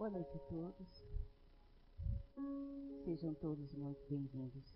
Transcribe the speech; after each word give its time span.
Boa 0.00 0.08
noite 0.08 0.34
a 0.34 0.40
todos. 0.48 1.04
Sejam 3.04 3.34
todos 3.34 3.74
muito 3.74 4.02
bem-vindos. 4.08 4.74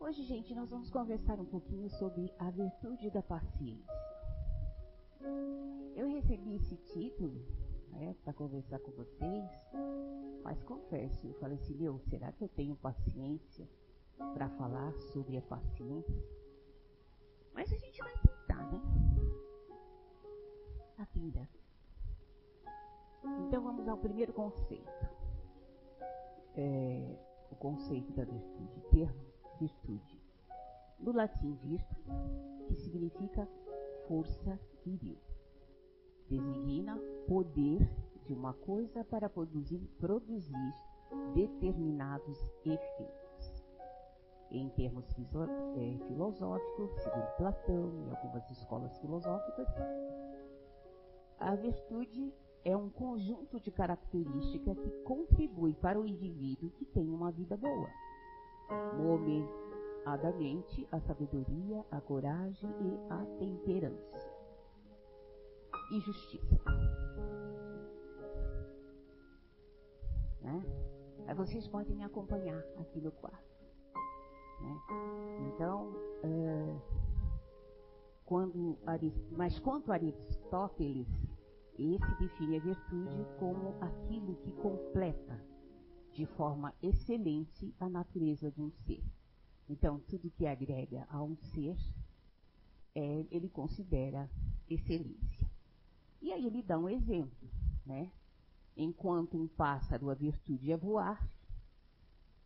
Hoje, 0.00 0.22
gente, 0.22 0.54
nós 0.54 0.70
vamos 0.70 0.88
conversar 0.88 1.38
um 1.38 1.44
pouquinho 1.44 1.90
sobre 1.90 2.32
a 2.38 2.50
virtude 2.50 3.10
da 3.10 3.22
paciência. 3.22 3.92
Eu 5.94 6.08
recebi 6.08 6.54
esse 6.54 6.78
título 6.78 7.44
né, 7.90 8.16
para 8.24 8.32
conversar 8.32 8.78
com 8.78 8.92
vocês, 8.92 9.50
mas 10.42 10.62
confesso, 10.62 11.26
eu 11.26 11.34
falei 11.34 11.58
assim, 11.58 11.74
meu, 11.74 11.98
será 12.08 12.32
que 12.32 12.42
eu 12.42 12.48
tenho 12.48 12.74
paciência 12.76 13.68
para 14.32 14.48
falar 14.56 14.94
sobre 15.12 15.36
a 15.36 15.42
paciência? 15.42 16.24
Mas 17.52 17.70
a 17.70 17.76
gente 17.76 18.00
vai 18.00 18.14
tentar, 18.14 18.72
né? 18.72 18.80
Atenda. 20.96 21.61
Então 23.24 23.62
vamos 23.62 23.86
ao 23.88 23.96
primeiro 23.96 24.32
conceito. 24.32 24.90
É, 26.54 27.16
o 27.50 27.56
conceito 27.56 28.12
da 28.12 28.24
virtude, 28.24 28.80
termo 28.90 29.24
virtude. 29.58 30.20
Do 30.98 31.12
latim 31.12 31.54
virtus, 31.62 32.06
que 32.66 32.76
significa 32.76 33.48
força 34.06 34.58
viril. 34.84 35.18
Designa 36.28 36.98
poder 37.26 37.88
de 38.24 38.32
uma 38.32 38.52
coisa 38.54 39.04
para 39.04 39.28
produzir, 39.28 39.80
produzir 39.98 40.74
determinados 41.34 42.38
efeitos. 42.64 43.64
Em 44.50 44.68
termos 44.70 45.06
é, 45.12 45.98
filosóficos, 46.06 46.90
segundo 47.02 47.36
Platão 47.36 47.90
e 48.06 48.10
algumas 48.10 48.50
escolas 48.50 48.96
filosóficas, 48.98 49.66
a 51.38 51.54
virtude 51.54 52.32
é 52.64 52.76
um 52.76 52.88
conjunto 52.88 53.58
de 53.60 53.70
características 53.70 54.78
que 54.78 54.90
contribui 55.02 55.74
para 55.74 56.00
o 56.00 56.06
indivíduo 56.06 56.70
que 56.70 56.84
tem 56.84 57.08
uma 57.08 57.30
vida 57.32 57.56
boa. 57.56 57.90
Nomeadamente 58.96 60.86
a 60.92 61.00
sabedoria, 61.00 61.84
a 61.90 62.00
coragem 62.00 62.70
e 62.70 63.12
a 63.12 63.26
temperança. 63.38 64.30
E 65.92 66.00
justiça. 66.00 66.60
Né? 70.40 70.62
Aí 71.26 71.34
vocês 71.34 71.66
podem 71.68 71.96
me 71.96 72.04
acompanhar 72.04 72.62
aqui 72.78 73.00
no 73.00 73.10
quarto. 73.10 73.52
Né? 74.60 74.80
Então, 75.48 75.92
é, 76.22 76.76
quando, 78.24 78.78
mas 79.36 79.58
quanto 79.58 79.92
Aristóteles 79.92 81.08
esse 81.78 82.14
define 82.20 82.56
a 82.56 82.60
virtude 82.60 83.26
como 83.38 83.76
aquilo 83.80 84.36
que 84.36 84.52
completa 84.52 85.42
de 86.12 86.26
forma 86.26 86.74
excelente 86.82 87.74
a 87.80 87.88
natureza 87.88 88.50
de 88.50 88.60
um 88.60 88.70
ser. 88.70 89.02
Então, 89.68 89.98
tudo 90.00 90.30
que 90.30 90.46
agrega 90.46 91.06
a 91.08 91.22
um 91.22 91.34
ser, 91.36 91.76
é, 92.94 93.26
ele 93.30 93.48
considera 93.48 94.28
excelência. 94.68 95.50
E 96.20 96.32
aí 96.32 96.46
ele 96.46 96.62
dá 96.62 96.78
um 96.78 96.88
exemplo, 96.88 97.48
né? 97.86 98.10
Enquanto 98.76 99.36
um 99.36 99.48
pássaro 99.48 100.10
a 100.10 100.14
virtude 100.14 100.70
é 100.70 100.76
voar 100.76 101.26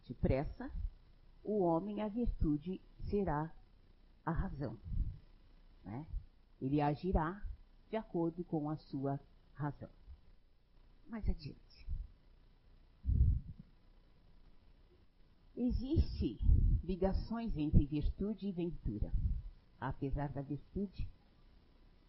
depressa, 0.07 0.71
o 1.43 1.61
homem 1.61 2.01
a 2.01 2.09
virtude 2.09 2.81
será 3.09 3.53
a 4.25 4.31
razão. 4.31 4.77
Né? 5.85 6.07
Ele 6.61 6.81
agirá 6.81 7.41
de 7.89 7.97
acordo 7.97 8.45
com 8.45 8.69
a 8.69 8.77
sua 8.77 9.21
razão. 9.55 9.91
Mais 11.09 11.29
adiante. 11.29 11.87
Existem 15.57 16.39
ligações 16.85 17.57
entre 17.57 17.87
virtude 17.87 18.47
e 18.47 18.53
ventura, 18.53 19.11
apesar 19.81 20.29
da 20.29 20.43
virtude 20.43 21.09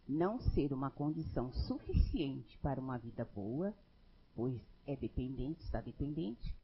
não 0.07 0.39
ser 0.39 0.73
uma 0.73 0.89
condição 0.89 1.51
suficiente 1.53 2.57
para 2.59 2.79
uma 2.79 2.97
vida 2.97 3.25
boa, 3.25 3.73
pois 4.35 4.61
é 4.85 4.95
dependente, 4.95 5.63
está 5.63 5.81
dependente, 5.81 6.55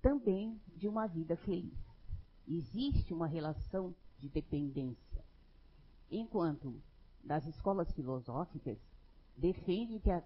também 0.00 0.60
de 0.76 0.86
uma 0.86 1.06
vida 1.06 1.36
feliz. 1.38 1.78
Existe 2.46 3.12
uma 3.12 3.26
relação 3.26 3.94
de 4.18 4.28
dependência. 4.28 5.24
Enquanto 6.10 6.80
das 7.22 7.46
escolas 7.46 7.90
filosóficas 7.92 8.78
que 9.38 10.10
a, 10.10 10.20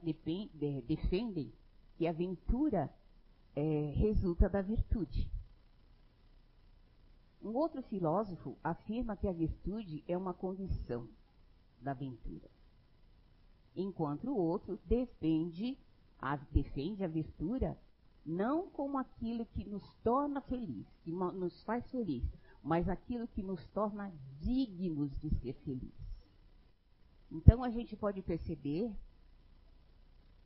defendem 0.86 1.52
que 1.96 2.06
a 2.06 2.12
ventura 2.12 2.92
é, 3.54 3.92
resulta 3.96 4.48
da 4.48 4.62
virtude. 4.62 5.30
Um 7.42 7.54
outro 7.54 7.82
filósofo 7.82 8.56
afirma 8.62 9.16
que 9.16 9.28
a 9.28 9.32
virtude 9.32 10.02
é 10.06 10.16
uma 10.16 10.32
condição 10.32 11.08
da 11.80 11.92
ventura, 11.92 12.48
enquanto 13.74 14.30
o 14.30 14.36
outro 14.36 14.78
defende 14.86 15.76
a, 16.18 16.36
defende 16.36 17.02
a 17.02 17.08
virtura 17.08 17.76
não 18.24 18.70
como 18.70 18.96
aquilo 18.98 19.44
que 19.46 19.64
nos 19.64 19.82
torna 20.04 20.40
feliz, 20.40 20.86
que 21.02 21.10
nos 21.10 21.62
faz 21.64 21.84
feliz, 21.90 22.24
mas 22.62 22.88
aquilo 22.88 23.26
que 23.26 23.42
nos 23.42 23.66
torna 23.68 24.12
dignos 24.40 25.10
de 25.18 25.30
ser 25.40 25.54
felizes. 25.64 26.01
Então 27.32 27.64
a 27.64 27.70
gente 27.70 27.96
pode 27.96 28.20
perceber 28.20 28.94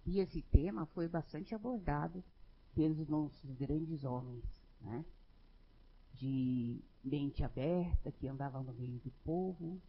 que 0.03 0.21
esse 0.21 0.41
tema 0.41 0.87
foi 0.87 1.09
bastante 1.09 1.53
abordado 1.53 2.23
pelos 2.75 3.09
nossos 3.09 3.51
grandes 3.55 4.05
homens, 4.05 4.45
né? 4.81 5.05
De 6.15 6.81
mente 7.03 7.43
aberta, 7.43 8.13
que 8.13 8.29
andavam 8.29 8.63
no 8.63 8.73
meio 8.73 9.01
do 9.01 9.11
povo, 9.25 9.83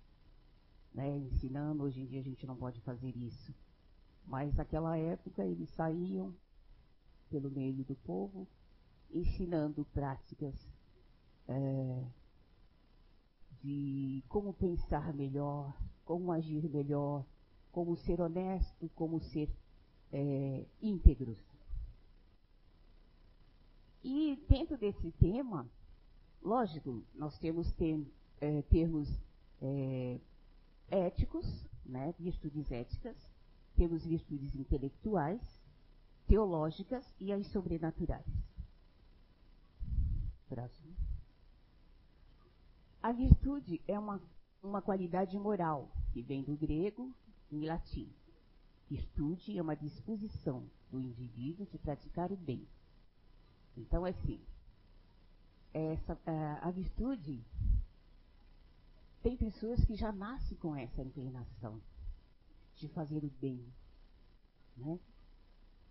né? 0.91 1.17
ensinando. 1.17 1.83
Hoje 1.83 2.01
em 2.01 2.05
dia 2.07 2.19
a 2.19 2.23
gente 2.23 2.47
não 2.47 2.55
pode 2.55 2.81
fazer 2.81 3.15
isso. 3.15 3.53
Mas 4.25 4.55
naquela 4.55 4.97
época 4.97 5.45
eles 5.45 5.69
saíam 5.69 6.35
pelo 7.29 7.51
meio 7.51 7.83
do 7.83 7.95
povo, 7.95 8.47
ensinando 9.11 9.85
práticas 9.93 10.67
é, 11.47 12.03
de 13.61 14.23
como 14.27 14.51
pensar 14.53 15.13
melhor, 15.13 15.77
como 16.07 16.31
agir 16.31 16.69
melhor, 16.69 17.25
como 17.69 17.97
ser 17.97 18.21
honesto, 18.21 18.89
como 18.95 19.19
ser 19.19 19.49
é, 20.11 20.65
íntegros. 20.81 21.37
E 24.01 24.41
dentro 24.47 24.77
desse 24.77 25.11
tema, 25.11 25.69
lógico, 26.41 27.03
nós 27.13 27.37
temos 27.37 27.75
é, 28.39 28.61
termos 28.63 29.09
é, 29.61 30.17
éticos, 30.89 31.45
né, 31.85 32.15
virtudes 32.17 32.71
éticas, 32.71 33.17
temos 33.75 34.05
virtudes 34.05 34.55
intelectuais, 34.55 35.41
teológicas 36.25 37.05
e 37.19 37.33
as 37.33 37.45
sobrenaturais. 37.47 38.25
Próximo. 40.47 40.95
A 43.03 43.11
virtude 43.11 43.81
é 43.87 43.99
uma 43.99 44.21
uma 44.63 44.81
qualidade 44.81 45.37
moral, 45.37 45.91
que 46.11 46.21
vem 46.21 46.43
do 46.43 46.55
grego 46.55 47.13
em 47.51 47.65
latim. 47.65 48.09
Virtude 48.89 49.57
é 49.57 49.61
uma 49.61 49.75
disposição 49.75 50.69
do 50.89 50.99
indivíduo 50.99 51.65
de 51.65 51.77
praticar 51.77 52.31
o 52.31 52.37
bem. 52.37 52.67
Então, 53.75 54.05
é 54.05 54.11
assim, 54.11 54.39
essa, 55.73 56.17
a, 56.25 56.67
a 56.67 56.71
virtude 56.71 57.43
tem 59.21 59.35
pessoas 59.35 59.83
que 59.85 59.95
já 59.95 60.11
nascem 60.11 60.57
com 60.57 60.75
essa 60.75 61.01
inclinação 61.01 61.81
de 62.75 62.87
fazer 62.89 63.23
o 63.23 63.31
bem. 63.41 63.63
Né? 64.77 64.99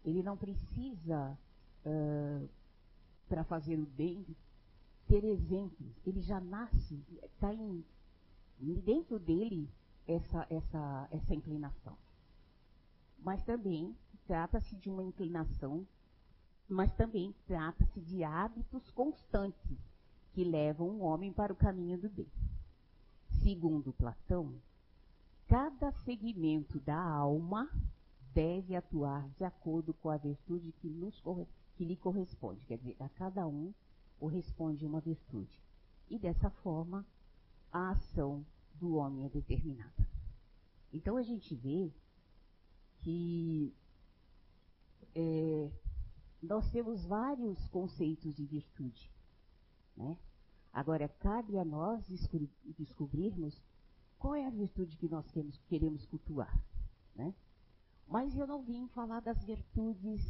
Ele 0.04 0.22
não 0.22 0.37
precisa, 0.37 1.39
uh, 1.84 2.48
para 3.28 3.45
fazer 3.45 3.78
o 3.78 3.86
bem, 3.86 4.24
ter 5.07 5.24
exemplos. 5.24 5.95
Ele 6.07 6.21
já 6.22 6.41
nasce, 6.41 7.04
está 7.22 7.53
em 7.53 7.84
dentro 8.58 9.18
dele 9.18 9.68
essa, 10.06 10.47
essa, 10.50 11.08
essa 11.10 11.34
inclinação. 11.34 11.97
Mas 13.18 13.42
também 13.44 13.94
trata-se 14.26 14.76
de 14.76 14.88
uma 14.88 15.03
inclinação, 15.03 15.86
mas 16.68 16.92
também 16.94 17.34
trata-se 17.47 18.00
de 18.00 18.24
hábitos 18.24 18.91
constantes 18.91 19.78
que 20.32 20.44
levam 20.44 20.88
o 20.88 21.00
homem 21.00 21.32
para 21.32 21.53
o 21.53 21.56
caminho 21.56 21.98
do 21.98 22.08
bem. 22.08 22.30
Segundo 23.42 23.92
Platão, 23.92 24.54
cada 25.47 25.92
segmento 26.04 26.78
da 26.80 27.00
alma 27.00 27.70
deve 28.34 28.76
atuar 28.76 29.28
de 29.30 29.44
acordo 29.44 29.94
com 29.94 30.10
a 30.10 30.16
virtude 30.16 30.72
que, 30.72 30.88
nos, 30.88 31.22
que 31.76 31.84
lhe 31.84 31.97
corresponde. 31.97 32.60
Quer 32.66 32.78
dizer, 32.78 32.97
a 33.00 33.09
cada 33.09 33.47
um 33.47 33.72
corresponde 34.18 34.84
uma 34.84 35.00
virtude. 35.00 35.59
E 36.10 36.18
dessa 36.18 36.50
forma, 36.50 37.04
a 37.76 37.90
ação 37.90 38.42
do 38.76 38.94
homem 38.94 39.26
é 39.26 39.28
determinada. 39.28 40.08
Então 40.90 41.18
a 41.18 41.22
gente 41.22 41.54
vê 41.54 41.92
que 43.00 43.74
é, 45.14 45.70
nós 46.42 46.70
temos 46.70 47.04
vários 47.04 47.68
conceitos 47.68 48.34
de 48.34 48.46
virtude. 48.46 49.12
Né? 49.94 50.16
Agora, 50.72 51.06
cabe 51.06 51.58
a 51.58 51.64
nós 51.66 52.02
descobrirmos 52.78 53.60
qual 54.18 54.34
é 54.34 54.46
a 54.46 54.50
virtude 54.50 54.96
que 54.96 55.08
nós 55.08 55.30
queremos, 55.30 55.58
queremos 55.68 56.06
cultuar. 56.06 56.58
Né? 57.14 57.34
Mas 58.08 58.34
eu 58.34 58.46
não 58.46 58.62
vim 58.62 58.88
falar 58.88 59.20
das 59.20 59.44
virtudes 59.44 60.24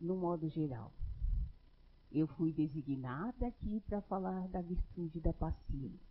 no 0.00 0.16
modo 0.16 0.48
geral. 0.48 0.90
Eu 2.10 2.26
fui 2.26 2.50
designada 2.50 3.46
aqui 3.46 3.80
para 3.80 4.00
falar 4.00 4.48
da 4.48 4.62
virtude 4.62 5.20
da 5.20 5.34
paciência. 5.34 6.05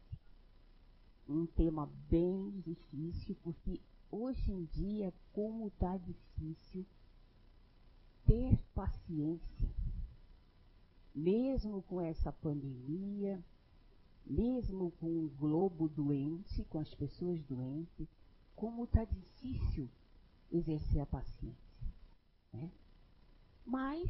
Um 1.28 1.46
tema 1.46 1.90
bem 2.10 2.52
difícil, 2.62 3.36
porque 3.44 3.82
hoje 4.12 4.52
em 4.52 4.66
dia, 4.66 5.14
como 5.34 5.68
está 5.68 5.98
difícil 5.98 6.86
ter 8.26 8.58
paciência, 8.74 9.70
mesmo 11.14 11.82
com 11.84 12.02
essa 12.02 12.32
pandemia, 12.32 13.44
mesmo 14.26 14.92
com 14.92 15.26
o 15.26 15.30
globo 15.40 15.88
doente, 15.88 16.64
com 16.66 16.80
as 16.80 16.94
pessoas 16.96 17.42
doentes, 17.44 18.08
como 18.56 18.86
está 18.86 19.04
difícil 19.06 19.90
exercer 20.52 21.02
a 21.02 21.06
paciência. 21.06 21.88
Né? 22.54 22.72
Mas, 23.66 24.10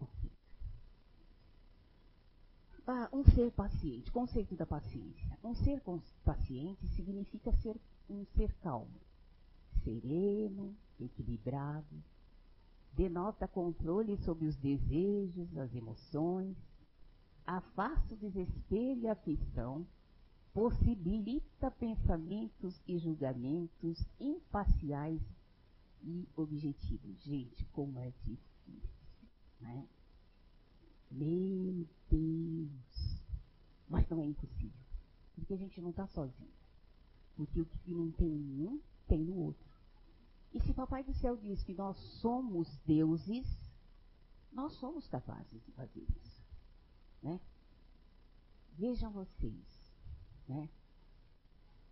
ah, 0.00 0.06
um 3.12 3.24
ser 3.24 3.50
paciente, 3.52 4.10
conceito 4.10 4.54
da 4.56 4.66
paciência. 4.66 5.38
Um 5.42 5.54
ser 5.54 5.82
paciente 6.24 6.86
significa 6.88 7.52
ser 7.52 7.76
um 8.08 8.24
ser 8.36 8.52
calmo, 8.54 9.00
sereno, 9.82 10.74
equilibrado, 10.98 12.02
denota 12.92 13.46
controle 13.46 14.16
sobre 14.18 14.46
os 14.46 14.56
desejos, 14.56 15.56
as 15.56 15.74
emoções, 15.74 16.56
afasta 17.46 18.14
o 18.14 18.18
desespero 18.18 19.00
e 19.00 19.08
a 19.08 19.12
aflição, 19.12 19.86
possibilita 20.52 21.70
pensamentos 21.70 22.80
e 22.86 22.98
julgamentos 22.98 24.04
imparciais 24.18 25.20
e 26.02 26.28
objetivos. 26.36 27.22
Gente, 27.22 27.64
como 27.66 27.98
é 27.98 28.12
difícil, 28.24 29.28
né? 29.60 29.86
Meu 31.10 31.86
Deus! 32.08 33.22
Mas 33.88 34.08
não 34.08 34.22
é 34.22 34.26
impossível, 34.26 34.80
porque 35.34 35.54
a 35.54 35.56
gente 35.56 35.80
não 35.80 35.90
está 35.90 36.06
sozinho. 36.06 36.52
Porque 37.36 37.60
o 37.60 37.66
que 37.66 37.92
não 37.92 38.10
tem 38.12 38.28
em 38.28 38.66
um, 38.66 38.80
tem 39.08 39.24
no 39.24 39.36
outro. 39.36 39.68
E 40.52 40.60
se 40.60 40.72
Papai 40.72 41.02
do 41.02 41.14
Céu 41.14 41.36
diz 41.36 41.62
que 41.62 41.74
nós 41.74 41.96
somos 42.20 42.68
deuses, 42.86 43.46
nós 44.52 44.72
somos 44.74 45.06
capazes 45.08 45.64
de 45.64 45.72
fazer 45.72 46.04
isso. 46.22 46.42
Né? 47.22 47.40
Vejam 48.76 49.10
vocês, 49.10 49.92
né? 50.48 50.68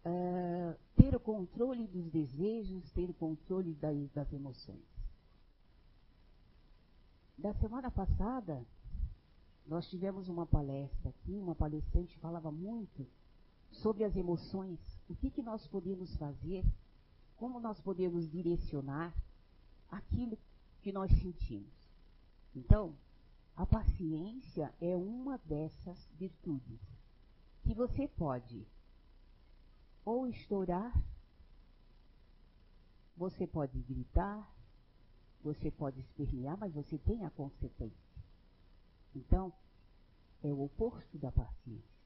Uh, 0.04 0.78
ter 0.96 1.14
o 1.14 1.20
controle 1.20 1.86
dos 1.86 2.08
desejos, 2.10 2.90
ter 2.92 3.10
o 3.10 3.14
controle 3.14 3.74
das, 3.74 4.10
das 4.10 4.32
emoções. 4.32 4.86
Da 7.36 7.52
semana 7.54 7.90
passada, 7.90 8.64
nós 9.68 9.86
tivemos 9.88 10.28
uma 10.28 10.46
palestra 10.46 11.10
aqui, 11.10 11.38
uma 11.38 11.54
palestrante 11.54 12.18
falava 12.18 12.50
muito 12.50 13.06
sobre 13.70 14.02
as 14.02 14.16
emoções, 14.16 14.80
o 15.08 15.14
que, 15.14 15.30
que 15.30 15.42
nós 15.42 15.66
podemos 15.68 16.16
fazer 16.16 16.64
como 17.36 17.60
nós 17.60 17.78
podemos 17.80 18.28
direcionar 18.30 19.14
aquilo 19.90 20.38
que 20.80 20.90
nós 20.90 21.10
sentimos. 21.20 21.72
Então, 22.56 22.96
a 23.54 23.66
paciência 23.66 24.74
é 24.80 24.96
uma 24.96 25.38
dessas 25.38 25.98
virtudes 26.18 26.80
que 27.62 27.74
você 27.74 28.08
pode 28.08 28.66
ou 30.04 30.26
estourar, 30.26 30.92
você 33.16 33.46
pode 33.46 33.78
gritar, 33.80 34.50
você 35.42 35.70
pode 35.70 36.00
espernear, 36.00 36.56
mas 36.56 36.72
você 36.72 36.96
tem 36.98 37.24
a 37.24 37.30
consequência. 37.30 38.07
Então, 39.18 39.52
é 40.42 40.52
o 40.52 40.62
oposto 40.62 41.18
da 41.18 41.32
paciência. 41.32 41.98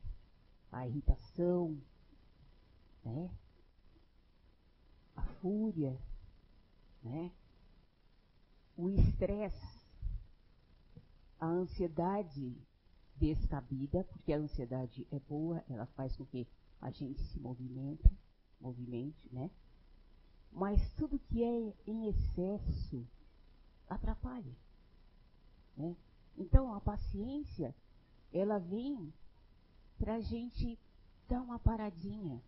A 0.70 0.86
irritação, 0.86 1.78
né? 3.04 3.30
a 5.14 5.22
fúria, 5.22 6.00
né? 7.02 7.30
o 8.76 8.88
estresse, 8.88 9.78
a 11.38 11.46
ansiedade 11.46 12.56
descabida, 13.16 14.04
porque 14.04 14.32
a 14.32 14.38
ansiedade 14.38 15.06
é 15.12 15.18
boa, 15.20 15.62
ela 15.68 15.84
faz 15.86 16.16
com 16.16 16.24
que 16.24 16.48
a 16.80 16.90
gente 16.90 17.22
se 17.26 17.38
movimente, 17.38 18.10
movimente, 18.58 19.28
né? 19.30 19.50
Mas 20.50 20.90
tudo 20.94 21.18
que 21.18 21.44
é 21.44 21.74
em 21.86 22.08
excesso 22.08 23.06
atrapalha. 23.86 24.56
Né? 25.76 25.94
Então 26.37 26.75
a 26.75 26.81
paciência, 26.81 27.75
ela 28.32 28.58
vem 28.58 29.12
para 29.99 30.14
a 30.14 30.20
gente 30.20 30.79
dar 31.29 31.40
uma 31.40 31.58
paradinha, 31.58 32.43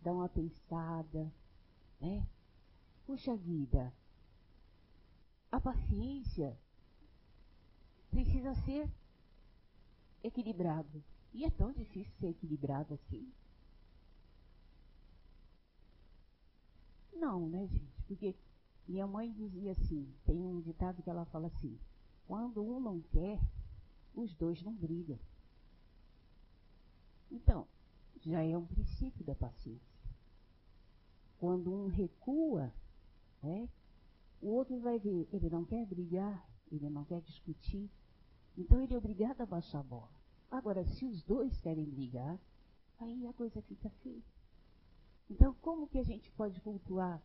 dar 0.00 0.12
uma 0.12 0.28
pensada, 0.28 1.32
né? 2.00 2.26
Puxa 3.06 3.36
vida, 3.36 3.92
a 5.50 5.60
paciência 5.60 6.58
precisa 8.10 8.54
ser 8.64 8.90
equilibrado. 10.22 11.02
E 11.32 11.44
é 11.44 11.50
tão 11.50 11.72
difícil 11.72 12.12
ser 12.18 12.28
equilibrado 12.28 12.94
assim. 12.94 13.32
Não, 17.12 17.48
né, 17.48 17.66
gente? 17.66 18.02
Porque 18.06 18.34
minha 18.86 19.06
mãe 19.06 19.32
dizia 19.32 19.72
assim, 19.72 20.12
tem 20.24 20.36
um 20.36 20.60
ditado 20.60 21.02
que 21.02 21.10
ela 21.10 21.24
fala 21.26 21.48
assim, 21.48 21.78
quando 22.26 22.62
um 22.62 22.80
não 22.80 23.00
quer, 23.00 23.40
os 24.14 24.34
dois 24.34 24.62
não 24.62 24.72
brigam. 24.72 25.18
Então, 27.30 27.66
já 28.20 28.42
é 28.42 28.56
um 28.56 28.66
princípio 28.66 29.24
da 29.24 29.34
paciência. 29.34 29.94
Quando 31.38 31.72
um 31.72 31.88
recua, 31.88 32.72
né, 33.42 33.68
o 34.40 34.48
outro 34.48 34.78
vai 34.80 34.98
ver, 34.98 35.28
ele 35.32 35.50
não 35.50 35.64
quer 35.64 35.84
brigar, 35.86 36.48
ele 36.70 36.88
não 36.88 37.04
quer 37.04 37.20
discutir, 37.20 37.90
então 38.56 38.80
ele 38.80 38.94
é 38.94 38.98
obrigado 38.98 39.40
a 39.40 39.46
baixar 39.46 39.80
a 39.80 39.82
bola. 39.82 40.14
Agora, 40.50 40.84
se 40.84 41.04
os 41.04 41.22
dois 41.24 41.60
querem 41.60 41.84
brigar, 41.84 42.38
aí 43.00 43.26
a 43.26 43.32
coisa 43.32 43.60
fica 43.62 43.90
feia. 44.02 44.22
Então, 45.28 45.54
como 45.60 45.88
que 45.88 45.98
a 45.98 46.04
gente 46.04 46.30
pode 46.32 46.60
cultuar 46.60 47.20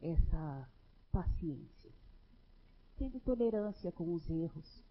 essa 0.00 0.68
paciência? 1.12 1.77
Tendo 2.98 3.20
tolerância 3.20 3.92
com 3.92 4.12
os 4.12 4.28
erros 4.28 4.84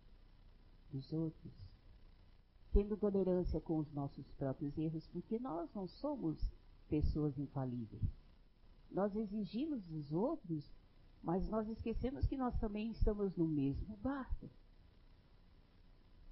dos 0.92 1.12
outros, 1.12 1.54
tendo 2.72 2.96
tolerância 2.96 3.60
com 3.60 3.80
os 3.80 3.92
nossos 3.94 4.26
próprios 4.32 4.78
erros, 4.78 5.06
porque 5.08 5.38
nós 5.38 5.70
não 5.74 5.88
somos 5.88 6.40
pessoas 6.88 7.38
infalíveis. 7.38 8.04
Nós 8.90 9.16
exigimos 9.16 9.84
dos 9.86 10.12
outros, 10.14 10.72
mas 11.22 11.48
nós 11.50 11.68
esquecemos 11.68 12.26
que 12.26 12.38
nós 12.38 12.58
também 12.60 12.92
estamos 12.92 13.36
no 13.36 13.48
mesmo 13.48 13.98
barco. 13.98 14.50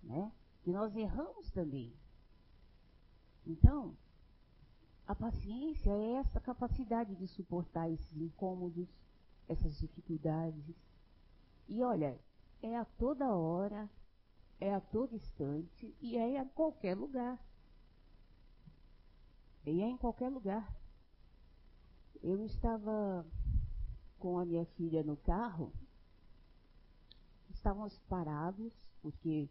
Né? 0.02 0.32
Que 0.64 0.72
nós 0.72 0.96
erramos 0.96 1.52
também. 1.52 1.94
Então, 3.46 3.96
a 5.08 5.14
paciência 5.14 5.92
é 5.92 6.14
essa 6.14 6.40
capacidade 6.40 7.16
de 7.16 7.28
suportar 7.28 7.90
esses 7.90 8.18
incômodos, 8.18 8.88
essas 9.48 9.78
dificuldades. 9.78 10.76
E 11.68 11.82
olha, 11.82 12.20
é 12.62 12.78
a 12.78 12.86
toda 12.86 13.34
hora, 13.36 13.90
é 14.60 14.74
a 14.74 14.80
todo 14.80 15.16
instante 15.16 15.96
e 16.00 16.18
é 16.18 16.40
em 16.40 16.48
qualquer 16.50 16.96
lugar. 16.96 17.40
E 19.66 19.82
é 19.82 19.88
em 19.88 19.98
qualquer 19.98 20.30
lugar. 20.30 20.76
Eu 22.22 22.44
estava 22.46 23.26
com 24.20 24.40
a 24.40 24.46
minha 24.46 24.66
filha 24.66 25.04
no 25.04 25.18
carro, 25.18 25.74
estávamos 27.50 27.98
parados, 28.10 28.74
porque 29.02 29.50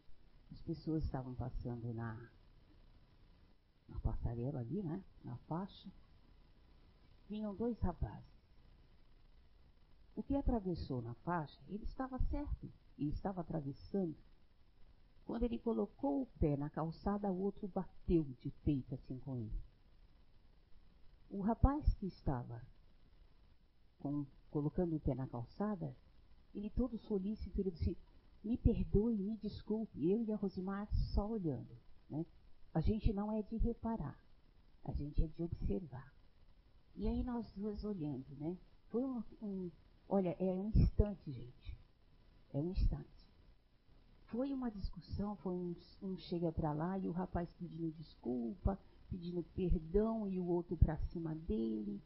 as 0.52 0.60
pessoas 0.62 1.04
estavam 1.04 1.34
passando 1.34 1.92
na, 1.92 2.30
na 3.88 3.98
passarela 4.00 4.60
ali, 4.60 4.82
né? 4.82 5.02
Na 5.24 5.36
faixa. 5.48 5.88
Vinham 7.28 7.54
dois 7.54 7.78
rapazes. 7.80 8.33
O 10.16 10.22
que 10.22 10.36
atravessou 10.36 11.02
na 11.02 11.14
faixa, 11.14 11.60
ele 11.68 11.84
estava 11.84 12.18
certo, 12.30 12.72
ele 12.96 13.10
estava 13.10 13.40
atravessando. 13.40 14.16
Quando 15.24 15.42
ele 15.42 15.58
colocou 15.58 16.22
o 16.22 16.26
pé 16.38 16.56
na 16.56 16.70
calçada, 16.70 17.32
o 17.32 17.40
outro 17.40 17.66
bateu 17.66 18.24
de 18.40 18.50
peito 18.64 18.94
assim 18.94 19.18
com 19.18 19.36
ele. 19.36 19.60
O 21.30 21.40
rapaz 21.40 21.94
que 21.94 22.06
estava 22.06 22.62
com, 23.98 24.24
colocando 24.50 24.96
o 24.96 25.00
pé 25.00 25.14
na 25.14 25.26
calçada, 25.26 25.96
ele 26.54 26.70
todo 26.70 26.98
solícito, 26.98 27.60
ele 27.60 27.72
disse, 27.72 27.96
me 28.44 28.56
perdoe, 28.56 29.16
me 29.16 29.36
desculpe. 29.38 30.08
Eu 30.08 30.22
e 30.22 30.30
a 30.30 30.36
Rosimar 30.36 30.86
só 31.14 31.26
olhando. 31.26 31.76
Né? 32.08 32.24
A 32.72 32.80
gente 32.80 33.12
não 33.12 33.32
é 33.32 33.42
de 33.42 33.56
reparar, 33.56 34.18
a 34.84 34.92
gente 34.92 35.24
é 35.24 35.26
de 35.26 35.42
observar. 35.42 36.14
E 36.94 37.08
aí 37.08 37.24
nós 37.24 37.50
duas 37.52 37.82
olhando, 37.82 38.26
né? 38.36 38.56
Foi 38.90 39.04
um 39.42 39.70
olha, 40.08 40.36
é 40.38 40.44
um 40.44 40.68
instante, 40.68 41.32
gente. 41.32 41.78
É 42.52 42.58
um 42.58 42.70
instante. 42.70 43.04
Foi 44.26 44.52
uma 44.52 44.70
discussão, 44.70 45.36
foi 45.36 45.54
um, 45.54 45.76
um 46.02 46.16
chega 46.18 46.50
para 46.50 46.72
lá 46.72 46.98
e 46.98 47.08
o 47.08 47.12
rapaz 47.12 47.52
pedindo 47.52 47.92
desculpa, 47.92 48.78
pedindo 49.08 49.42
perdão 49.54 50.28
e 50.28 50.40
o 50.40 50.46
outro 50.46 50.76
para 50.76 50.96
cima 50.96 51.34
dele. 51.34 52.02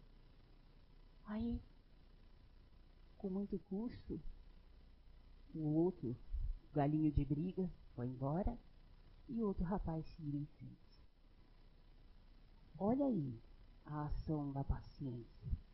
Aí, 1.26 1.60
com 3.16 3.30
muito 3.30 3.58
custo, 3.70 4.20
o 5.54 5.60
outro, 5.74 6.16
galinho 6.72 7.10
de 7.10 7.24
briga, 7.24 7.70
foi 7.94 8.06
embora 8.06 8.58
e 9.28 9.42
o 9.42 9.46
outro 9.46 9.64
rapaz 9.64 10.06
seguiu 10.16 10.40
em 10.40 10.46
frente. 10.58 11.06
Olha 12.78 13.06
aí 13.06 13.38
a 13.84 14.04
ação 14.04 14.52
da 14.52 14.62
paciência. 14.62 15.67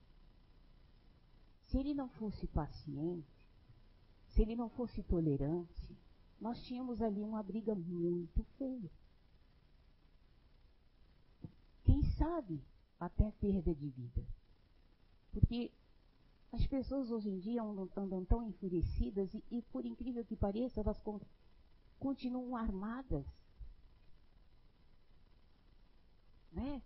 Se 1.66 1.78
ele 1.78 1.94
não 1.94 2.08
fosse 2.08 2.46
paciente, 2.46 3.46
se 4.28 4.42
ele 4.42 4.54
não 4.54 4.68
fosse 4.68 5.02
tolerante, 5.02 5.96
nós 6.40 6.62
tínhamos 6.64 7.00
ali 7.00 7.22
uma 7.22 7.42
briga 7.42 7.74
muito 7.74 8.44
feia. 8.58 8.90
Quem 11.84 12.02
sabe 12.18 12.60
até 12.98 13.30
perda 13.32 13.74
de 13.74 13.88
vida. 13.88 14.26
Porque 15.32 15.70
as 16.52 16.66
pessoas 16.66 17.10
hoje 17.10 17.28
em 17.28 17.38
dia 17.38 17.62
andam, 17.62 18.24
tão 18.24 18.42
enfurecidas 18.44 19.32
e, 19.34 19.42
e, 19.50 19.62
por 19.62 19.84
incrível 19.84 20.24
que 20.24 20.36
pareça, 20.36 20.80
elas 20.80 20.98
con 21.00 21.20
continuam 21.98 22.56
armadas. 22.56 23.24
Né? 26.52 26.82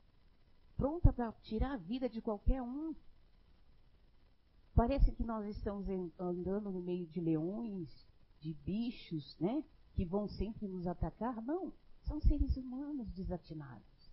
Pronta 0.77 1.13
para 1.13 1.33
tirar 1.43 1.73
a 1.73 1.77
vida 1.77 2.09
de 2.09 2.23
qualquer 2.23 2.63
um. 2.63 2.95
Parece 4.79 5.11
que 5.11 5.25
nós 5.25 5.45
estamos 5.45 5.89
andando 6.17 6.71
no 6.71 6.81
meio 6.81 7.05
de 7.09 7.21
leões, 7.21 8.07
de 8.39 8.55
bichos, 8.55 9.37
né? 9.41 9.65
Que 9.93 10.05
vão 10.05 10.29
sempre 10.29 10.69
nos 10.69 10.87
atacar. 10.87 11.43
Não, 11.43 11.73
são 12.05 12.21
seres 12.21 12.57
humanos 12.57 13.11
desatinados. 13.11 14.13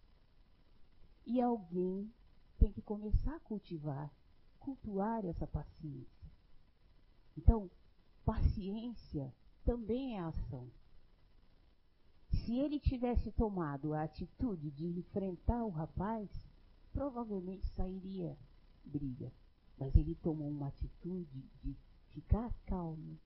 E 1.24 1.40
alguém 1.40 2.12
tem 2.58 2.72
que 2.72 2.82
começar 2.82 3.36
a 3.36 3.40
cultivar 3.42 4.12
cultuar 4.60 5.24
essa 5.24 5.46
paciência. 5.46 6.32
Então, 7.38 7.70
paciência 8.26 9.32
também 9.64 10.18
é 10.18 10.22
ação. 10.22 10.68
Se 12.32 12.58
ele 12.58 12.80
tivesse 12.80 13.32
tomado 13.34 13.94
a 13.94 14.02
atitude 14.02 14.72
de 14.72 14.88
enfrentar 14.88 15.64
o 15.64 15.70
rapaz, 15.70 16.28
provavelmente 16.92 17.68
sairia 17.76 18.36
briga. 18.84 19.32
Mas 19.78 19.96
ele 19.96 20.16
tomou 20.16 20.50
uma 20.50 20.68
atitude 20.68 21.44
de 21.62 21.76
ficar 22.10 22.54
calmo, 22.66 23.20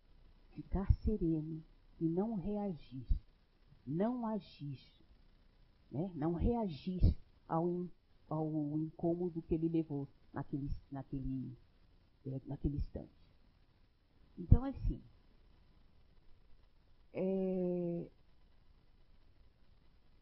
ficar 0.56 0.92
sereno 1.04 1.64
e 2.00 2.06
não 2.06 2.36
reagir, 2.36 3.06
não 3.86 4.26
agir, 4.26 4.80
né? 5.92 6.12
não 6.16 6.34
reagir 6.34 7.16
ao, 7.48 7.88
ao 8.28 8.80
incômodo 8.80 9.42
que 9.42 9.54
ele 9.54 9.68
levou 9.68 10.08
naquele, 10.34 10.70
naquele, 10.92 11.58
é, 12.26 12.42
naquele 12.46 12.78
instante. 12.78 13.20
Então, 14.38 14.64
assim, 14.64 15.02
é, 17.14 18.08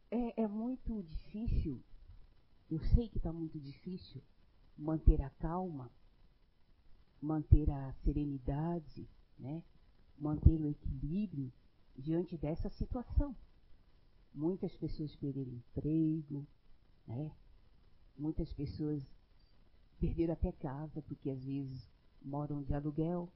é, 0.10 0.41
é 0.41 0.48
muito 0.48 1.03
difícil, 1.03 1.81
eu 2.69 2.79
sei 2.79 3.07
que 3.07 3.17
está 3.17 3.31
muito 3.31 3.60
difícil 3.60 4.22
manter 4.77 5.22
a 5.22 5.29
calma, 5.29 5.91
manter 7.21 7.69
a 7.69 7.93
serenidade, 8.03 9.07
né? 9.38 9.63
manter 10.17 10.59
o 10.59 10.67
equilíbrio 10.67 11.51
diante 11.97 12.38
dessa 12.38 12.69
situação. 12.69 13.36
Muitas 14.33 14.75
pessoas 14.75 15.15
perderam 15.15 15.51
emprego, 15.51 16.45
né? 17.07 17.31
muitas 18.17 18.51
pessoas 18.53 19.03
perderam 20.00 20.33
até 20.33 20.51
casa, 20.51 21.01
porque 21.01 21.29
às 21.29 21.43
vezes 21.43 21.89
moram 22.21 22.62
de 22.62 22.74
aluguel, 22.74 23.31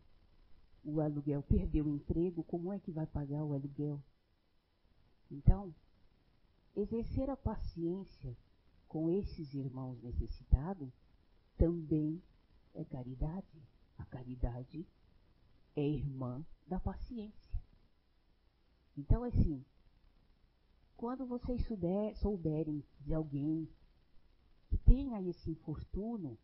o 0.83 0.99
aluguel 0.99 1.43
perdeu 1.43 1.85
o 1.85 1.95
emprego, 1.95 2.43
como 2.43 2.73
é 2.73 2.79
que 2.79 2.91
vai 2.91 3.05
pagar 3.05 3.43
o 3.43 3.53
aluguel? 3.53 4.01
Então, 5.29 5.73
exercer 6.75 7.29
a 7.29 7.37
paciência 7.37 8.35
com 8.87 9.09
esses 9.09 9.53
irmãos 9.53 10.01
necessitados 10.01 10.91
também 11.57 12.21
é 12.73 12.83
caridade. 12.85 13.61
A 13.97 14.05
caridade 14.05 14.87
é 15.75 15.87
irmã 15.87 16.45
da 16.67 16.79
paciência. 16.79 17.61
Então, 18.97 19.23
assim, 19.23 19.63
quando 20.97 21.25
vocês 21.25 21.65
souber, 21.65 22.15
souberem 22.17 22.83
de 22.99 23.13
alguém 23.13 23.67
que 24.69 24.77
tenha 24.77 25.21
esse 25.21 25.49
infortúnio, 25.49 26.37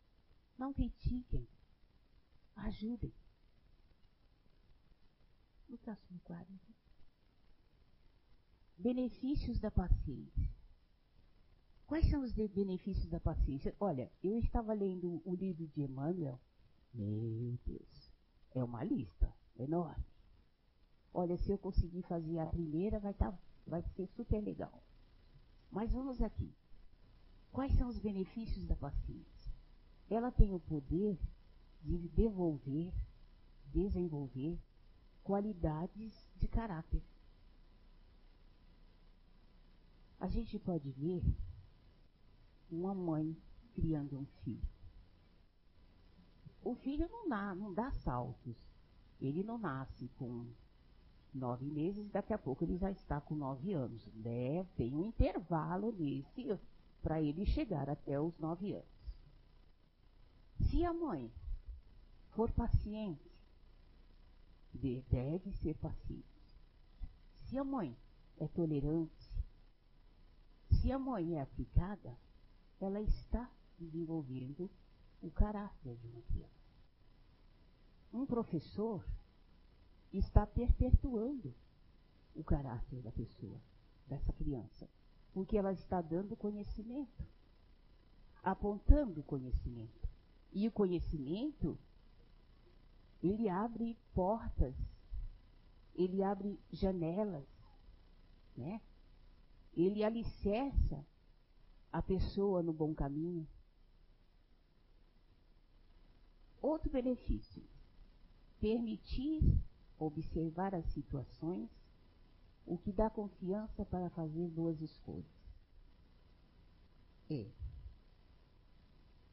não 0.57 0.73
critiquem. 0.73 1.47
Ajudem. 2.55 3.13
No 5.69 5.77
próximo 5.77 6.19
quadro. 6.21 6.59
Benefícios 8.77 9.59
da 9.59 9.69
paciência. 9.69 10.56
Quais 11.87 12.09
são 12.09 12.21
os 12.21 12.33
benefícios 12.33 13.07
da 13.09 13.19
paciência? 13.19 13.73
Olha, 13.79 14.11
eu 14.21 14.37
estava 14.37 14.73
lendo 14.73 15.21
o 15.25 15.33
livro 15.33 15.65
de 15.67 15.81
Emmanuel. 15.81 16.39
Meu 16.93 17.57
Deus, 17.65 18.11
é 18.53 18.63
uma 18.63 18.83
lista 18.83 19.33
enorme. 19.57 20.05
Olha, 21.13 21.37
se 21.37 21.49
eu 21.49 21.57
conseguir 21.57 22.03
fazer 22.03 22.39
a 22.39 22.45
primeira, 22.45 22.99
vai, 22.99 23.13
tá, 23.13 23.33
vai 23.65 23.81
ser 23.95 24.07
super 24.07 24.43
legal. 24.43 24.83
Mas 25.71 25.91
vamos 25.91 26.21
aqui. 26.21 26.53
Quais 27.51 27.73
são 27.77 27.87
os 27.87 27.97
benefícios 27.97 28.65
da 28.65 28.75
paciência? 28.75 29.37
ela 30.09 30.31
tem 30.31 30.53
o 30.53 30.59
poder 30.59 31.17
de 31.81 31.97
devolver, 32.09 32.93
desenvolver 33.73 34.57
qualidades 35.23 36.13
de 36.37 36.47
caráter. 36.47 37.01
A 40.19 40.27
gente 40.27 40.57
pode 40.57 40.89
ver 40.91 41.21
uma 42.69 42.93
mãe 42.93 43.35
criando 43.73 44.19
um 44.19 44.25
filho. 44.43 44.67
O 46.63 46.75
filho 46.75 47.07
não 47.09 47.29
dá, 47.29 47.55
não 47.55 47.73
dá 47.73 47.91
saltos. 47.91 48.55
Ele 49.21 49.43
não 49.43 49.57
nasce 49.57 50.09
com 50.17 50.45
nove 51.33 51.65
meses, 51.65 52.09
daqui 52.09 52.33
a 52.33 52.37
pouco 52.37 52.63
ele 52.63 52.77
já 52.77 52.91
está 52.91 53.21
com 53.21 53.35
nove 53.35 53.73
anos. 53.73 54.05
Né? 54.13 54.65
Tem 54.75 54.93
um 54.93 55.05
intervalo 55.05 55.91
nesse 55.91 56.59
para 57.01 57.21
ele 57.21 57.45
chegar 57.45 57.89
até 57.89 58.19
os 58.19 58.37
nove 58.37 58.73
anos. 58.73 58.85
Se 60.69 60.83
a 60.83 60.93
mãe 60.93 61.31
for 62.31 62.51
paciente, 62.51 63.31
deve 64.73 65.51
ser 65.53 65.75
paciente. 65.75 66.25
Se 67.45 67.57
a 67.57 67.63
mãe 67.63 67.95
é 68.39 68.47
tolerante, 68.47 69.31
se 70.69 70.91
a 70.91 70.99
mãe 70.99 71.35
é 71.35 71.41
aplicada, 71.41 72.15
ela 72.79 73.01
está 73.01 73.49
desenvolvendo 73.77 74.69
o 75.21 75.31
caráter 75.31 75.95
de 75.97 76.07
uma 76.07 76.21
criança. 76.21 76.53
Um 78.13 78.25
professor 78.25 79.05
está 80.13 80.45
perpetuando 80.45 81.53
o 82.35 82.43
caráter 82.43 83.01
da 83.01 83.11
pessoa, 83.11 83.59
dessa 84.07 84.31
criança, 84.33 84.87
porque 85.33 85.57
ela 85.57 85.73
está 85.73 86.01
dando 86.01 86.35
conhecimento, 86.35 87.25
apontando 88.43 89.23
conhecimento. 89.23 90.07
E 90.53 90.67
o 90.67 90.71
conhecimento, 90.71 91.77
ele 93.21 93.49
abre 93.49 93.97
portas, 94.13 94.75
ele 95.93 96.23
abre 96.23 96.59
janelas, 96.71 97.45
né? 98.55 98.81
Ele 99.73 100.03
alicerça 100.03 101.05
a 101.91 102.01
pessoa 102.01 102.61
no 102.61 102.73
bom 102.73 102.93
caminho. 102.93 103.47
Outro 106.61 106.89
benefício, 106.89 107.63
permitir 108.59 109.41
observar 109.99 110.75
as 110.75 110.85
situações, 110.93 111.69
o 112.65 112.77
que 112.77 112.91
dá 112.91 113.09
confiança 113.09 113.85
para 113.85 114.09
fazer 114.09 114.47
boas 114.49 114.81
escolhas. 114.81 115.25
É 117.29 117.47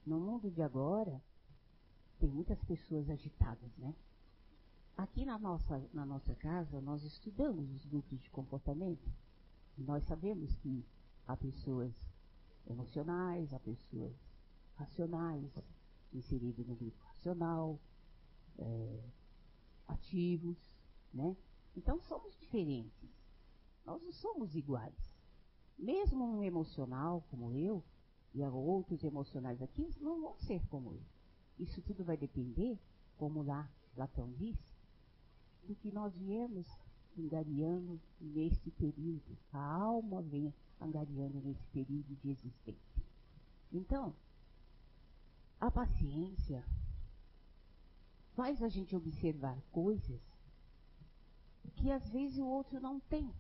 no 0.07 0.21
mundo 0.21 0.51
de 0.51 0.61
agora, 0.61 1.23
tem 2.19 2.29
muitas 2.29 2.63
pessoas 2.65 3.09
agitadas, 3.09 3.75
né? 3.79 3.95
aqui 4.97 5.25
na 5.25 5.39
nossa, 5.39 5.83
na 5.93 6.05
nossa 6.05 6.35
casa, 6.35 6.81
nós 6.81 7.03
estudamos 7.05 7.71
os 7.71 7.85
grupos 7.87 8.21
de 8.21 8.31
comportamento. 8.31 9.11
E 9.77 9.83
nós 9.83 10.05
sabemos 10.05 10.55
que 10.57 10.85
há 11.27 11.37
pessoas 11.37 11.93
emocionais, 12.69 13.53
há 13.53 13.59
pessoas 13.61 14.15
racionais, 14.77 15.51
inseridas 16.13 16.67
no 16.67 16.75
grupo 16.75 17.03
racional, 17.05 17.79
é, 18.59 19.01
ativos, 19.89 20.57
né? 21.13 21.37
Então 21.77 22.01
somos 22.03 22.37
diferentes. 22.39 23.11
Nós 23.85 24.03
não 24.03 24.13
somos 24.13 24.55
iguais. 24.55 24.95
Mesmo 25.79 26.25
um 26.25 26.43
emocional 26.43 27.25
como 27.31 27.53
eu, 27.53 27.83
e 28.33 28.43
outros 28.43 29.05
emocionais 29.05 29.63
aqui, 29.63 29.89
não 30.01 30.21
vão 30.21 30.37
ser 30.39 30.61
como 30.69 30.93
eu. 30.93 31.03
Isso 31.59 31.81
tudo 31.83 32.05
vai 32.05 32.17
depender, 32.17 32.79
como 33.17 33.43
lá 33.43 33.71
Platão 33.95 34.33
diz, 34.33 34.57
do 35.63 35.75
que 35.77 35.93
nós 35.93 36.13
viemos 36.17 36.67
angariando 37.17 38.01
nesse 38.21 38.71
período. 38.73 39.39
A 39.53 39.59
alma 39.59 40.21
vem 40.21 40.53
angariando 40.85 41.41
nesse 41.41 41.67
período 41.69 42.15
de 42.17 42.31
existência. 42.31 43.03
Então, 43.73 44.15
a 45.61 45.71
paciência 45.71 46.65
faz 48.35 48.63
a 48.63 48.69
gente 48.69 48.95
observar 48.95 49.61
coisas 49.73 50.21
que 51.77 51.91
às 51.91 52.09
vezes 52.11 52.39
o 52.39 52.47
outro 52.47 52.81
não 52.81 53.01
tem. 53.01 53.33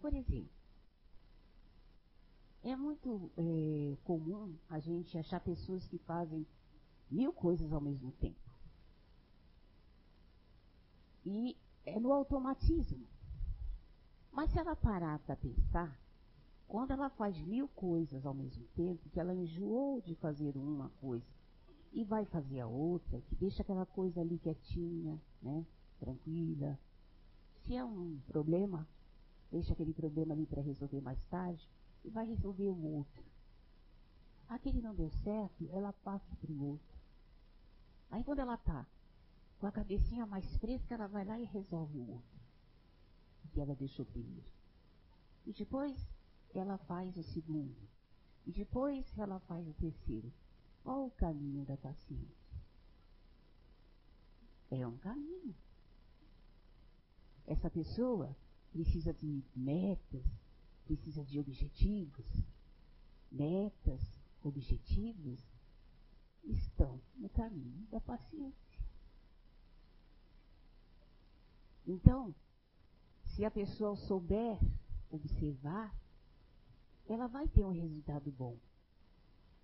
Por 0.00 0.12
exemplo, 0.14 0.50
é 2.62 2.76
muito 2.76 3.30
é, 3.36 3.96
comum 4.04 4.56
a 4.68 4.78
gente 4.78 5.16
achar 5.18 5.40
pessoas 5.40 5.86
que 5.86 5.98
fazem 5.98 6.46
mil 7.10 7.32
coisas 7.32 7.72
ao 7.72 7.80
mesmo 7.80 8.12
tempo. 8.12 8.38
E 11.24 11.56
é 11.84 11.98
no 11.98 12.12
automatismo. 12.12 13.06
Mas 14.32 14.50
se 14.50 14.58
ela 14.58 14.74
parar 14.74 15.18
para 15.20 15.36
pensar, 15.36 15.94
quando 16.66 16.90
ela 16.90 17.10
faz 17.10 17.38
mil 17.38 17.68
coisas 17.68 18.24
ao 18.24 18.32
mesmo 18.32 18.64
tempo, 18.74 19.10
que 19.10 19.20
ela 19.20 19.34
enjoou 19.34 20.00
de 20.00 20.14
fazer 20.14 20.56
uma 20.56 20.88
coisa 21.00 21.26
e 21.92 22.02
vai 22.02 22.24
fazer 22.24 22.60
a 22.60 22.66
outra, 22.66 23.20
que 23.20 23.34
deixa 23.34 23.62
aquela 23.62 23.84
coisa 23.84 24.22
ali 24.22 24.38
quietinha, 24.38 25.20
né, 25.42 25.66
tranquila. 26.00 26.78
Se 27.66 27.76
é 27.76 27.84
um 27.84 28.18
problema, 28.26 28.88
deixa 29.50 29.74
aquele 29.74 29.92
problema 29.92 30.32
ali 30.32 30.46
para 30.46 30.62
resolver 30.62 31.02
mais 31.02 31.22
tarde 31.26 31.68
e 32.02 32.08
vai 32.08 32.26
resolver 32.26 32.70
o 32.70 32.82
outro. 32.94 33.22
Aquele 34.48 34.80
não 34.80 34.94
deu 34.94 35.10
certo, 35.22 35.68
ela 35.72 35.92
passa 35.92 36.34
para 36.36 36.50
o 36.50 36.64
outro. 36.70 36.96
Aí 38.10 38.24
quando 38.24 38.38
ela 38.38 38.54
está 38.54 38.86
com 39.58 39.66
a 39.66 39.72
cabecinha 39.72 40.24
mais 40.24 40.56
fresca, 40.56 40.94
ela 40.94 41.06
vai 41.06 41.24
lá 41.24 41.38
e 41.38 41.44
resolve 41.44 41.98
o 41.98 42.12
outro. 42.12 42.31
Que 43.50 43.60
ela 43.60 43.74
deixou 43.74 44.06
primeiro. 44.06 44.50
E 45.46 45.52
depois 45.52 45.96
ela 46.54 46.78
faz 46.78 47.16
o 47.16 47.22
segundo. 47.22 47.76
E 48.46 48.52
depois 48.52 49.06
ela 49.18 49.38
faz 49.40 49.66
o 49.66 49.74
terceiro. 49.74 50.32
Qual 50.82 51.06
o 51.06 51.10
caminho 51.10 51.64
da 51.64 51.76
paciência? 51.76 52.62
É 54.70 54.86
um 54.86 54.96
caminho. 54.98 55.54
Essa 57.46 57.70
pessoa 57.70 58.34
precisa 58.72 59.12
de 59.12 59.44
metas, 59.54 60.24
precisa 60.84 61.24
de 61.24 61.38
objetivos. 61.38 62.26
Metas, 63.30 64.00
objetivos 64.42 65.40
estão 66.44 67.00
no 67.16 67.28
caminho 67.28 67.86
da 67.90 68.00
paciência. 68.00 68.80
Então, 71.86 72.34
se 73.34 73.44
a 73.44 73.50
pessoa 73.50 73.96
souber 73.96 74.58
observar, 75.10 75.94
ela 77.08 77.26
vai 77.26 77.48
ter 77.48 77.64
um 77.64 77.72
resultado 77.72 78.30
bom. 78.30 78.56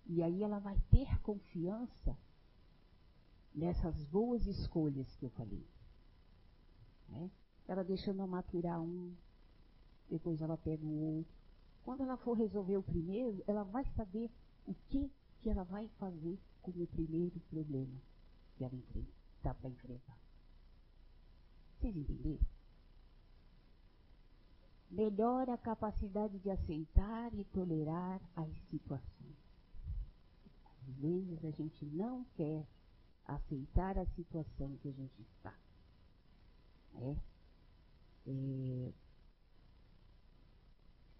E 0.05 0.23
aí 0.23 0.43
ela 0.43 0.59
vai 0.59 0.79
ter 0.89 1.19
confiança 1.21 2.17
nessas 3.53 4.03
boas 4.05 4.45
escolhas 4.47 5.15
que 5.15 5.25
eu 5.25 5.29
falei. 5.31 5.65
Né? 7.09 7.29
Ela 7.67 7.83
deixando 7.83 8.25
maturar 8.27 8.81
um, 8.81 9.13
depois 10.09 10.41
ela 10.41 10.57
pega 10.57 10.83
o 10.83 11.17
outro. 11.17 11.33
Quando 11.83 12.01
ela 12.01 12.17
for 12.17 12.33
resolver 12.33 12.77
o 12.77 12.83
primeiro, 12.83 13.43
ela 13.47 13.63
vai 13.63 13.85
saber 13.95 14.29
o 14.67 14.73
que, 14.89 15.11
que 15.41 15.49
ela 15.49 15.63
vai 15.63 15.87
fazer 15.99 16.39
com 16.61 16.71
o 16.71 16.87
primeiro 16.87 17.39
problema 17.51 18.01
que 18.55 18.63
ela 18.63 18.73
está 19.37 19.53
para 19.53 19.69
enfrentar. 19.69 20.17
Vocês 21.79 21.95
entenderam? 21.95 22.58
Melhora 24.89 25.53
a 25.53 25.57
capacidade 25.57 26.39
de 26.39 26.49
aceitar 26.49 27.33
e 27.33 27.43
tolerar 27.45 28.19
as 28.35 28.49
situações. 28.69 29.37
Às 30.65 30.95
vezes 30.95 31.45
a 31.45 31.51
gente 31.51 31.85
não 31.85 32.25
quer 32.35 32.65
aceitar 33.25 33.97
a 33.99 34.05
situação 34.07 34.75
que 34.77 34.89
a 34.89 34.91
gente 34.91 35.21
está. 35.21 35.53
É? 36.95 37.15
É, 38.25 38.93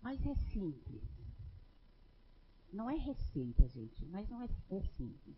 mas 0.01 0.25
é 0.25 0.35
simples. 0.51 1.03
Não 2.71 2.89
é 2.89 2.95
receita, 2.95 3.67
gente, 3.67 4.05
mas 4.05 4.27
não 4.29 4.41
é, 4.41 4.49
é 4.71 4.81
simples. 4.97 5.37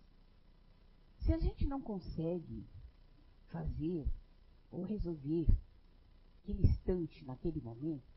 Se 1.20 1.34
a 1.34 1.38
gente 1.38 1.65
não 1.65 1.82
consegue 1.82 2.65
fazer 3.48 4.06
ou 4.72 4.84
resolver 4.84 5.48
aquele 6.41 6.65
instante, 6.65 7.24
naquele 7.26 7.62
momento, 7.62 8.11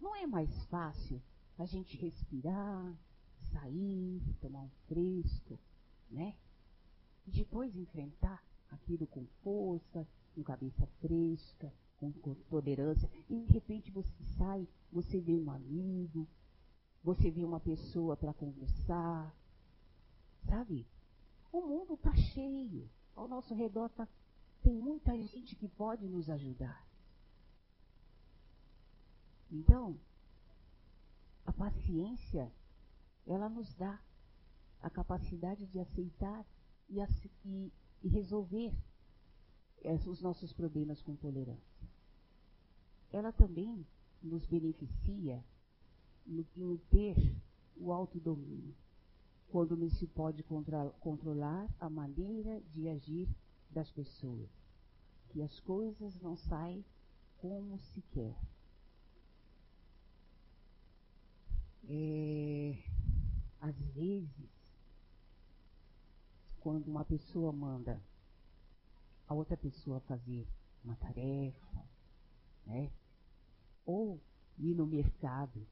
não 0.00 0.14
é 0.14 0.26
mais 0.26 0.50
fácil 0.66 1.20
a 1.58 1.64
gente 1.64 1.96
respirar, 1.96 2.94
sair, 3.52 4.22
tomar 4.40 4.60
um 4.60 4.70
fresco, 4.86 5.58
né? 6.10 6.34
E 7.26 7.30
depois 7.30 7.74
enfrentar 7.74 8.42
aquilo 8.70 9.06
com 9.06 9.24
força, 9.42 10.06
com 10.34 10.42
cabeça 10.42 10.86
fresca, 11.00 11.72
com, 11.98 12.12
com 12.12 12.34
tolerância. 12.50 13.10
E 13.28 13.40
de 13.40 13.52
repente 13.52 13.90
você 13.90 14.24
sai, 14.36 14.68
você 14.92 15.20
vê 15.20 15.34
um 15.34 15.50
amigo, 15.50 16.26
você 17.02 17.30
vê 17.30 17.44
uma 17.44 17.60
pessoa 17.60 18.16
para 18.16 18.34
conversar, 18.34 19.34
sabe? 20.48 20.86
O 21.52 21.60
mundo 21.62 21.94
está 21.94 22.14
cheio, 22.14 22.88
ao 23.14 23.26
nosso 23.26 23.54
redor 23.54 23.88
tá, 23.90 24.06
tem 24.62 24.74
muita 24.74 25.16
gente 25.16 25.56
que 25.56 25.68
pode 25.68 26.06
nos 26.06 26.28
ajudar. 26.28 26.86
Então, 29.50 29.98
a 31.44 31.52
paciência, 31.52 32.52
ela 33.26 33.48
nos 33.48 33.72
dá 33.74 34.00
a 34.82 34.90
capacidade 34.90 35.66
de 35.66 35.78
aceitar 35.78 36.44
e, 36.88 36.98
e, 37.44 37.72
e 38.02 38.08
resolver 38.08 38.72
os 40.06 40.20
nossos 40.20 40.52
problemas 40.52 41.00
com 41.02 41.14
tolerância. 41.14 41.88
Ela 43.12 43.32
também 43.32 43.86
nos 44.22 44.44
beneficia 44.46 45.44
no, 46.26 46.44
no 46.56 46.78
ter 46.90 47.16
o 47.76 47.92
autodomínio, 47.92 48.74
quando 49.48 49.76
não 49.76 49.88
se 49.90 50.06
pode 50.08 50.42
contra, 50.42 50.90
controlar 51.00 51.68
a 51.78 51.88
maneira 51.88 52.60
de 52.74 52.88
agir 52.88 53.28
das 53.70 53.90
pessoas, 53.92 54.50
que 55.28 55.40
as 55.42 55.60
coisas 55.60 56.20
não 56.20 56.36
saem 56.36 56.84
como 57.38 57.78
se 57.78 58.02
quer. 58.10 58.36
É, 61.88 62.76
às 63.60 63.76
vezes, 63.94 64.50
quando 66.60 66.88
uma 66.88 67.04
pessoa 67.04 67.52
manda 67.52 68.00
a 69.28 69.34
outra 69.34 69.56
pessoa 69.56 70.00
fazer 70.00 70.46
uma 70.84 70.96
tarefa, 70.96 71.84
né? 72.66 72.90
Ou 73.84 74.20
ir 74.58 74.74
no 74.74 74.86
mercado 74.86 75.66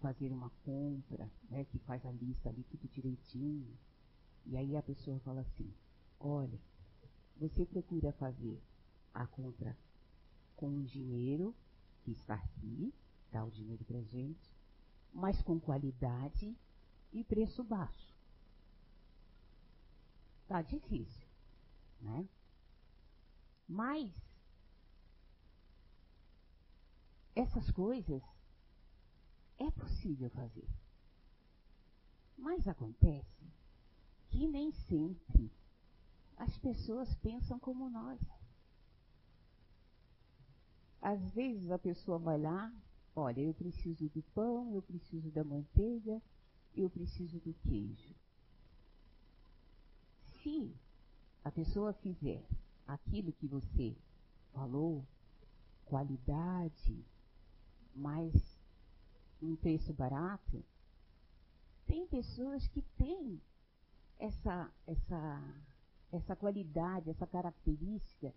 fazer 0.00 0.30
uma 0.30 0.50
compra, 0.64 1.30
né? 1.50 1.64
Que 1.64 1.78
faz 1.80 2.04
a 2.06 2.10
lista 2.12 2.48
ali 2.48 2.64
tudo 2.64 2.88
direitinho. 2.88 3.76
E 4.46 4.56
aí 4.56 4.76
a 4.76 4.82
pessoa 4.82 5.18
fala 5.20 5.40
assim, 5.40 5.72
olha, 6.18 6.58
você 7.36 7.64
procura 7.64 8.12
fazer 8.12 8.60
a 9.14 9.26
compra 9.26 9.76
com 10.56 10.68
o 10.68 10.84
dinheiro 10.84 11.54
que 12.04 12.12
está 12.12 12.34
aqui, 12.34 12.92
dá 13.30 13.44
o 13.44 13.50
dinheiro 13.50 13.84
pra 13.84 14.00
gente, 14.02 14.52
mas 15.12 15.40
com 15.42 15.60
qualidade 15.60 16.56
e 17.12 17.22
preço 17.24 17.62
baixo. 17.62 18.12
Tá 20.48 20.62
difícil, 20.62 21.26
né? 22.00 22.28
Mas 23.68 24.10
essas 27.34 27.70
coisas 27.70 28.22
é 29.58 29.70
possível 29.70 30.28
fazer. 30.30 30.68
Mas 32.36 32.66
acontece 32.66 33.42
que 34.30 34.46
nem 34.46 34.72
sempre 34.72 35.50
as 36.36 36.56
pessoas 36.58 37.14
pensam 37.16 37.58
como 37.58 37.88
nós. 37.88 38.20
Às 41.00 41.20
vezes 41.32 41.70
a 41.70 41.78
pessoa 41.78 42.18
vai 42.18 42.38
lá, 42.38 42.72
olha, 43.14 43.40
eu 43.40 43.54
preciso 43.54 44.08
do 44.08 44.22
pão, 44.34 44.74
eu 44.74 44.82
preciso 44.82 45.30
da 45.30 45.44
manteiga, 45.44 46.20
eu 46.74 46.88
preciso 46.88 47.38
do 47.40 47.54
queijo. 47.68 48.14
Se 50.42 50.74
a 51.44 51.50
pessoa 51.50 51.92
fizer 51.92 52.42
aquilo 52.86 53.32
que 53.32 53.46
você 53.46 53.94
falou, 54.52 55.04
qualidade, 55.84 57.04
mais 57.94 58.34
um 59.40 59.54
preço 59.56 59.92
barato, 59.92 60.64
tem 61.86 62.06
pessoas 62.06 62.66
que 62.68 62.82
têm 62.96 63.40
essa, 64.18 64.70
essa, 64.86 65.42
essa 66.12 66.36
qualidade, 66.36 67.10
essa 67.10 67.26
característica 67.26 68.32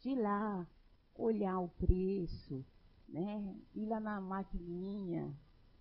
de 0.00 0.10
ir 0.10 0.20
lá 0.20 0.66
olhar 1.14 1.58
o 1.60 1.68
preço, 1.68 2.64
né? 3.08 3.56
ir 3.74 3.86
lá 3.86 3.98
na 3.98 4.20
maquininha, 4.20 5.34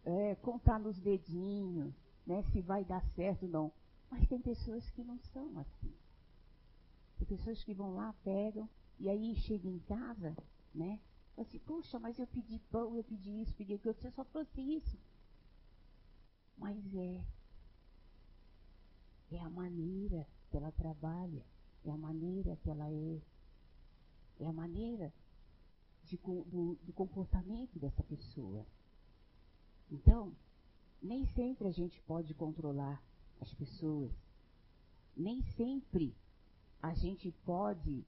é, 0.03 0.35
contar 0.35 0.79
nos 0.79 0.99
dedinhos, 0.99 1.93
né? 2.25 2.43
se 2.51 2.61
vai 2.61 2.85
dar 2.85 3.03
certo 3.15 3.43
ou 3.43 3.49
não. 3.49 3.71
Mas 4.09 4.27
tem 4.27 4.39
pessoas 4.39 4.89
que 4.91 5.03
não 5.03 5.19
são 5.19 5.59
assim. 5.59 5.93
Tem 7.17 7.27
pessoas 7.27 7.63
que 7.63 7.73
vão 7.73 7.95
lá, 7.95 8.13
pegam, 8.23 8.69
e 8.99 9.09
aí 9.09 9.35
chegam 9.35 9.71
em 9.71 9.79
casa, 9.79 10.35
né? 10.73 10.99
Assim, 11.37 11.59
puxa, 11.59 11.99
mas 11.99 12.17
eu 12.17 12.25
pedi 12.25 12.59
pão, 12.71 12.95
eu 12.95 13.03
pedi 13.03 13.41
isso, 13.41 13.53
pedi 13.53 13.73
aquilo, 13.73 13.93
você 13.93 14.09
só 14.11 14.23
trouxe 14.23 14.61
isso. 14.61 14.97
Mas 16.57 16.77
é. 16.95 17.23
É 19.29 19.39
a 19.41 19.49
maneira 19.49 20.25
que 20.49 20.57
ela 20.57 20.71
trabalha, 20.71 21.43
é 21.83 21.91
a 21.91 21.97
maneira 21.97 22.55
que 22.57 22.69
ela 22.69 22.89
é, 22.89 23.21
é 24.39 24.47
a 24.47 24.53
maneira 24.53 25.13
de, 26.07 26.17
do, 26.17 26.77
do 26.83 26.93
comportamento 26.93 27.77
dessa 27.79 28.03
pessoa. 28.03 28.65
Então, 29.91 30.33
nem 31.01 31.25
sempre 31.33 31.67
a 31.67 31.71
gente 31.71 31.99
pode 32.01 32.33
controlar 32.33 33.01
as 33.39 33.53
pessoas. 33.53 34.11
Nem 35.15 35.41
sempre 35.55 36.15
a 36.81 36.93
gente 36.93 37.31
pode 37.45 38.05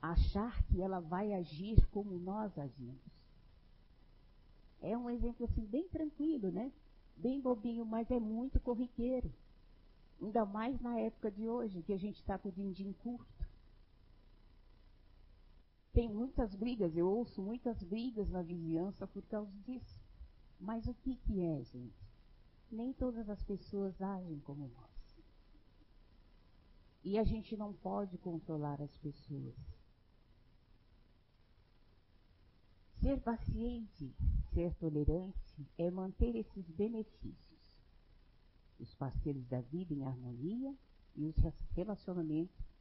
achar 0.00 0.62
que 0.64 0.80
ela 0.80 1.00
vai 1.00 1.32
agir 1.32 1.86
como 1.88 2.18
nós 2.18 2.56
agimos. 2.58 3.00
É 4.80 4.96
um 4.96 5.08
exemplo 5.08 5.46
assim 5.46 5.64
bem 5.64 5.88
tranquilo, 5.88 6.50
né? 6.50 6.72
Bem 7.16 7.40
bobinho, 7.40 7.84
mas 7.84 8.10
é 8.10 8.18
muito 8.18 8.58
corriqueiro. 8.60 9.32
Ainda 10.20 10.44
mais 10.44 10.80
na 10.80 10.98
época 10.98 11.30
de 11.30 11.48
hoje, 11.48 11.82
que 11.82 11.92
a 11.92 11.98
gente 11.98 12.16
está 12.16 12.36
com 12.38 12.48
o 12.48 12.52
din-din 12.52 12.92
curto. 13.02 13.46
Tem 15.92 16.08
muitas 16.08 16.54
brigas, 16.54 16.96
eu 16.96 17.06
ouço 17.06 17.42
muitas 17.42 17.82
brigas 17.82 18.30
na 18.30 18.40
vizinhança 18.42 19.06
por 19.06 19.22
causa 19.24 19.52
disso. 19.60 20.00
Mas 20.58 20.86
o 20.86 20.94
que, 20.94 21.16
que 21.16 21.40
é, 21.40 21.62
gente? 21.64 22.02
Nem 22.70 22.92
todas 22.94 23.28
as 23.28 23.42
pessoas 23.42 24.00
agem 24.00 24.40
como 24.40 24.68
nós. 24.68 24.92
E 27.04 27.18
a 27.18 27.24
gente 27.24 27.56
não 27.56 27.74
pode 27.74 28.16
controlar 28.18 28.80
as 28.80 28.96
pessoas. 28.98 29.54
Ser 33.00 33.20
paciente, 33.20 34.14
ser 34.54 34.72
tolerante, 34.76 35.68
é 35.76 35.90
manter 35.90 36.36
esses 36.36 36.70
benefícios. 36.70 37.82
Os 38.78 38.94
parceiros 38.94 39.46
da 39.48 39.60
vida 39.60 39.92
em 39.92 40.04
harmonia 40.04 40.74
e 41.16 41.26
os 41.26 41.36
relacionamentos 41.74 42.71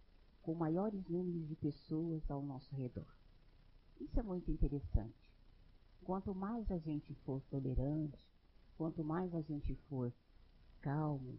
com 0.42 0.54
maiores 0.54 1.08
números 1.08 1.48
de 1.48 1.56
pessoas 1.56 2.30
ao 2.30 2.42
nosso 2.42 2.74
redor. 2.76 3.08
Isso 4.00 4.20
é 4.20 4.24
muito 4.24 4.50
interessante. 4.52 5.32
Quanto 6.04 6.34
mais 6.34 6.72
a 6.72 6.78
gente 6.78 7.14
for 7.26 7.42
tolerante, 7.50 8.26
quanto 8.78 9.04
mais 9.04 9.34
a 9.36 9.42
gente 9.42 9.76
for 9.88 10.12
calmo, 10.82 11.38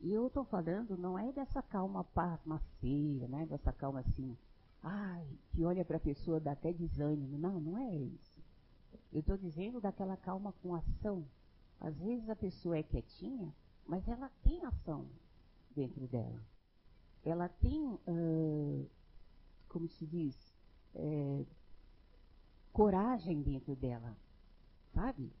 e 0.00 0.12
eu 0.12 0.26
estou 0.26 0.44
falando 0.44 0.96
não 0.96 1.18
é 1.18 1.32
dessa 1.32 1.62
calma 1.62 2.04
pasmaceira, 2.04 3.26
né? 3.28 3.46
dessa 3.46 3.72
calma 3.72 4.00
assim, 4.00 4.36
ai, 4.82 5.26
que 5.50 5.64
olha 5.64 5.84
para 5.84 5.96
a 5.96 6.00
pessoa 6.00 6.40
dá 6.40 6.52
até 6.52 6.72
desânimo. 6.72 7.38
Não, 7.38 7.60
não 7.60 7.78
é 7.78 7.94
isso. 7.94 8.40
Eu 9.12 9.20
estou 9.20 9.36
dizendo 9.36 9.80
daquela 9.80 10.16
calma 10.16 10.52
com 10.62 10.74
ação. 10.74 11.24
Às 11.80 11.96
vezes 11.98 12.28
a 12.28 12.36
pessoa 12.36 12.76
é 12.76 12.82
quietinha, 12.82 13.54
mas 13.86 14.06
ela 14.08 14.30
tem 14.42 14.64
ação 14.64 15.06
dentro 15.74 16.06
dela. 16.06 16.40
Ela 17.26 17.48
tem, 17.48 17.84
uh, 17.84 18.88
como 19.68 19.88
se 19.88 20.06
diz, 20.06 20.36
é, 20.94 21.44
coragem 22.72 23.42
dentro 23.42 23.74
dela, 23.74 24.16
sabe? 24.94 25.32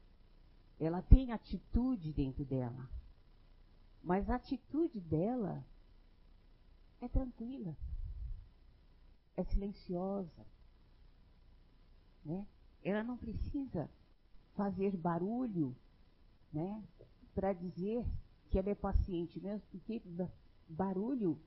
Ela 0.80 1.00
tem 1.00 1.30
atitude 1.30 2.12
dentro 2.12 2.44
dela. 2.44 2.90
Mas 4.02 4.28
a 4.28 4.34
atitude 4.34 4.98
dela 4.98 5.64
é 7.00 7.06
tranquila, 7.06 7.76
é 9.36 9.44
silenciosa. 9.44 10.44
Né? 12.24 12.44
Ela 12.82 13.04
não 13.04 13.16
precisa 13.16 13.88
fazer 14.56 14.96
barulho 14.96 15.72
né, 16.52 16.82
para 17.32 17.52
dizer 17.52 18.04
que 18.50 18.58
ela 18.58 18.70
é 18.70 18.74
paciente 18.74 19.38
mesmo, 19.38 19.62
porque 19.70 20.02
barulho 20.68 21.38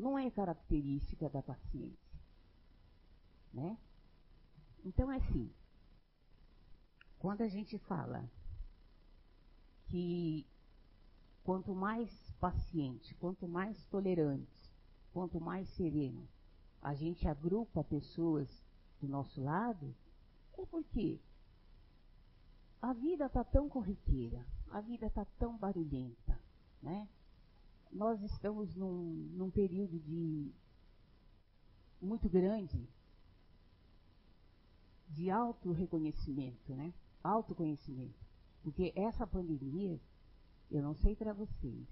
não 0.00 0.18
é 0.18 0.30
característica 0.30 1.28
da 1.28 1.42
paciência. 1.42 2.18
Né? 3.52 3.76
Então 4.84 5.12
é 5.12 5.16
assim, 5.16 5.52
quando 7.18 7.42
a 7.42 7.48
gente 7.48 7.76
fala 7.78 8.24
que 9.86 10.46
quanto 11.44 11.74
mais 11.74 12.10
paciente, 12.40 13.14
quanto 13.16 13.46
mais 13.46 13.84
tolerante, 13.86 14.72
quanto 15.12 15.40
mais 15.40 15.68
sereno 15.70 16.26
a 16.80 16.94
gente 16.94 17.28
agrupa 17.28 17.84
pessoas 17.84 18.48
do 19.00 19.06
nosso 19.06 19.42
lado, 19.42 19.94
é 20.56 20.64
porque 20.64 21.20
a 22.80 22.94
vida 22.94 23.26
está 23.26 23.44
tão 23.44 23.68
corriqueira, 23.68 24.46
a 24.70 24.80
vida 24.80 25.06
está 25.06 25.26
tão 25.38 25.58
barulhenta, 25.58 26.40
né? 26.82 27.06
Nós 27.90 28.22
estamos 28.22 28.74
num, 28.74 29.28
num 29.32 29.50
período 29.50 29.98
de 29.98 30.52
muito 32.00 32.28
grande 32.28 32.88
de 35.08 35.30
auto-reconhecimento, 35.30 36.74
né? 36.74 36.94
Autoconhecimento. 37.22 38.18
Porque 38.62 38.92
essa 38.94 39.26
pandemia 39.26 40.00
eu 40.70 40.82
não 40.82 40.94
sei 40.94 41.16
para 41.16 41.32
vocês, 41.32 41.88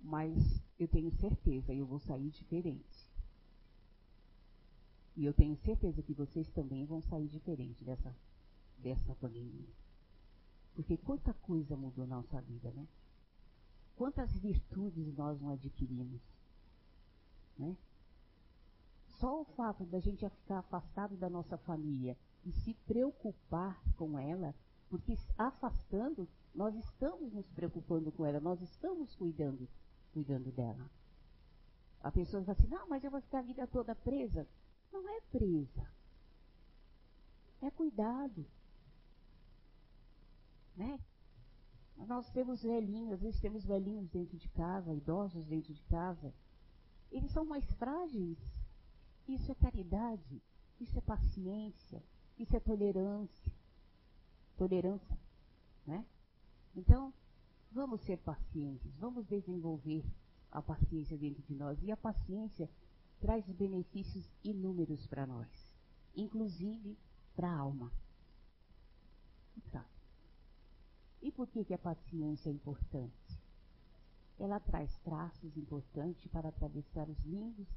mas 0.00 0.34
eu 0.78 0.88
tenho 0.88 1.12
certeza, 1.12 1.74
eu 1.74 1.86
vou 1.86 2.00
sair 2.00 2.30
diferente. 2.30 3.10
E 5.14 5.26
eu 5.26 5.34
tenho 5.34 5.56
certeza 5.58 6.02
que 6.02 6.14
vocês 6.14 6.48
também 6.52 6.86
vão 6.86 7.02
sair 7.02 7.28
diferente 7.28 7.84
dessa, 7.84 8.16
dessa 8.78 9.14
pandemia. 9.16 9.68
Porque 10.74 10.96
quanta 10.96 11.34
coisa 11.34 11.76
mudou 11.76 12.06
na 12.06 12.16
nossa 12.16 12.40
vida, 12.40 12.70
né? 12.70 12.86
Quantas 14.00 14.34
virtudes 14.38 15.14
nós 15.14 15.38
não 15.42 15.50
adquirimos, 15.50 16.22
né? 17.58 17.76
Só 19.18 19.42
o 19.42 19.44
fato 19.44 19.84
da 19.84 20.00
gente 20.00 20.26
ficar 20.26 20.60
afastado 20.60 21.18
da 21.18 21.28
nossa 21.28 21.58
família 21.58 22.16
e 22.46 22.50
se 22.50 22.72
preocupar 22.86 23.78
com 23.98 24.18
ela, 24.18 24.54
porque 24.88 25.14
afastando 25.36 26.26
nós 26.54 26.74
estamos 26.76 27.30
nos 27.34 27.46
preocupando 27.50 28.10
com 28.10 28.24
ela, 28.24 28.40
nós 28.40 28.62
estamos 28.62 29.14
cuidando, 29.16 29.68
cuidando 30.14 30.50
dela. 30.50 30.90
A 32.00 32.10
pessoa 32.10 32.42
fala 32.42 32.56
assim, 32.58 32.68
não, 32.68 32.88
mas 32.88 33.04
eu 33.04 33.10
vou 33.10 33.20
ficar 33.20 33.40
a 33.40 33.42
vida 33.42 33.66
toda 33.66 33.94
presa. 33.94 34.48
Não 34.90 35.06
é 35.10 35.20
presa. 35.30 35.86
É 37.60 37.70
cuidado. 37.70 38.46
Né? 40.74 40.98
Nós 42.06 42.30
temos 42.30 42.62
velhinhos, 42.62 43.12
às 43.12 43.20
vezes 43.20 43.40
temos 43.40 43.64
velhinhos 43.64 44.08
dentro 44.08 44.36
de 44.36 44.48
casa, 44.50 44.92
idosos 44.92 45.46
dentro 45.46 45.72
de 45.72 45.82
casa. 45.84 46.32
Eles 47.10 47.30
são 47.32 47.44
mais 47.44 47.64
frágeis. 47.74 48.38
Isso 49.28 49.50
é 49.52 49.54
caridade, 49.54 50.42
isso 50.80 50.96
é 50.98 51.00
paciência, 51.00 52.02
isso 52.38 52.56
é 52.56 52.60
tolerância. 52.60 53.52
Tolerância, 54.56 55.18
né? 55.86 56.04
Então, 56.74 57.12
vamos 57.70 58.00
ser 58.02 58.18
pacientes, 58.18 58.92
vamos 58.98 59.26
desenvolver 59.26 60.04
a 60.50 60.60
paciência 60.60 61.16
dentro 61.16 61.42
de 61.42 61.54
nós. 61.54 61.80
E 61.82 61.92
a 61.92 61.96
paciência 61.96 62.68
traz 63.20 63.44
benefícios 63.46 64.28
inúmeros 64.42 65.06
para 65.06 65.26
nós, 65.26 65.48
inclusive 66.16 66.98
para 67.36 67.48
a 67.48 67.56
alma. 67.56 67.92
Tá. 69.70 69.84
E 71.22 71.30
por 71.30 71.46
que, 71.48 71.64
que 71.64 71.74
a 71.74 71.78
paciência 71.78 72.48
é 72.48 72.52
importante? 72.52 73.40
ela 74.40 74.58
traz 74.58 74.96
traços 75.00 75.54
importantes 75.56 76.26
para 76.28 76.48
atravessar 76.48 77.08
os 77.08 77.18
limbos 77.26 77.68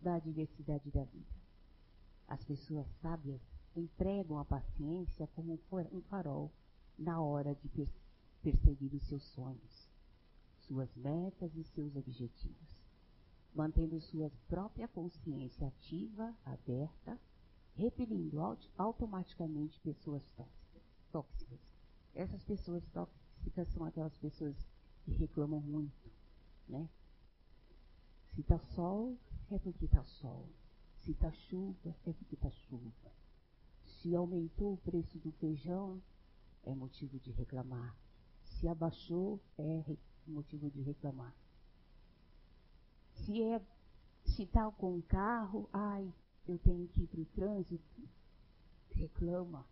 da 0.00 0.20
diversidade 0.20 0.88
da 0.90 1.02
vida. 1.02 1.34
As 2.28 2.42
pessoas 2.44 2.86
sábias 3.02 3.40
empregam 3.74 4.38
a 4.38 4.44
paciência 4.44 5.26
como 5.34 5.58
um 5.92 6.00
farol 6.02 6.50
na 6.96 7.20
hora 7.20 7.56
de 7.56 7.88
perseguir 8.40 8.94
os 8.94 9.02
seus 9.08 9.24
sonhos, 9.34 9.88
suas 10.60 10.94
metas 10.94 11.54
e 11.56 11.64
seus 11.64 11.96
objetivos, 11.96 12.78
mantendo 13.52 14.00
sua 14.00 14.30
própria 14.46 14.86
consciência 14.86 15.66
ativa, 15.66 16.32
aberta, 16.44 17.18
repelindo 17.74 18.40
automaticamente 18.78 19.80
pessoas 19.80 20.22
tóxicas. 21.10 21.71
Essas 22.14 22.42
pessoas 22.44 22.84
tóxicas 22.88 23.68
são 23.72 23.84
aquelas 23.84 24.16
pessoas 24.18 24.56
que 25.04 25.12
reclamam 25.12 25.60
muito, 25.60 26.10
né? 26.68 26.88
Se 28.34 28.42
tá 28.42 28.58
sol, 28.74 29.18
é 29.50 29.58
porque 29.58 29.88
tá 29.88 30.04
sol. 30.04 30.48
Se 31.00 31.14
tá 31.14 31.30
chuva, 31.32 31.96
é 32.06 32.12
porque 32.12 32.36
tá 32.36 32.50
chuva. 32.50 33.12
Se 33.84 34.14
aumentou 34.14 34.74
o 34.74 34.78
preço 34.78 35.18
do 35.18 35.32
feijão, 35.32 36.00
é 36.64 36.74
motivo 36.74 37.18
de 37.18 37.30
reclamar. 37.32 37.96
Se 38.44 38.68
abaixou, 38.68 39.40
é 39.58 39.96
motivo 40.26 40.70
de 40.70 40.80
reclamar. 40.82 41.34
Se 43.14 43.42
é 43.42 43.60
se 44.24 44.46
tá 44.46 44.70
com 44.70 44.96
o 44.96 45.02
carro, 45.02 45.68
ai, 45.72 46.12
eu 46.46 46.58
tenho 46.58 46.86
que 46.88 47.02
ir 47.02 47.06
para 47.06 47.20
o 47.20 47.24
trânsito, 47.26 48.08
reclama. 48.90 49.66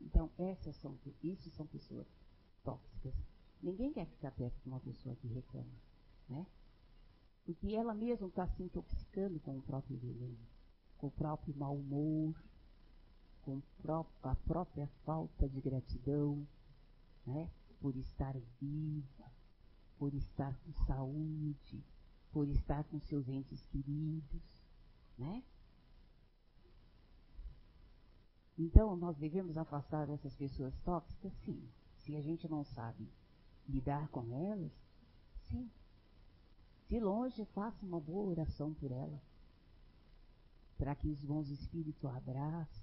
Então, 0.00 0.30
essas 0.38 0.76
são, 0.76 0.98
isso 1.22 1.50
são 1.50 1.66
pessoas 1.66 2.06
tóxicas. 2.62 3.14
Ninguém 3.62 3.92
quer 3.92 4.06
ficar 4.06 4.30
perto 4.32 4.60
de 4.62 4.68
uma 4.68 4.80
pessoa 4.80 5.16
que 5.16 5.26
reclama, 5.28 5.74
né? 6.28 6.46
Porque 7.44 7.74
ela 7.74 7.94
mesma 7.94 8.28
está 8.28 8.46
se 8.46 8.62
intoxicando 8.62 9.40
com 9.40 9.56
o 9.58 9.62
próprio 9.62 9.96
veneno, 9.96 10.38
com 10.98 11.08
o 11.08 11.10
próprio 11.10 11.56
mau 11.56 11.76
humor, 11.76 12.34
com 13.42 13.62
a 14.22 14.34
própria 14.34 14.86
falta 15.04 15.48
de 15.48 15.60
gratidão, 15.60 16.46
né? 17.26 17.50
Por 17.80 17.96
estar 17.96 18.36
viva, 18.60 19.32
por 19.98 20.12
estar 20.14 20.54
com 20.58 20.72
saúde, 20.84 21.82
por 22.30 22.48
estar 22.48 22.84
com 22.84 23.00
seus 23.00 23.28
entes 23.28 23.64
queridos, 23.66 24.62
né? 25.16 25.42
Então, 28.58 28.96
nós 28.96 29.16
devemos 29.16 29.56
afastar 29.56 30.10
essas 30.10 30.34
pessoas 30.34 30.76
tóxicas? 30.80 31.32
Sim. 31.44 31.62
Se 31.98 32.16
a 32.16 32.20
gente 32.20 32.48
não 32.48 32.64
sabe 32.64 33.08
lidar 33.68 34.08
com 34.08 34.34
elas, 34.34 34.72
sim. 35.44 35.70
De 36.88 36.98
longe, 36.98 37.44
faça 37.54 37.86
uma 37.86 38.00
boa 38.00 38.30
oração 38.30 38.74
por 38.74 38.90
ela, 38.90 39.22
para 40.76 40.94
que 40.96 41.08
os 41.08 41.22
bons 41.22 41.50
espíritos 41.50 42.04
a 42.04 42.16
abracem 42.16 42.82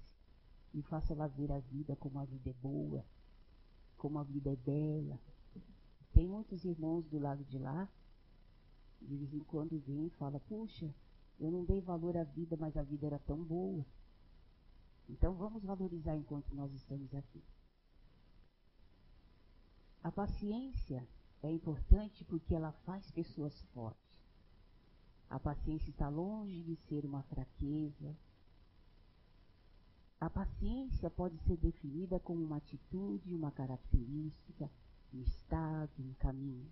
e 0.72 0.80
façam 0.82 1.16
ela 1.16 1.26
ver 1.26 1.52
a 1.52 1.58
vida 1.58 1.94
como 1.96 2.18
a 2.20 2.24
vida 2.24 2.50
é 2.50 2.54
boa, 2.54 3.04
como 3.98 4.18
a 4.18 4.22
vida 4.22 4.50
é 4.50 4.56
bela. 4.56 5.18
Tem 6.14 6.26
muitos 6.26 6.64
irmãos 6.64 7.04
do 7.06 7.18
lado 7.18 7.44
de 7.44 7.58
lá, 7.58 7.86
de 9.02 9.16
vez 9.16 9.34
em 9.34 9.40
quando 9.40 9.78
vêm 9.80 10.06
e 10.06 10.10
falam, 10.10 10.40
puxa, 10.48 10.94
eu 11.38 11.50
não 11.50 11.64
dei 11.64 11.80
valor 11.80 12.16
à 12.16 12.24
vida, 12.24 12.56
mas 12.58 12.76
a 12.76 12.82
vida 12.82 13.06
era 13.06 13.18
tão 13.18 13.42
boa. 13.42 13.84
Então 15.08 15.34
vamos 15.34 15.62
valorizar 15.62 16.16
enquanto 16.16 16.54
nós 16.54 16.72
estamos 16.72 17.14
aqui. 17.14 17.42
A 20.02 20.10
paciência 20.10 21.06
é 21.42 21.50
importante 21.50 22.24
porque 22.24 22.54
ela 22.54 22.72
faz 22.84 23.10
pessoas 23.10 23.60
fortes. 23.74 24.06
A 25.28 25.40
paciência 25.40 25.90
está 25.90 26.08
longe 26.08 26.62
de 26.62 26.76
ser 26.88 27.04
uma 27.04 27.22
fraqueza. 27.24 28.16
A 30.20 30.30
paciência 30.30 31.10
pode 31.10 31.36
ser 31.40 31.56
definida 31.56 32.18
como 32.20 32.42
uma 32.42 32.56
atitude, 32.56 33.34
uma 33.34 33.50
característica, 33.50 34.70
um 35.12 35.20
estado, 35.20 35.90
um 35.98 36.14
caminho. 36.14 36.70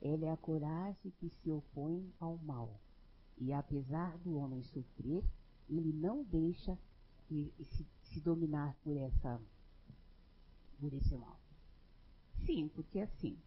Ela 0.00 0.26
é 0.26 0.32
a 0.32 0.36
coragem 0.36 1.12
que 1.18 1.28
se 1.28 1.50
opõe 1.50 2.12
ao 2.18 2.38
mal. 2.38 2.80
E 3.38 3.52
apesar 3.52 4.16
do 4.18 4.36
homem 4.36 4.62
sofrer, 4.62 5.22
ele 5.68 5.92
não 5.92 6.24
deixa 6.24 6.78
e, 7.30 7.52
e 7.58 7.64
se, 7.64 7.86
se, 8.04 8.20
dominar 8.20 8.74
por 8.82 8.96
essa 8.96 9.40
por 10.78 10.92
esse 10.92 11.16
mal. 11.16 11.38
Sim, 12.44 12.68
porque 12.68 13.00
assim, 13.00 13.38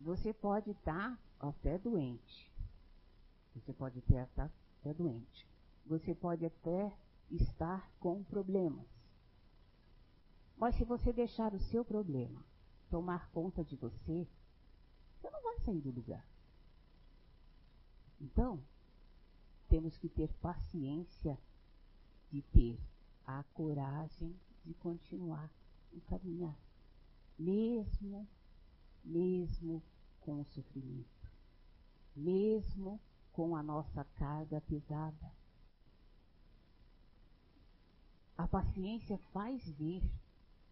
você 0.00 0.32
pode 0.32 0.70
estar 0.70 1.18
até 1.38 1.78
doente. 1.78 2.50
Você 3.54 3.72
pode 3.72 3.98
até, 3.98 4.20
até 4.20 4.94
doente. 4.94 5.46
Você 5.86 6.14
pode 6.14 6.44
até 6.44 6.92
estar 7.30 7.90
com 8.00 8.22
problemas. 8.24 8.86
Mas 10.56 10.74
se 10.76 10.84
você 10.84 11.12
deixar 11.12 11.54
o 11.54 11.60
seu 11.60 11.84
problema 11.84 12.44
tomar 12.90 13.30
conta 13.30 13.64
de 13.64 13.74
você, 13.76 14.26
você 15.20 15.30
não 15.30 15.42
vai 15.42 15.58
sair 15.60 15.80
do 15.80 15.90
lugar. 15.90 16.24
Então, 18.20 18.62
temos 19.68 19.96
que 19.98 20.08
ter 20.08 20.32
paciência 20.34 21.38
de 22.32 22.40
ter 22.40 22.80
a 23.26 23.44
coragem 23.52 24.34
de 24.64 24.72
continuar 24.74 25.50
a 25.94 26.00
caminhar, 26.08 26.58
mesmo, 27.38 28.26
mesmo 29.04 29.82
com 30.20 30.40
o 30.40 30.44
sofrimento, 30.46 31.30
mesmo 32.16 32.98
com 33.32 33.54
a 33.54 33.62
nossa 33.62 34.04
carga 34.16 34.62
pesada. 34.62 35.32
A 38.38 38.48
paciência 38.48 39.18
faz 39.32 39.68
ver 39.72 40.02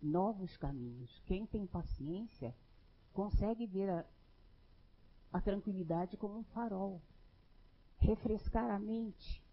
novos 0.03 0.57
caminhos. 0.57 1.21
Quem 1.27 1.45
tem 1.45 1.67
paciência 1.67 2.57
consegue 3.13 3.67
ver 3.67 3.91
a, 3.91 4.07
a 5.31 5.41
tranquilidade 5.43 6.17
como 6.17 6.39
um 6.39 6.45
farol, 6.45 7.03
refrescar 7.99 8.71
a 8.71 8.79
mente, 8.79 9.45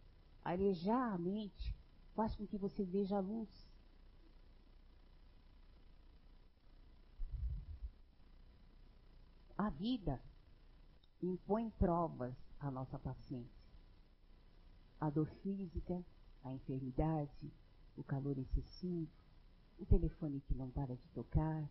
arejar 0.42 1.14
a 1.14 1.18
mente 1.18 1.77
faz 2.18 2.36
com 2.36 2.48
que 2.48 2.58
você 2.58 2.84
veja 2.84 3.16
a 3.16 3.20
luz. 3.20 3.48
A 9.56 9.70
vida 9.70 10.20
impõe 11.22 11.70
provas 11.70 12.34
à 12.60 12.72
nossa 12.72 12.98
paciência. 12.98 13.68
A 15.00 15.12
dor 15.12 15.28
física, 15.44 16.04
a 16.44 16.52
enfermidade, 16.52 17.54
o 17.96 18.04
calor 18.04 18.36
excessivo, 18.40 19.12
o 19.78 19.86
telefone 19.86 20.42
que 20.42 20.56
não 20.56 20.72
para 20.72 20.96
de 20.96 21.08
tocar, 21.10 21.70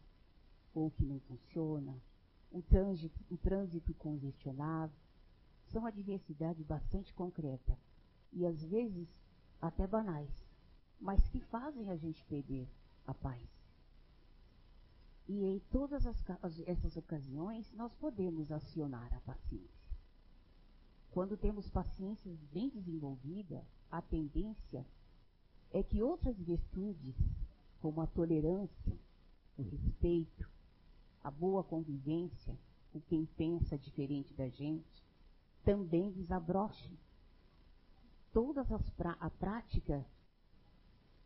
ou 0.72 0.92
que 0.92 1.04
não 1.04 1.18
funciona, 1.20 2.00
o 2.52 2.62
trânsito, 2.62 3.18
o 3.28 3.36
trânsito 3.36 3.92
congestionado, 3.94 4.94
são 5.66 5.84
adversidade 5.84 6.62
bastante 6.62 7.12
concreta 7.14 7.76
e 8.32 8.46
às 8.46 8.62
vezes 8.62 9.25
até 9.60 9.86
banais, 9.86 10.30
mas 11.00 11.26
que 11.28 11.40
fazem 11.40 11.90
a 11.90 11.96
gente 11.96 12.24
perder 12.24 12.68
a 13.06 13.14
paz. 13.14 13.42
E 15.28 15.44
em 15.44 15.58
todas 15.70 16.06
as, 16.06 16.24
essas 16.66 16.96
ocasiões, 16.96 17.72
nós 17.72 17.92
podemos 17.94 18.52
acionar 18.52 19.12
a 19.12 19.20
paciência. 19.20 19.96
Quando 21.10 21.36
temos 21.36 21.68
paciência 21.68 22.30
bem 22.52 22.68
desenvolvida, 22.68 23.64
a 23.90 24.00
tendência 24.00 24.86
é 25.72 25.82
que 25.82 26.02
outras 26.02 26.38
virtudes, 26.38 27.16
como 27.80 28.00
a 28.00 28.06
tolerância, 28.06 28.96
o 29.58 29.62
respeito, 29.62 30.48
a 31.24 31.30
boa 31.30 31.64
convivência 31.64 32.56
com 32.92 33.00
quem 33.00 33.26
pensa 33.36 33.76
diferente 33.76 34.32
da 34.34 34.48
gente, 34.48 35.04
também 35.64 36.12
desabrochem 36.12 36.96
todas 38.36 38.70
as 38.70 38.82
a 39.18 39.30
prática, 39.30 40.06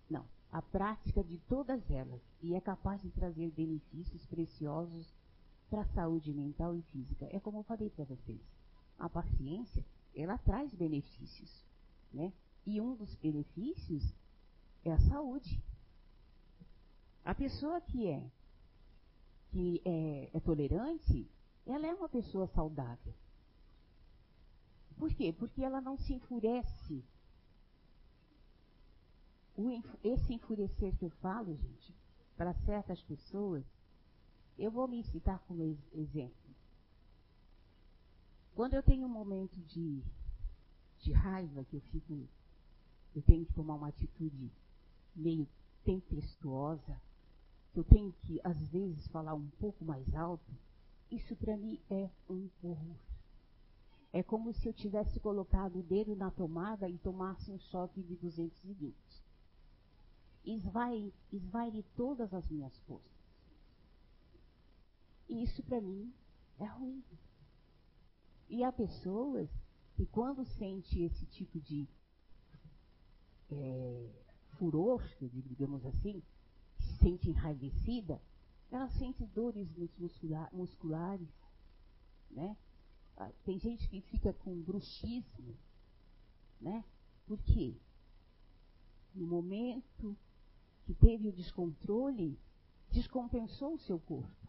não, 0.08 0.24
a 0.52 0.62
prática 0.62 1.24
de 1.24 1.38
todas 1.48 1.90
elas 1.90 2.22
e 2.40 2.54
é 2.54 2.60
capaz 2.60 3.02
de 3.02 3.10
trazer 3.10 3.50
benefícios 3.50 4.24
preciosos 4.26 5.12
para 5.68 5.80
a 5.80 5.86
saúde 5.86 6.32
mental 6.32 6.76
e 6.76 6.82
física. 6.82 7.26
É 7.32 7.40
como 7.40 7.58
eu 7.58 7.62
falei 7.64 7.90
para 7.90 8.04
vocês, 8.04 8.40
a 8.96 9.08
paciência, 9.08 9.84
ela 10.14 10.38
traz 10.38 10.72
benefícios, 10.72 11.66
né? 12.12 12.32
E 12.64 12.80
um 12.80 12.94
dos 12.94 13.12
benefícios 13.16 14.14
é 14.84 14.92
a 14.92 15.00
saúde. 15.00 15.60
A 17.24 17.34
pessoa 17.34 17.80
que 17.80 18.06
é 18.06 18.22
que 19.50 19.82
é, 19.84 20.30
é 20.32 20.38
tolerante, 20.38 21.28
ela 21.66 21.88
é 21.88 21.92
uma 21.92 22.08
pessoa 22.08 22.46
saudável. 22.46 23.12
Por 24.96 25.12
quê? 25.14 25.32
Porque 25.32 25.62
ela 25.62 25.80
não 25.80 25.96
se 25.96 26.12
enfurece. 26.12 27.04
Esse 30.02 30.32
enfurecer 30.32 30.96
que 30.96 31.04
eu 31.04 31.10
falo, 31.10 31.54
gente, 31.54 31.94
para 32.36 32.54
certas 32.54 33.02
pessoas, 33.02 33.64
eu 34.58 34.70
vou 34.70 34.88
me 34.88 35.02
citar 35.04 35.38
como 35.40 35.62
exemplo. 35.92 36.54
Quando 38.54 38.74
eu 38.74 38.82
tenho 38.82 39.06
um 39.06 39.10
momento 39.10 39.58
de, 39.60 40.02
de 41.00 41.12
raiva, 41.12 41.64
que 41.64 41.76
eu 41.76 41.80
fico, 41.80 42.28
eu 43.14 43.22
tenho 43.22 43.44
que 43.44 43.54
tomar 43.54 43.74
uma 43.74 43.88
atitude 43.88 44.50
meio 45.14 45.46
tempestuosa, 45.84 47.00
que 47.72 47.80
eu 47.80 47.84
tenho 47.84 48.12
que, 48.12 48.40
às 48.44 48.58
vezes, 48.68 49.06
falar 49.08 49.34
um 49.34 49.48
pouco 49.58 49.84
mais 49.84 50.14
alto, 50.14 50.52
isso 51.10 51.34
para 51.36 51.56
mim 51.56 51.80
é 51.90 52.10
um 52.28 52.48
horror. 52.62 53.09
É 54.12 54.22
como 54.22 54.52
se 54.52 54.66
eu 54.66 54.72
tivesse 54.72 55.20
colocado 55.20 55.78
o 55.78 55.82
dedo 55.82 56.16
na 56.16 56.30
tomada 56.30 56.88
e 56.88 56.98
tomasse 56.98 57.50
um 57.50 57.58
choque 57.58 58.02
de 58.02 58.16
220. 58.16 58.94
Esvai, 60.44 61.12
esvaire 61.32 61.84
todas 61.96 62.32
as 62.34 62.48
minhas 62.48 62.76
forças. 62.80 63.10
E 65.28 65.44
isso 65.44 65.62
para 65.62 65.80
mim 65.80 66.12
é 66.58 66.64
ruim. 66.64 67.04
E 68.48 68.64
há 68.64 68.72
pessoas 68.72 69.48
que 69.94 70.06
quando 70.06 70.44
sente 70.44 71.00
esse 71.02 71.24
tipo 71.26 71.60
de 71.60 71.88
é, 73.48 74.10
furor, 74.58 75.02
digamos 75.20 75.84
assim, 75.86 76.20
se 76.78 76.96
sente 76.98 77.30
enraivecida, 77.30 78.20
ela 78.70 78.88
sente 78.90 79.24
dores 79.26 79.68
musculares, 80.52 81.28
né? 82.30 82.56
Ah, 83.22 83.30
tem 83.44 83.58
gente 83.58 83.86
que 83.86 84.00
fica 84.00 84.32
com 84.32 84.62
bruxismo, 84.62 85.54
né? 86.58 86.82
Por 87.26 87.38
quê? 87.42 87.76
No 89.14 89.26
momento 89.26 90.16
que 90.86 90.94
teve 90.94 91.28
o 91.28 91.32
descontrole, 91.32 92.38
descompensou 92.90 93.74
o 93.74 93.78
seu 93.78 94.00
corpo. 94.00 94.48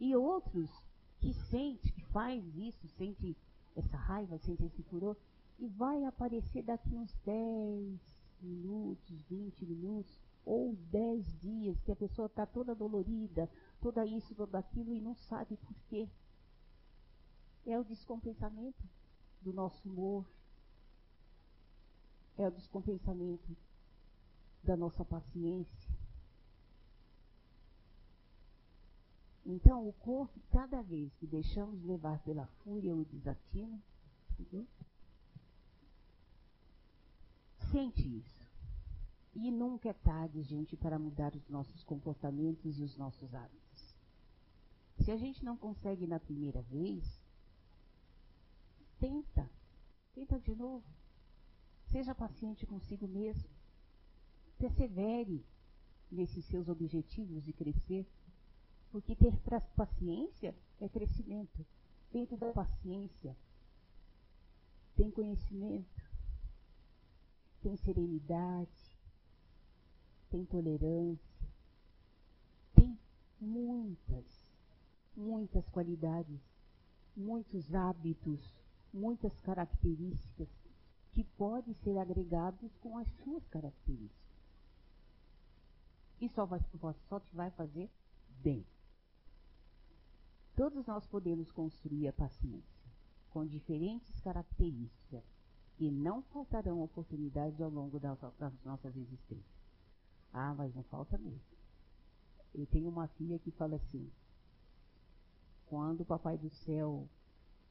E 0.00 0.16
outros 0.16 0.68
que 1.20 1.32
sente, 1.50 1.92
que 1.92 2.02
faz 2.06 2.44
isso, 2.56 2.88
sente 2.98 3.36
essa 3.76 3.96
raiva, 3.96 4.36
sente 4.38 4.64
esse 4.64 4.82
furor, 4.82 5.16
e 5.60 5.68
vai 5.68 6.04
aparecer 6.06 6.64
daqui 6.64 6.96
uns 6.96 7.14
10 7.24 7.96
minutos, 8.42 9.22
20 9.30 9.64
minutos, 9.66 10.18
ou 10.44 10.74
10 10.90 11.38
dias, 11.38 11.80
que 11.82 11.92
a 11.92 11.96
pessoa 11.96 12.26
está 12.26 12.44
toda 12.44 12.74
dolorida, 12.74 13.48
toda 13.80 14.04
isso, 14.04 14.34
toda 14.34 14.58
aquilo, 14.58 14.92
e 14.92 15.00
não 15.00 15.14
sabe 15.14 15.56
por 15.58 15.76
quê. 15.88 16.08
É 17.66 17.78
o 17.78 17.84
descompensamento 17.84 18.82
do 19.40 19.52
nosso 19.52 19.88
humor, 19.88 20.26
é 22.36 22.46
o 22.46 22.50
descompensamento 22.50 23.56
da 24.62 24.76
nossa 24.76 25.04
paciência. 25.04 25.94
Então, 29.46 29.86
o 29.86 29.92
corpo, 29.92 30.40
cada 30.50 30.82
vez 30.82 31.14
que 31.16 31.26
deixamos 31.26 31.82
levar 31.84 32.18
pela 32.20 32.46
fúria 32.64 32.94
ou 32.94 33.04
desatino, 33.04 33.80
entendeu? 34.38 34.66
sente 37.74 38.06
isso. 38.18 38.44
E 39.34 39.50
nunca 39.50 39.88
é 39.88 39.92
tarde, 39.92 40.42
gente, 40.42 40.76
para 40.76 40.96
mudar 40.96 41.34
os 41.34 41.48
nossos 41.48 41.82
comportamentos 41.82 42.78
e 42.78 42.82
os 42.84 42.96
nossos 42.96 43.34
hábitos. 43.34 43.96
Se 45.00 45.10
a 45.10 45.16
gente 45.16 45.44
não 45.44 45.56
consegue 45.56 46.06
na 46.06 46.20
primeira 46.20 46.62
vez, 46.62 47.02
tenta. 48.98 49.48
Tenta 50.14 50.38
de 50.38 50.54
novo. 50.54 50.84
Seja 51.90 52.14
paciente 52.14 52.66
consigo 52.66 53.06
mesmo. 53.06 53.48
Persevere 54.58 55.44
nesses 56.10 56.44
seus 56.46 56.68
objetivos 56.68 57.44
de 57.44 57.52
crescer. 57.52 58.06
Porque 58.90 59.14
ter 59.16 59.36
paciência 59.76 60.54
é 60.80 60.88
crescimento. 60.88 61.66
Dentro 62.12 62.36
da 62.36 62.52
paciência 62.52 63.36
tem 64.94 65.10
conhecimento 65.10 66.04
tem 67.64 67.78
serenidade, 67.78 68.98
tem 70.30 70.44
tolerância, 70.44 71.48
tem 72.74 72.98
muitas, 73.40 74.26
muitas 75.16 75.66
qualidades, 75.70 76.42
muitos 77.16 77.74
hábitos, 77.74 78.54
muitas 78.94 79.38
características 79.40 80.48
que 81.12 81.24
podem 81.36 81.74
ser 81.82 81.98
agregados 81.98 82.76
com 82.78 82.96
as 82.96 83.08
suas 83.22 83.46
características. 83.48 84.24
E 86.20 86.28
só, 86.28 86.46
vai, 86.46 86.60
só 87.08 87.20
te 87.20 87.34
vai 87.34 87.50
fazer 87.50 87.90
bem. 88.42 88.64
Todos 90.56 90.86
nós 90.86 91.04
podemos 91.06 91.50
construir 91.50 92.06
a 92.08 92.12
paciência 92.12 92.84
com 93.30 93.44
diferentes 93.44 94.20
características 94.20 95.24
e 95.78 95.90
não 95.90 96.22
faltarão 96.22 96.80
oportunidades 96.80 97.60
ao 97.60 97.68
longo 97.68 97.98
das, 97.98 98.18
das 98.38 98.52
nossas 98.64 98.96
existências. 98.96 99.64
Ah, 100.32 100.54
mas 100.54 100.72
não 100.74 100.84
falta 100.84 101.18
mesmo. 101.18 101.54
Eu 102.54 102.66
tenho 102.66 102.88
uma 102.88 103.08
filha 103.08 103.38
que 103.40 103.50
fala 103.50 103.74
assim: 103.76 104.08
quando 105.66 106.02
o 106.02 106.04
Papai 106.04 106.38
do 106.38 106.50
Céu 106.50 107.08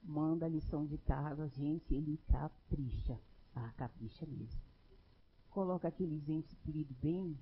manda 0.03 0.47
lição 0.47 0.85
de 0.85 0.97
casa, 0.97 1.47
gente, 1.47 1.93
ele 1.93 2.17
capricha. 2.27 3.19
Ah, 3.55 3.71
capricha 3.77 4.25
mesmo. 4.25 4.61
Coloca 5.49 5.87
aqueles 5.87 6.27
entes 6.27 6.57
queridos 6.59 6.95
bem, 6.97 7.37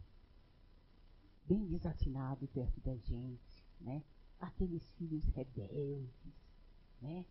bem 1.47 1.65
desatinados 1.65 2.49
perto 2.49 2.79
da 2.81 2.95
gente, 2.95 3.65
né? 3.79 4.03
Aqueles 4.39 4.83
filhos 4.91 5.23
rebeldes, 5.27 6.33
né? 7.01 7.25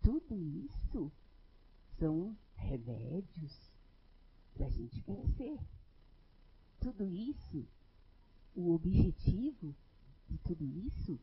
Tudo 0.00 0.42
isso 0.42 1.12
são 1.98 2.36
remédios 2.54 3.70
para 4.54 4.66
a 4.66 4.70
gente 4.70 5.00
vencer. 5.00 5.58
Tudo 6.80 7.06
isso, 7.10 7.66
o 8.54 8.72
objetivo 8.72 9.74
de 10.28 10.38
tudo 10.38 10.64
isso 10.64 11.18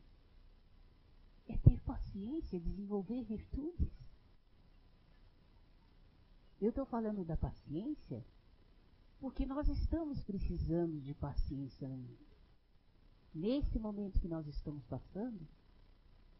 é 1.48 1.56
ter 1.58 1.78
paciência, 1.80 2.60
desenvolver 2.60 3.22
virtudes. 3.24 3.92
Eu 6.60 6.70
estou 6.70 6.86
falando 6.86 7.24
da 7.24 7.36
paciência 7.36 8.24
porque 9.20 9.46
nós 9.46 9.68
estamos 9.68 10.22
precisando 10.24 11.00
de 11.00 11.14
paciência 11.14 11.88
no 11.88 11.96
mundo. 11.96 12.26
Nesse 13.34 13.78
momento 13.78 14.20
que 14.20 14.28
nós 14.28 14.46
estamos 14.46 14.84
passando, 14.86 15.46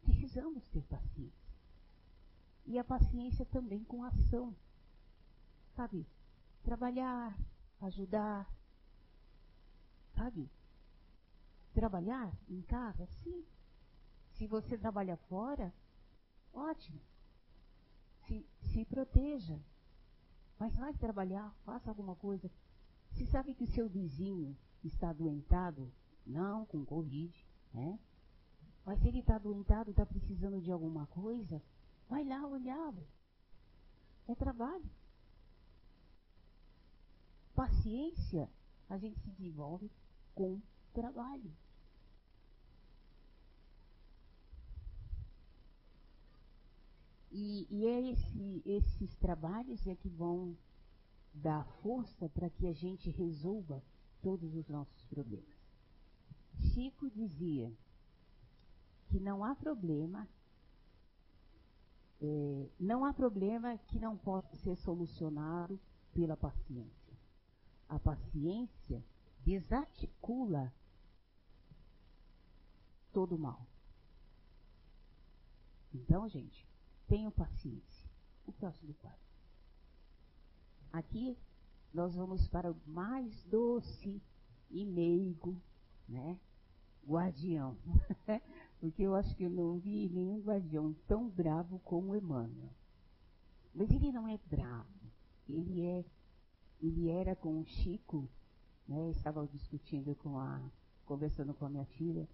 precisamos 0.01 0.67
ter 0.69 0.83
paciência. 0.83 1.47
E 2.65 2.77
a 2.77 2.83
paciência 2.83 3.45
também 3.45 3.83
com 3.83 4.03
ação. 4.03 4.55
Sabe? 5.75 6.05
Trabalhar, 6.63 7.37
ajudar. 7.81 8.51
Sabe? 10.15 10.49
Trabalhar 11.73 12.35
em 12.49 12.61
casa, 12.61 13.05
sim. 13.23 13.45
Se 14.37 14.47
você 14.47 14.77
trabalha 14.77 15.17
fora, 15.29 15.73
ótimo. 16.53 16.99
Se, 18.27 18.45
se 18.71 18.85
proteja. 18.85 19.59
Mas 20.59 20.75
vai 20.75 20.93
trabalhar, 20.93 21.53
faça 21.65 21.89
alguma 21.89 22.15
coisa. 22.15 22.49
Se 23.11 23.25
sabe 23.27 23.53
que 23.53 23.63
o 23.63 23.71
seu 23.73 23.87
vizinho 23.87 24.55
está 24.83 25.09
adoentado, 25.09 25.91
não 26.25 26.65
com 26.65 26.85
Covid, 26.85 27.33
né? 27.73 27.99
Mas 28.85 28.99
se 28.99 29.07
ele 29.07 29.19
está 29.19 29.35
adoentado, 29.35 29.91
está 29.91 30.05
precisando 30.05 30.61
de 30.61 30.71
alguma 30.71 31.05
coisa, 31.07 31.61
Vai 32.09 32.23
lá 32.23 32.45
olhar. 32.47 32.93
É 34.27 34.35
trabalho. 34.35 34.89
Paciência 37.53 38.49
a 38.89 38.97
gente 38.97 39.19
se 39.19 39.29
desenvolve 39.31 39.91
com 40.33 40.61
trabalho. 40.93 41.51
E, 47.31 47.67
e 47.69 47.85
é 47.85 48.11
esse, 48.11 48.61
esses 48.65 49.15
trabalhos 49.17 49.85
é 49.85 49.95
que 49.95 50.09
vão 50.09 50.55
dar 51.33 51.65
força 51.81 52.29
para 52.29 52.49
que 52.49 52.67
a 52.67 52.73
gente 52.73 53.09
resolva 53.09 53.83
todos 54.21 54.55
os 54.55 54.67
nossos 54.67 55.03
problemas. 55.05 55.57
Chico 56.73 57.09
dizia 57.09 57.71
que 59.09 59.19
não 59.19 59.43
há 59.43 59.55
problema 59.55 60.27
é, 62.19 62.69
não 62.79 63.05
há 63.05 63.13
problema 63.13 63.77
que 63.77 63.99
não 63.99 64.17
possa 64.17 64.55
ser 64.57 64.75
solucionado 64.77 65.79
pela 66.13 66.35
paciência. 66.35 67.15
A 67.87 67.99
paciência 67.99 69.03
desarticula 69.45 70.73
todo 73.13 73.35
o 73.35 73.39
mal. 73.39 73.65
Então, 75.93 76.27
gente, 76.27 76.66
tenham 77.07 77.31
paciência. 77.31 78.07
O 78.45 78.51
próximo 78.51 78.93
quadro. 78.95 79.19
Aqui 80.91 81.37
nós 81.93 82.15
vamos 82.15 82.47
para 82.47 82.71
o 82.71 82.77
mais 82.85 83.43
doce 83.45 84.21
e 84.69 84.85
meigo, 84.85 85.59
né? 86.07 86.39
Guardião. 87.05 87.77
Porque 88.79 89.03
eu 89.03 89.15
acho 89.15 89.35
que 89.35 89.43
eu 89.43 89.49
não 89.49 89.79
vi 89.79 90.09
nenhum 90.09 90.39
guardião 90.41 90.93
tão 91.07 91.27
bravo 91.27 91.79
como 91.79 92.15
Emmanuel. 92.15 92.71
Mas 93.73 93.89
ele 93.91 94.11
não 94.11 94.27
é 94.27 94.37
bravo. 94.49 94.87
Ele 95.47 95.81
é, 95.81 96.05
ele 96.81 97.09
era 97.09 97.35
com 97.35 97.59
o 97.59 97.65
Chico, 97.65 98.29
né? 98.87 99.09
Estava 99.11 99.47
discutindo 99.47 100.15
com 100.15 100.37
a, 100.37 100.61
conversando 101.05 101.53
com 101.53 101.65
a 101.65 101.69
minha 101.69 101.85
filha. 101.85 102.27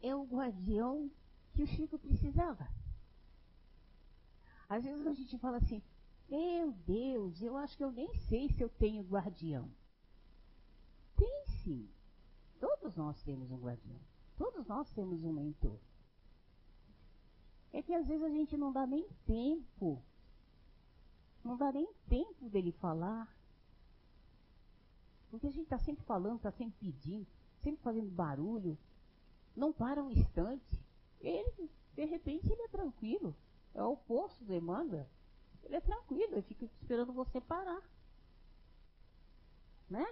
É 0.00 0.14
o 0.14 0.24
guardião 0.24 1.10
que 1.54 1.62
o 1.62 1.66
Chico 1.66 1.98
precisava. 1.98 2.68
Às 4.68 4.84
vezes 4.84 5.06
a 5.06 5.12
gente 5.14 5.38
fala 5.38 5.58
assim, 5.58 5.82
meu 6.28 6.72
Deus, 6.72 7.40
eu 7.40 7.56
acho 7.56 7.76
que 7.76 7.84
eu 7.84 7.92
nem 7.92 8.12
sei 8.28 8.48
se 8.48 8.60
eu 8.60 8.68
tenho 8.68 9.02
guardião. 9.04 9.70
Tem 11.16 11.46
sim. 11.62 11.88
Todos 12.58 12.96
nós 12.96 13.22
temos 13.22 13.50
um 13.50 13.58
guardião. 13.58 14.00
Todos 14.36 14.66
nós 14.66 14.90
temos 14.90 15.22
um 15.22 15.32
mentor. 15.32 15.78
É 17.72 17.82
que 17.82 17.94
às 17.94 18.06
vezes 18.06 18.22
a 18.24 18.30
gente 18.30 18.56
não 18.56 18.72
dá 18.72 18.86
nem 18.86 19.08
tempo. 19.26 20.02
Não 21.44 21.56
dá 21.56 21.70
nem 21.70 21.86
tempo 22.08 22.48
dele 22.48 22.72
falar. 22.72 23.32
Porque 25.30 25.46
a 25.46 25.50
gente 25.50 25.64
está 25.64 25.78
sempre 25.78 26.04
falando, 26.04 26.36
está 26.36 26.50
sempre 26.50 26.74
pedindo, 26.78 27.26
sempre 27.62 27.82
fazendo 27.82 28.10
barulho. 28.10 28.78
Não 29.54 29.72
para 29.72 30.02
um 30.02 30.10
instante. 30.10 30.83
Ele, 31.24 31.70
de 31.94 32.04
repente, 32.04 32.52
ele 32.52 32.62
é 32.62 32.68
tranquilo. 32.68 33.34
É 33.74 33.82
o 33.82 33.92
oposto 33.92 34.44
do 34.44 34.54
Emmanuel. 34.54 35.08
Ele 35.64 35.76
é 35.76 35.80
tranquilo, 35.80 36.34
ele 36.34 36.42
fica 36.42 36.64
esperando 36.64 37.12
você 37.12 37.40
parar. 37.40 37.82
Né? 39.88 40.06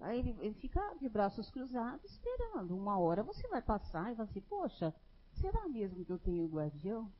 Aí 0.00 0.18
ele, 0.18 0.36
ele 0.40 0.54
fica 0.54 0.94
de 0.94 1.08
braços 1.08 1.48
cruzados 1.50 2.10
esperando. 2.10 2.76
Uma 2.76 2.98
hora 2.98 3.22
você 3.22 3.46
vai 3.46 3.62
passar 3.62 4.10
e 4.10 4.16
vai 4.16 4.26
assim, 4.26 4.40
poxa, 4.40 4.92
será 5.34 5.68
mesmo 5.68 6.04
que 6.04 6.12
eu 6.12 6.18
tenho 6.18 6.48
guardião? 6.48 7.10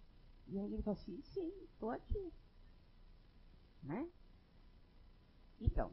E 0.49 0.59
aí 0.59 0.75
ele 0.75 0.83
fala 0.83 0.97
assim, 0.97 1.23
sim, 1.23 1.53
estou 1.65 1.91
aqui. 1.91 2.33
Né? 3.85 4.11
Então, 5.61 5.93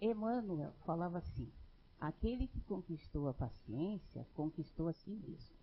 Emmanuel 0.00 0.72
falava 0.86 1.18
assim, 1.18 1.52
aquele 2.00 2.46
que 2.46 2.60
conquistou 2.62 3.28
a 3.28 3.34
paciência, 3.34 4.26
conquistou 4.34 4.88
a 4.88 4.92
si 4.92 5.10
mesmo. 5.10 5.56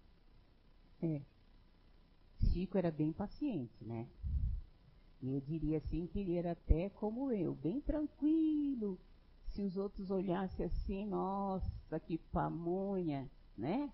É. 1.02 1.22
Chico 2.40 2.78
era 2.78 2.92
bem 2.92 3.12
paciente, 3.12 3.84
né? 3.84 4.08
E 5.22 5.30
eu 5.30 5.40
diria 5.42 5.78
assim 5.78 6.08
que 6.08 6.20
ele 6.20 6.36
era 6.36 6.52
até 6.54 6.90
como 6.90 7.32
eu, 7.32 7.54
bem 7.54 7.80
tranquilo, 7.80 9.00
se 9.50 9.62
os 9.62 9.78
outros 9.78 10.10
olhassem 10.10 10.66
assim, 10.66 11.06
nossa, 11.06 12.00
que 12.00 12.18
pamonha, 12.18 13.30
né? 13.58 13.92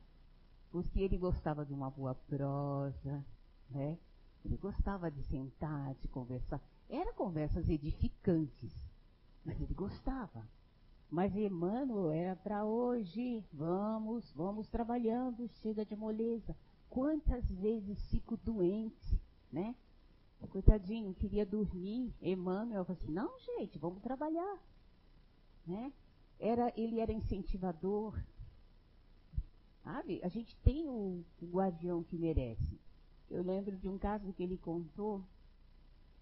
Porque 0.71 0.99
ele 1.01 1.17
gostava 1.17 1.65
de 1.65 1.73
uma 1.73 1.89
boa 1.89 2.15
prosa, 2.15 3.25
né? 3.69 3.97
Ele 4.45 4.55
gostava 4.55 5.11
de 5.11 5.21
sentar, 5.23 5.95
de 5.95 6.07
conversar. 6.07 6.61
Eram 6.89 7.13
conversas 7.13 7.67
edificantes, 7.67 8.73
mas 9.43 9.59
ele 9.59 9.73
gostava. 9.73 10.47
Mas 11.10 11.36
Emmanuel 11.36 12.12
era 12.12 12.36
para 12.36 12.66
hoje, 12.66 13.43
vamos, 13.53 14.32
vamos 14.34 14.68
trabalhando, 14.68 15.47
chega 15.62 15.86
de 15.86 15.95
moleza. 15.95 16.55
Quantas 16.89 17.49
vezes 17.51 17.97
fico 18.10 18.38
doente, 18.38 19.20
né? 19.51 19.76
Coitadinho, 20.49 21.14
queria 21.14 21.45
dormir. 21.45 22.14
Emmanuel 22.22 22.86
falou 22.86 23.01
assim, 23.01 23.12
não, 23.12 23.39
gente, 23.39 23.80
vamos 23.80 24.01
trabalhar 24.01 24.60
né? 25.68 25.91
Era, 26.39 26.72
ele 26.78 26.99
era 26.99 27.12
incentivador. 27.12 28.18
Sabe? 29.84 30.22
A 30.24 30.30
gente 30.30 30.55
tem 30.58 30.88
o, 30.88 31.24
o 31.41 31.45
guardião 31.45 32.03
que 32.03 32.18
merece. 32.18 32.80
Eu 33.30 33.43
lembro 33.43 33.76
de 33.76 33.88
um 33.88 33.97
caso 33.97 34.32
que 34.34 34.41
ele 34.41 34.58
contou 34.58 35.24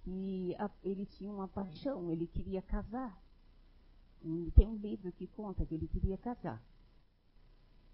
que 0.03 0.55
a, 0.57 0.69
ele 0.83 1.05
tinha 1.05 1.31
uma 1.31 1.47
paixão, 1.47 2.11
ele 2.11 2.27
queria 2.27 2.61
casar. 2.61 3.17
Tem 4.55 4.67
um 4.67 4.77
livro 4.77 5.11
que 5.11 5.27
conta 5.27 5.65
que 5.65 5.75
ele 5.75 5.87
queria 5.87 6.17
casar. 6.17 6.61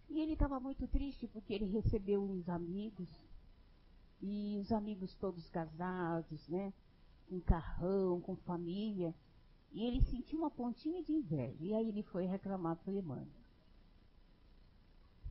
E 0.09 0.19
ele 0.19 0.33
estava 0.33 0.59
muito 0.59 0.87
triste 0.87 1.27
porque 1.27 1.53
ele 1.53 1.65
recebeu 1.65 2.23
uns 2.23 2.47
amigos, 2.49 3.09
e 4.21 4.57
os 4.59 4.71
amigos 4.71 5.13
todos 5.15 5.49
casados, 5.49 6.47
né? 6.47 6.71
Com 7.27 7.39
carrão, 7.41 8.21
com 8.21 8.35
família. 8.35 9.15
E 9.71 9.83
ele 9.85 10.01
sentiu 10.01 10.39
uma 10.39 10.51
pontinha 10.51 11.01
de 11.03 11.11
inveja. 11.11 11.57
E 11.59 11.73
aí 11.73 11.87
ele 11.87 12.03
foi 12.03 12.25
reclamar 12.25 12.75
para 12.75 12.93
Emmanuel. 12.93 13.27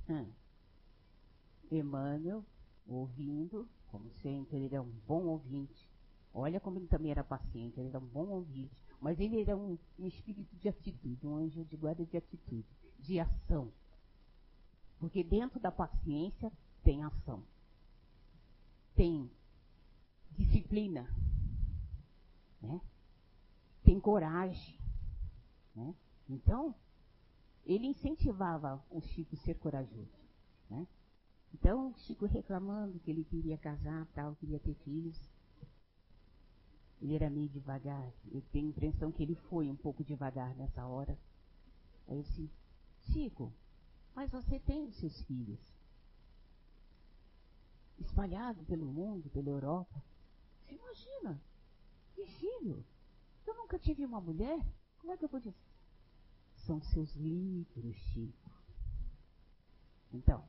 Ah. 0.09 0.27
Emmanuel, 1.71 2.45
ouvindo, 2.87 3.69
como 3.91 4.11
sempre, 4.23 4.57
ele 4.57 4.75
era 4.75 4.83
um 4.83 4.93
bom 5.07 5.25
ouvinte. 5.27 5.87
Olha 6.35 6.59
como 6.59 6.79
ele 6.79 6.89
também 6.89 7.13
era 7.13 7.23
paciente, 7.23 7.79
ele 7.79 7.91
era 7.91 7.99
um 7.99 8.07
bom 8.07 8.27
ouvinte. 8.29 8.90
Mas 9.01 9.19
ele 9.19 9.41
era 9.41 9.57
um, 9.57 9.79
um 9.99 10.07
espírito 10.07 10.55
de 10.57 10.69
atitude, 10.69 11.27
um 11.27 11.37
anjo 11.37 11.65
de 11.65 11.77
guarda 11.77 12.05
de 12.05 12.17
atitude, 12.17 12.67
de 12.99 13.19
ação. 13.19 13.73
Porque 14.99 15.25
dentro 15.25 15.59
da 15.59 15.73
paciência 15.73 16.53
tem 16.83 17.03
ação. 17.03 17.43
Tem 18.95 19.31
disciplina. 20.37 21.09
Né? 22.61 22.81
tem 23.91 23.99
coragem. 23.99 24.79
Né? 25.75 25.95
Então, 26.29 26.73
ele 27.67 27.89
incentivava 27.89 28.81
o 28.89 29.01
Chico 29.01 29.35
a 29.35 29.39
ser 29.39 29.55
corajoso. 29.55 30.17
Né? 30.69 30.87
Então, 31.53 31.91
o 31.91 31.95
Chico 31.99 32.25
reclamando 32.27 33.01
que 33.01 33.11
ele 33.11 33.25
queria 33.25 33.59
casar, 33.59 34.07
tal, 34.15 34.37
queria 34.37 34.61
ter 34.61 34.75
filhos. 34.85 35.19
Ele 37.01 37.15
era 37.15 37.31
meio 37.31 37.49
devagar. 37.49 38.13
Eu 38.31 38.43
tenho 38.53 38.67
a 38.67 38.71
impressão 38.71 39.11
que 39.11 39.23
ele 39.23 39.35
foi 39.35 39.71
um 39.71 39.77
pouco 39.77 40.05
devagar 40.05 40.55
nessa 40.55 40.87
hora. 40.87 41.19
Aí 42.07 42.17
eu 42.17 42.23
disse, 42.23 42.51
Chico, 43.13 43.53
mas 44.15 44.31
você 44.31 44.59
tem 44.61 44.87
os 44.87 44.95
seus 44.97 45.23
filhos. 45.23 45.61
Espalhado 47.99 48.63
pelo 48.65 48.87
mundo, 48.87 49.31
pela 49.31 49.49
Europa. 49.49 50.03
Você 50.65 50.75
imagina, 50.75 51.41
que 52.15 52.27
filho? 52.27 52.85
Eu 53.47 53.55
nunca 53.55 53.79
tive 53.79 54.05
uma 54.05 54.21
mulher. 54.21 54.61
Como 54.99 55.13
é 55.13 55.17
que 55.17 55.25
eu 55.25 55.29
vou 55.29 55.41
dizer? 55.41 55.55
São 56.67 56.81
seus 56.83 57.15
livros, 57.15 57.97
Chico. 57.97 58.51
Então, 60.13 60.47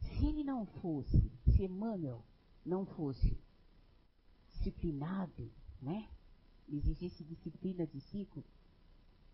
se 0.00 0.26
ele 0.26 0.44
não 0.44 0.66
fosse, 0.66 1.30
se 1.44 1.64
Emmanuel 1.64 2.24
não 2.64 2.84
fosse 2.84 3.38
disciplinado, 4.48 5.50
né? 5.80 6.08
Exigisse 6.68 7.24
disciplina 7.24 7.86
de 7.86 8.00
Chico, 8.00 8.44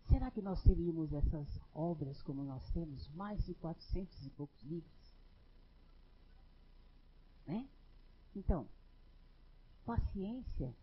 será 0.09 0.31
que 0.31 0.41
nós 0.41 0.61
teríamos 0.63 1.11
essas 1.11 1.47
obras 1.73 2.21
como 2.23 2.43
nós 2.43 2.63
temos? 2.71 3.07
Mais 3.09 3.43
de 3.45 3.53
400 3.55 4.25
e 4.25 4.29
poucos 4.31 4.61
livros. 4.63 5.15
Né? 7.45 7.67
Então, 8.35 8.67
paciência 9.85 10.73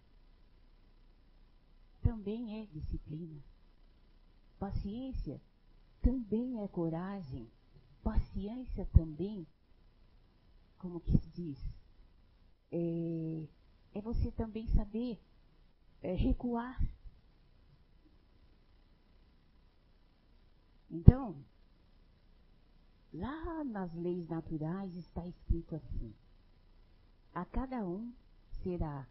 também 2.03 2.63
é 2.63 2.67
disciplina. 2.67 3.41
Paciência 4.59 5.41
também 6.01 6.63
é 6.63 6.69
coragem. 6.69 7.49
Paciência 8.03 8.85
também, 8.93 9.47
como 10.79 11.01
que 11.01 11.13
se 11.13 11.29
diz, 11.31 11.59
é, 12.73 13.47
é 13.95 14.01
você 14.01 14.33
também 14.33 14.67
saber 14.69 15.19
é, 16.03 16.15
recuar. 16.15 16.81
Então, 20.91 21.43
lá 23.13 23.65
nas 23.65 23.95
leis 23.95 24.29
naturais 24.29 24.95
está 24.97 25.27
escrito 25.27 25.77
assim: 25.77 26.15
a 27.35 27.45
cada 27.45 27.85
um 27.85 28.13
será 28.63 29.07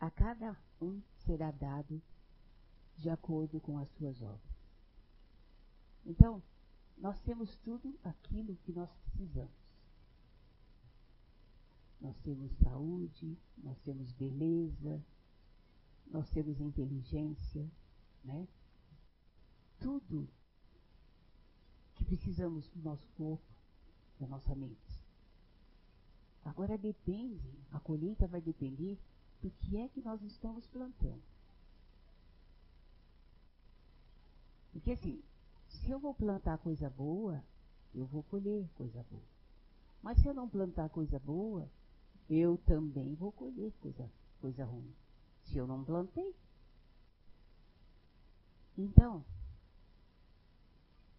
a 0.00 0.10
cada 0.10 0.56
um 0.80 1.00
será 1.24 1.50
dado 1.50 2.00
de 2.96 3.10
acordo 3.10 3.60
com 3.60 3.78
as 3.78 3.88
suas 3.90 4.20
obras. 4.22 4.58
Então, 6.04 6.42
nós 6.96 7.20
temos 7.20 7.56
tudo 7.58 7.98
aquilo 8.04 8.56
que 8.56 8.72
nós 8.72 8.90
precisamos. 8.96 9.67
Nós 12.00 12.16
temos 12.20 12.52
saúde, 12.58 13.36
nós 13.58 13.78
temos 13.80 14.12
beleza, 14.12 15.04
nós 16.06 16.30
temos 16.30 16.60
inteligência, 16.60 17.68
né? 18.24 18.46
Tudo 19.80 20.28
que 21.94 22.04
precisamos 22.04 22.68
do 22.68 22.82
nosso 22.82 23.06
corpo, 23.16 23.44
da 24.18 24.26
nossa 24.26 24.54
mente. 24.54 25.04
Agora 26.44 26.78
depende, 26.78 27.52
a 27.72 27.80
colheita 27.80 28.26
vai 28.26 28.40
depender 28.40 28.98
do 29.42 29.50
que 29.50 29.76
é 29.76 29.88
que 29.88 30.00
nós 30.00 30.22
estamos 30.22 30.66
plantando. 30.68 31.22
Porque 34.72 34.92
assim, 34.92 35.22
Se 35.68 35.90
eu 35.90 35.98
vou 35.98 36.14
plantar 36.14 36.58
coisa 36.58 36.88
boa, 36.90 37.42
eu 37.94 38.06
vou 38.06 38.22
colher 38.24 38.68
coisa 38.74 39.04
boa. 39.10 39.22
Mas 40.02 40.18
se 40.18 40.26
eu 40.26 40.34
não 40.34 40.48
plantar 40.48 40.88
coisa 40.88 41.18
boa, 41.18 41.68
eu 42.28 42.58
também 42.58 43.14
vou 43.14 43.32
colher 43.32 43.72
coisa, 43.80 44.10
coisa 44.40 44.64
ruim. 44.64 44.92
Se 45.44 45.56
eu 45.56 45.66
não 45.66 45.84
plantei. 45.84 46.34
Então, 48.76 49.24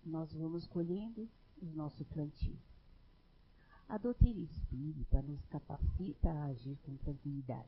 nós 0.06 0.32
vamos 0.34 0.68
colhendo 0.68 1.28
o 1.62 1.66
nosso 1.66 2.06
plantio. 2.06 2.58
A 3.88 3.98
doutrina 3.98 4.40
espírita 4.40 5.22
nos 5.24 5.44
capacita 5.48 6.30
a 6.30 6.46
agir 6.46 6.78
com 6.84 6.96
tranquilidade. 6.98 7.68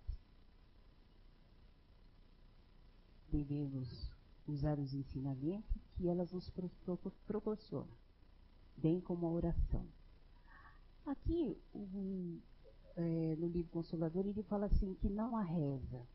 Devemos 3.29 4.11
usar 4.47 4.77
os 4.77 4.93
ensinamentos 4.93 5.81
que 5.95 6.07
elas 6.07 6.31
nos 6.31 6.51
proporcionam, 7.25 7.97
bem 8.77 9.01
como 9.01 9.25
a 9.25 9.31
oração. 9.31 9.85
Aqui, 11.05 11.57
um, 11.73 12.39
é, 12.95 13.35
no 13.37 13.47
livro 13.47 13.71
Consolador, 13.71 14.25
ele 14.25 14.43
fala 14.43 14.65
assim 14.65 14.93
que 14.95 15.09
não 15.09 15.35
há 15.35 15.43
reza. 15.43 16.05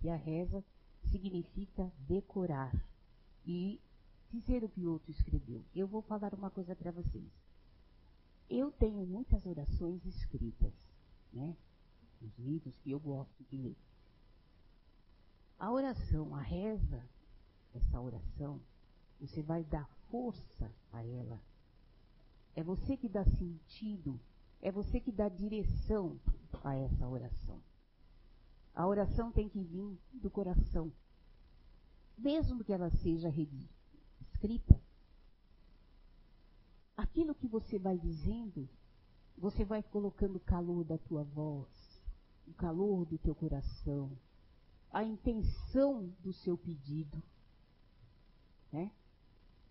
Que 0.00 0.08
a 0.08 0.16
reza 0.16 0.64
significa 1.10 1.90
decorar 2.08 2.72
e 3.46 3.80
dizer 4.30 4.64
o 4.64 4.68
que 4.68 4.84
o 4.86 4.92
outro 4.92 5.10
escreveu. 5.10 5.62
Eu 5.74 5.86
vou 5.86 6.02
falar 6.02 6.34
uma 6.34 6.50
coisa 6.50 6.74
para 6.74 6.90
vocês. 6.90 7.30
Eu 8.48 8.70
tenho 8.72 9.06
muitas 9.06 9.46
orações 9.46 10.04
escritas, 10.04 10.72
né? 11.32 11.56
Os 12.20 12.38
livros 12.38 12.76
que 12.78 12.90
eu 12.90 13.00
gosto 13.00 13.44
de 13.44 13.56
ler. 13.56 13.76
A 15.58 15.70
oração, 15.70 16.34
a 16.34 16.40
reza, 16.40 17.04
essa 17.74 18.00
oração, 18.00 18.60
você 19.20 19.42
vai 19.42 19.64
dar 19.64 19.88
força 20.10 20.70
a 20.92 21.04
ela. 21.04 21.40
É 22.54 22.62
você 22.62 22.96
que 22.96 23.08
dá 23.08 23.24
sentido, 23.24 24.20
é 24.62 24.70
você 24.70 25.00
que 25.00 25.10
dá 25.10 25.28
direção 25.28 26.18
a 26.62 26.76
essa 26.76 27.08
oração. 27.08 27.60
A 28.72 28.86
oração 28.86 29.32
tem 29.32 29.48
que 29.48 29.60
vir 29.60 29.98
do 30.12 30.30
coração. 30.30 30.92
Mesmo 32.16 32.62
que 32.62 32.72
ela 32.72 32.88
seja 32.90 33.28
escrita, 34.20 34.80
aquilo 36.96 37.34
que 37.34 37.48
você 37.48 37.78
vai 37.78 37.98
dizendo, 37.98 38.68
você 39.36 39.64
vai 39.64 39.82
colocando 39.82 40.36
o 40.36 40.40
calor 40.40 40.84
da 40.84 40.96
tua 40.96 41.24
voz, 41.24 41.68
o 42.46 42.54
calor 42.54 43.04
do 43.04 43.18
teu 43.18 43.34
coração, 43.34 44.16
a 44.92 45.02
intenção 45.02 46.14
do 46.20 46.32
seu 46.32 46.56
pedido. 46.56 47.20
Né? 48.70 48.92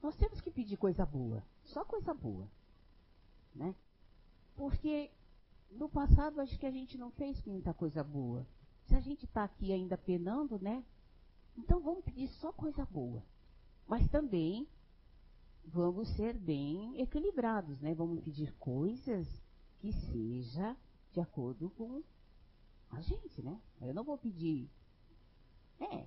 Nós 0.03 0.15
temos 0.17 0.41
que 0.41 0.51
pedir 0.51 0.75
coisa 0.75 1.05
boa, 1.05 1.41
só 1.63 1.85
coisa 1.85 2.13
boa. 2.13 2.47
Né? 3.55 3.73
Porque 4.61 5.09
no 5.71 5.89
passado 5.89 6.39
acho 6.39 6.55
que 6.59 6.67
a 6.67 6.71
gente 6.71 6.95
não 6.95 7.09
fez 7.09 7.43
muita 7.47 7.73
coisa 7.73 8.03
boa. 8.03 8.45
Se 8.85 8.93
a 8.93 8.99
gente 8.99 9.25
está 9.25 9.43
aqui 9.43 9.73
ainda 9.73 9.97
penando, 9.97 10.59
né? 10.59 10.85
Então 11.57 11.79
vamos 11.79 12.05
pedir 12.05 12.27
só 12.27 12.53
coisa 12.53 12.85
boa. 12.85 13.25
Mas 13.87 14.07
também 14.09 14.67
vamos 15.65 16.07
ser 16.09 16.37
bem 16.37 17.01
equilibrados, 17.01 17.81
né? 17.81 17.95
Vamos 17.95 18.23
pedir 18.23 18.53
coisas 18.59 19.27
que 19.79 19.91
seja 19.91 20.77
de 21.11 21.19
acordo 21.19 21.71
com 21.71 22.03
a 22.91 23.01
gente, 23.01 23.41
né? 23.41 23.59
Eu 23.81 23.95
não 23.95 24.03
vou 24.03 24.15
pedir, 24.19 24.69
é, 25.79 26.05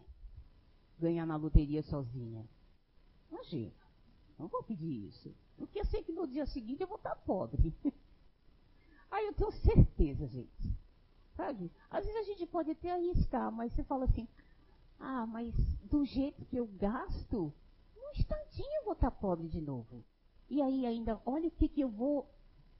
ganhar 1.00 1.26
na 1.26 1.34
loteria 1.34 1.82
sozinha. 1.82 2.48
Imagina, 3.32 3.74
não 4.38 4.46
vou 4.46 4.62
pedir 4.62 5.08
isso. 5.08 5.34
Porque 5.56 5.80
eu 5.80 5.86
sei 5.86 6.04
que 6.04 6.12
no 6.12 6.28
dia 6.28 6.46
seguinte 6.46 6.82
eu 6.82 6.86
vou 6.86 6.98
estar 6.98 7.16
pobre. 7.16 7.74
Aí 9.14 9.26
eu 9.26 9.32
tenho 9.32 9.52
certeza, 9.52 10.26
gente. 10.26 10.76
Sabe? 11.36 11.70
Às 11.88 12.04
vezes 12.04 12.20
a 12.20 12.24
gente 12.24 12.46
pode 12.46 12.72
até 12.72 12.90
arriscar, 12.90 13.50
mas 13.52 13.72
você 13.72 13.84
fala 13.84 14.06
assim, 14.06 14.26
ah, 14.98 15.24
mas 15.24 15.54
do 15.84 16.04
jeito 16.04 16.44
que 16.46 16.56
eu 16.56 16.66
gasto, 16.66 17.52
num 17.96 18.10
instantinho 18.10 18.76
eu 18.78 18.84
vou 18.84 18.94
estar 18.94 19.12
pobre 19.12 19.46
de 19.46 19.60
novo. 19.60 20.04
E 20.50 20.60
aí 20.60 20.84
ainda, 20.84 21.20
olha 21.24 21.46
o 21.46 21.50
que, 21.52 21.68
que 21.68 21.80
eu 21.80 21.88
vou, 21.88 22.28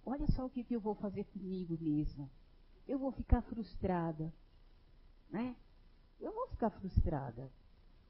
olha 0.04 0.26
só 0.32 0.46
o 0.46 0.50
que, 0.50 0.64
que 0.64 0.74
eu 0.74 0.80
vou 0.80 0.96
fazer 0.96 1.22
comigo 1.26 1.78
mesmo. 1.80 2.28
Eu 2.88 2.98
vou 2.98 3.12
ficar 3.12 3.40
frustrada, 3.42 4.32
né? 5.30 5.54
Eu 6.20 6.32
vou 6.32 6.48
ficar 6.48 6.70
frustrada, 6.70 7.48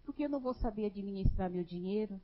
porque 0.03 0.25
eu 0.25 0.31
não 0.31 0.41
vou 0.41 0.55
saber 0.55 0.87
administrar 0.87 1.51
meu 1.51 1.63
dinheiro. 1.63 2.19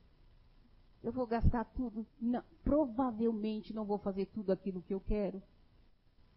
Eu 1.03 1.11
vou 1.11 1.27
gastar 1.27 1.63
tudo, 1.63 2.07
não, 2.19 2.43
provavelmente 2.63 3.71
não 3.71 3.85
vou 3.85 3.99
fazer 3.99 4.25
tudo 4.27 4.51
aquilo 4.51 4.81
que 4.81 4.93
eu 4.93 4.99
quero, 4.99 5.41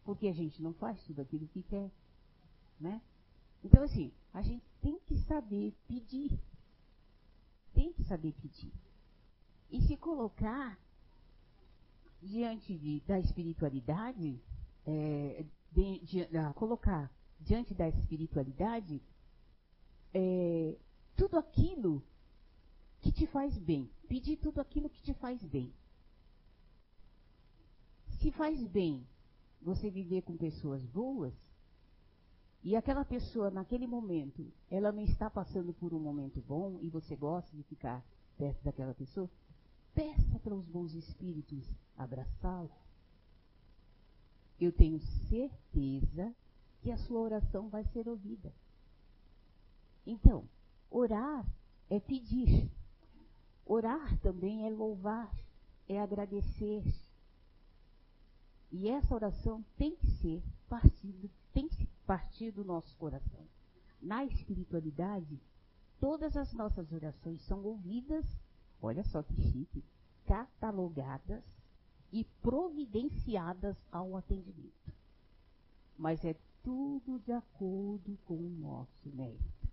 porque 0.05 0.29
a 0.29 0.33
gente 0.33 0.63
não 0.63 0.73
faz 0.75 1.03
tudo 1.05 1.23
aquilo 1.23 1.49
que 1.49 1.63
quer, 1.63 1.91
né? 2.79 3.01
Então 3.63 3.83
assim, 3.83 4.13
a 4.33 4.43
gente 4.43 4.65
tem 4.81 4.99
que 5.01 5.17
saber 5.21 5.75
pedir. 5.89 6.39
Tem 7.73 7.93
que 7.93 8.05
saber 8.05 8.33
pedir. 8.35 8.73
E 9.71 9.81
se 9.83 9.97
colocar 9.97 10.79
diante 12.23 12.77
de, 12.77 13.01
da 13.01 13.19
espiritualidade, 13.19 14.41
é, 14.87 15.45
de, 15.73 15.99
de, 16.01 16.27
colocar 16.55 17.11
diante 17.41 17.75
da 17.75 17.89
espiritualidade 17.89 19.03
é, 20.13 20.79
tudo 21.17 21.39
aquilo 21.39 22.03
que 23.01 23.11
te 23.11 23.27
faz 23.27 23.59
bem. 23.59 23.91
Pedir 24.09 24.37
tudo 24.37 24.61
aquilo 24.61 24.89
que 24.89 25.03
te 25.03 25.15
faz 25.15 25.43
bem. 25.45 25.73
Se 28.21 28.31
faz 28.31 28.63
bem 28.69 29.07
você 29.65 29.91
viver 29.91 30.23
com 30.23 30.37
pessoas 30.37 30.85
boas, 30.87 31.35
e 32.63 32.77
aquela 32.77 33.05
pessoa, 33.05 33.51
naquele 33.51 33.87
momento, 33.87 34.51
ela 34.71 34.91
não 34.91 35.03
está 35.03 35.29
passando 35.29 35.75
por 35.75 35.93
um 35.93 36.01
momento 36.01 36.41
bom 36.41 36.79
e 36.81 36.89
você 36.89 37.15
gosta 37.15 37.55
de 37.55 37.63
ficar 37.65 38.03
perto 38.39 38.63
daquela 38.65 38.95
pessoa, 38.95 39.31
peça 39.95 40.39
para 40.39 40.55
os 40.55 40.67
bons 40.67 40.95
espíritos 40.95 41.63
abraçá-la. 41.97 42.75
Eu 44.59 44.73
tenho 44.73 44.99
certeza 45.29 46.35
que 46.81 46.91
a 46.91 46.97
sua 46.97 47.21
oração 47.21 47.69
vai 47.69 47.85
ser 47.85 48.09
ouvida. 48.09 48.51
Então, 50.07 50.49
orar 50.91 51.47
é 51.91 52.01
pedir. 52.01 52.71
Orar 53.67 54.19
também 54.21 54.67
é 54.67 54.71
louvar, 54.71 55.31
é 55.89 56.01
agradecer. 56.01 56.83
E 58.77 58.89
essa 58.89 59.15
oração 59.15 59.65
tem 59.77 59.95
que 59.95 60.11
ser 60.11 60.43
partida, 60.69 61.31
tem 61.53 61.69
que 61.69 61.87
partir 62.05 62.51
do 62.51 62.65
nosso 62.65 62.93
coração. 62.97 63.47
Na 64.03 64.25
espiritualidade, 64.25 65.41
todas 66.01 66.37
as 66.37 66.53
nossas 66.53 66.91
orações 66.91 67.41
são 67.43 67.63
ouvidas, 67.63 68.27
olha 68.83 69.05
só 69.05 69.23
que 69.23 69.41
chique, 69.53 69.85
catalogadas 70.27 71.45
e 72.13 72.25
providenciadas 72.43 73.77
ao 73.93 74.17
atendimento. 74.17 74.93
Mas 75.97 76.25
é 76.25 76.35
tudo 76.65 77.21
de 77.21 77.31
acordo 77.31 78.19
com 78.25 78.35
o 78.35 78.51
nosso 78.59 79.09
mérito. 79.11 79.69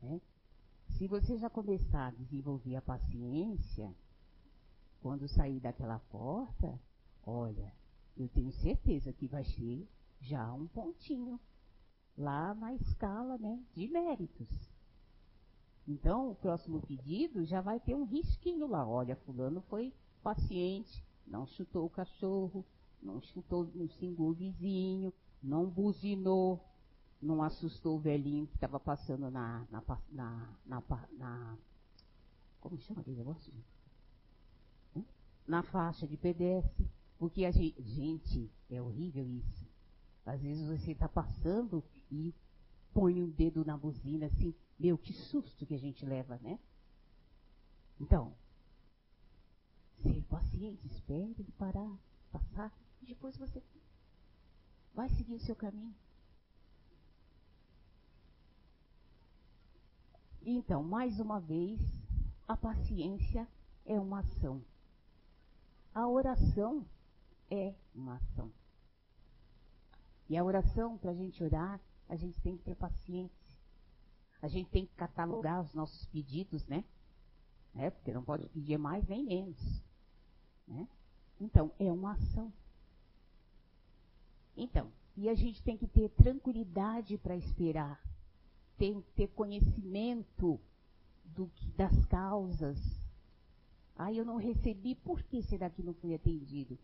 Né? 0.00 0.20
Se 0.90 1.08
você 1.08 1.36
já 1.36 1.50
começar 1.50 2.06
a 2.06 2.12
desenvolver 2.12 2.76
a 2.76 2.82
paciência, 2.82 3.92
quando 5.02 5.26
sair 5.26 5.58
daquela 5.58 5.98
porta, 5.98 6.78
olha, 7.24 7.72
eu 8.16 8.28
tenho 8.28 8.52
certeza 8.52 9.12
que 9.12 9.26
vai 9.26 9.44
ser 9.44 9.88
já 10.20 10.52
um 10.52 10.66
pontinho 10.66 11.40
lá 12.16 12.54
na 12.54 12.74
escala 12.74 13.38
né, 13.38 13.62
de 13.74 13.88
méritos. 13.88 14.48
Então, 15.88 16.30
o 16.30 16.34
próximo 16.34 16.80
pedido 16.82 17.44
já 17.44 17.60
vai 17.60 17.80
ter 17.80 17.94
um 17.94 18.04
risquinho 18.04 18.66
lá. 18.66 18.86
Olha, 18.86 19.16
fulano 19.16 19.60
foi 19.62 19.92
paciente, 20.22 21.04
não 21.26 21.46
chutou 21.46 21.86
o 21.86 21.90
cachorro, 21.90 22.64
não 23.02 23.20
chutou, 23.20 23.68
não 23.74 23.88
xingou 23.88 24.30
o 24.30 24.34
vizinho, 24.34 25.12
não 25.42 25.66
buzinou, 25.68 26.62
não 27.20 27.42
assustou 27.42 27.96
o 27.96 28.00
velhinho 28.00 28.46
que 28.46 28.54
estava 28.54 28.78
passando 28.78 29.30
na, 29.30 29.66
na, 29.70 29.82
na, 30.10 30.48
na, 30.66 30.82
na, 31.18 31.58
Como 32.60 32.78
chama 32.78 33.00
aquele 33.00 33.16
negócio? 33.16 33.52
Na 35.46 35.62
faixa 35.62 36.06
de 36.06 36.16
pedestre. 36.16 36.88
Porque 37.20 37.44
a 37.44 37.50
gente. 37.50 37.80
Gente, 37.82 38.50
é 38.70 38.80
horrível 38.80 39.28
isso. 39.28 39.68
Às 40.24 40.40
vezes 40.40 40.66
você 40.66 40.92
está 40.92 41.06
passando 41.06 41.84
e 42.10 42.34
põe 42.94 43.22
um 43.22 43.28
dedo 43.28 43.62
na 43.62 43.76
buzina 43.76 44.26
assim, 44.26 44.54
meu, 44.78 44.96
que 44.96 45.12
susto 45.12 45.66
que 45.66 45.74
a 45.74 45.78
gente 45.78 46.04
leva, 46.06 46.38
né? 46.38 46.58
Então, 48.00 48.34
ser 50.02 50.22
paciente, 50.24 50.86
espere 50.86 51.44
parar, 51.58 51.98
passar, 52.32 52.72
e 53.02 53.06
depois 53.06 53.36
você 53.36 53.62
vai 54.94 55.10
seguir 55.10 55.34
o 55.34 55.40
seu 55.40 55.54
caminho. 55.54 55.94
Então, 60.42 60.82
mais 60.82 61.20
uma 61.20 61.38
vez, 61.38 61.80
a 62.48 62.56
paciência 62.56 63.46
é 63.84 64.00
uma 64.00 64.20
ação. 64.20 64.64
A 65.92 66.08
oração 66.08 66.86
é 67.50 67.74
uma 67.94 68.16
ação. 68.16 68.52
E 70.28 70.36
a 70.36 70.44
oração, 70.44 70.96
para 70.96 71.10
a 71.10 71.14
gente 71.14 71.42
orar, 71.42 71.80
a 72.08 72.16
gente 72.16 72.40
tem 72.40 72.56
que 72.56 72.62
ter 72.62 72.76
paciência. 72.76 73.56
A 74.40 74.48
gente 74.48 74.70
tem 74.70 74.86
que 74.86 74.94
catalogar 74.94 75.60
os 75.60 75.74
nossos 75.74 76.06
pedidos, 76.06 76.66
né? 76.66 76.84
É, 77.74 77.90
porque 77.90 78.12
não 78.12 78.24
pode 78.24 78.48
pedir 78.48 78.78
mais 78.78 79.06
nem 79.06 79.24
menos. 79.24 79.82
Né? 80.66 80.88
Então, 81.40 81.72
é 81.78 81.90
uma 81.92 82.12
ação. 82.12 82.52
Então, 84.56 84.90
e 85.16 85.28
a 85.28 85.34
gente 85.34 85.62
tem 85.62 85.76
que 85.76 85.86
ter 85.86 86.08
tranquilidade 86.10 87.18
para 87.18 87.36
esperar, 87.36 88.00
tem 88.78 89.00
que 89.02 89.10
ter 89.12 89.28
conhecimento 89.28 90.60
do, 91.24 91.50
das 91.76 92.04
causas. 92.06 92.78
Ah, 93.96 94.12
eu 94.12 94.24
não 94.24 94.36
recebi, 94.36 94.94
por 94.94 95.22
que 95.24 95.42
será 95.42 95.68
que 95.68 95.82
não 95.82 95.92
fui 95.94 96.14
atendido? 96.14 96.78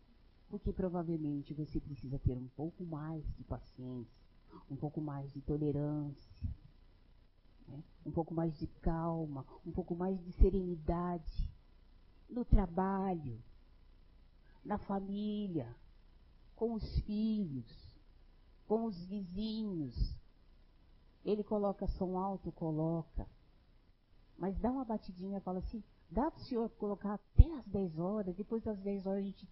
Porque 0.49 0.72
provavelmente 0.72 1.53
você 1.55 1.80
precisa 1.80 2.18
ter 2.18 2.36
um 2.36 2.49
pouco 2.57 2.84
mais 2.84 3.24
de 3.36 3.44
paciência, 3.44 4.26
um 4.70 4.76
pouco 4.76 5.01
mais 5.01 5.32
de 5.32 5.40
tolerância, 5.40 6.49
né? 7.66 7.82
um 8.05 8.11
pouco 8.11 8.32
mais 8.32 8.57
de 8.59 8.66
calma, 8.80 9.44
um 9.66 9.72
pouco 9.72 9.94
mais 9.94 10.22
de 10.24 10.32
serenidade 10.32 11.51
no 12.28 12.44
trabalho, 12.44 13.42
na 14.64 14.78
família, 14.78 15.74
com 16.55 16.74
os 16.74 17.01
filhos, 17.01 17.97
com 18.66 18.84
os 18.86 19.05
vizinhos. 19.07 20.16
Ele 21.24 21.42
coloca 21.42 21.86
som 21.86 22.18
alto, 22.18 22.53
coloca. 22.53 23.26
Mas 24.38 24.59
dá 24.59 24.70
uma 24.70 24.84
batidinha, 24.84 25.40
fala 25.40 25.59
assim, 25.59 25.82
dá 26.11 26.30
para 26.30 26.40
o 26.40 26.44
senhor 26.44 26.68
colocar 26.70 27.14
até 27.14 27.51
as 27.55 27.66
10 27.66 27.99
horas, 27.99 28.36
depois 28.36 28.62
das 28.62 28.78
10 28.80 29.07
horas 29.07 29.18
a 29.20 29.26
gente 29.26 29.47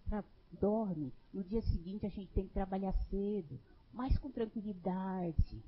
dorme, 0.55 1.13
no 1.33 1.43
dia 1.43 1.61
seguinte 1.61 2.05
a 2.05 2.09
gente 2.09 2.31
tem 2.31 2.47
que 2.47 2.53
trabalhar 2.53 2.93
cedo, 3.09 3.59
mas 3.93 4.17
com 4.17 4.29
tranquilidade, 4.29 5.63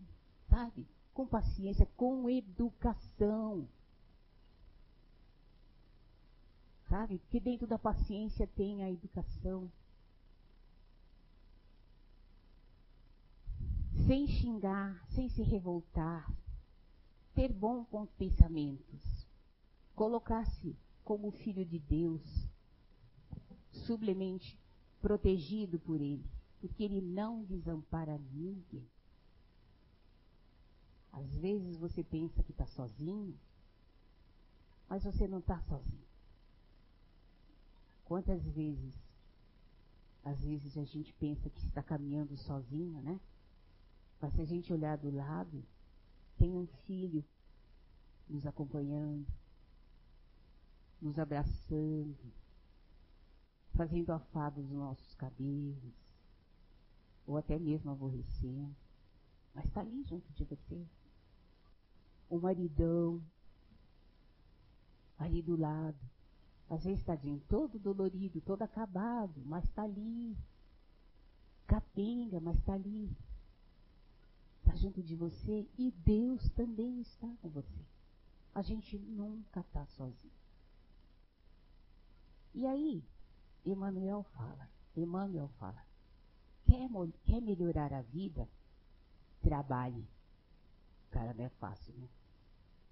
sabe? 0.50 0.86
Com 1.14 1.26
paciência, 1.26 1.86
com 1.96 2.30
educação. 2.30 3.68
Sabe? 6.90 7.20
Porque 7.20 7.40
dentro 7.40 7.68
da 7.68 7.78
paciência 7.78 8.48
tem 8.48 8.84
a 8.84 8.92
educação. 8.92 9.72
Sem 14.06 14.28
xingar, 14.28 15.06
sem 15.10 15.28
se 15.30 15.42
revoltar. 15.42 16.32
Ter 17.36 17.52
bons 17.52 17.88
pensamentos. 18.18 19.28
Colocar-se 19.96 20.78
como 21.04 21.32
filho 21.32 21.66
de 21.66 21.80
Deus. 21.80 22.22
Sublemente 23.86 24.58
protegido 25.02 25.80
por 25.80 26.02
Ele, 26.02 26.26
porque 26.60 26.84
Ele 26.84 27.02
não 27.02 27.44
desampara 27.44 28.18
ninguém. 28.32 28.88
Às 31.12 31.36
vezes 31.38 31.78
você 31.78 32.04
pensa 32.04 32.44
que 32.44 32.52
está 32.52 32.68
sozinho, 32.68 33.38
mas 34.88 35.04
você 35.04 35.28
não 35.28 35.40
está 35.40 35.60
sozinho. 35.62 36.08
Quantas 38.06 38.42
vezes, 38.50 38.94
às 40.24 40.40
vezes 40.40 40.78
a 40.78 40.84
gente 40.84 41.14
pensa 41.14 41.50
que 41.50 41.66
está 41.66 41.82
caminhando 41.84 42.38
sozinho, 42.38 43.02
né? 43.02 43.20
Mas 44.22 44.34
se 44.34 44.42
a 44.42 44.46
gente 44.46 44.72
olhar 44.72 44.98
do 44.98 45.10
lado, 45.10 45.64
tem 46.38 46.56
um 46.56 46.68
filho 46.86 47.24
nos 48.30 48.46
acompanhando, 48.46 49.26
nos 51.02 51.18
abraçando, 51.18 52.18
fazendo 53.78 54.12
afago 54.12 54.62
dos 54.62 54.72
nossos 54.72 55.14
cabelos, 55.14 55.94
ou 57.28 57.38
até 57.38 57.60
mesmo 57.60 57.92
aborrecendo, 57.92 58.76
mas 59.54 59.66
está 59.66 59.82
ali 59.82 60.04
junto 60.04 60.34
de 60.34 60.44
você. 60.44 60.86
O 62.28 62.40
maridão, 62.40 63.24
ali 65.18 65.42
do 65.42 65.56
lado, 65.56 65.98
às 66.70 66.84
vezes 66.84 67.04
tadinho, 67.04 67.42
todo 67.48 67.80
dolorido, 67.80 68.42
todo 68.42 68.64
acabado, 68.64 69.42
mas 69.46 69.64
está 69.64 69.84
ali. 69.84 70.36
Capenga, 71.66 72.40
mas 72.40 72.58
está 72.58 72.74
ali. 72.74 73.16
Está 74.60 74.76
junto 74.76 75.02
de 75.02 75.16
você 75.16 75.68
e 75.78 75.92
Deus 75.92 76.50
também 76.50 77.00
está 77.02 77.28
com 77.42 77.50
você. 77.50 77.86
A 78.54 78.62
gente 78.62 78.98
nunca 78.98 79.62
está 79.62 79.86
sozinho. 79.86 80.34
E 82.54 82.66
aí, 82.66 83.04
Emmanuel 83.68 84.24
fala, 84.24 84.70
Emmanuel 84.96 85.50
fala, 85.60 85.86
quer, 86.66 86.88
quer 87.26 87.42
melhorar 87.42 87.92
a 87.94 88.02
vida? 88.02 88.48
Trabalhe. 89.42 90.08
Cara, 91.12 91.34
não 91.34 91.44
é 91.44 91.50
fácil, 91.50 91.94
né? 91.96 92.08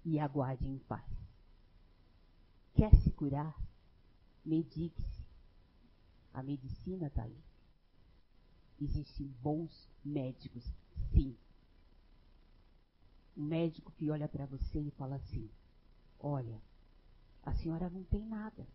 E 0.04 0.18
aguarde 0.20 0.66
em 0.68 0.78
paz. 0.80 1.10
Quer 2.74 2.94
se 2.96 3.10
curar? 3.12 3.58
Medique-se. 4.44 5.24
A 6.34 6.42
medicina 6.42 7.06
está 7.06 7.22
aí. 7.22 7.42
Existem 8.78 9.26
bons 9.42 9.88
médicos, 10.04 10.62
sim. 11.10 11.34
Um 13.34 13.44
médico 13.44 13.90
que 13.92 14.10
olha 14.10 14.28
para 14.28 14.44
você 14.44 14.78
e 14.78 14.90
fala 14.90 15.16
assim: 15.16 15.50
Olha, 16.20 16.60
a 17.42 17.54
senhora 17.54 17.88
não 17.88 18.04
tem 18.04 18.24
nada 18.26 18.66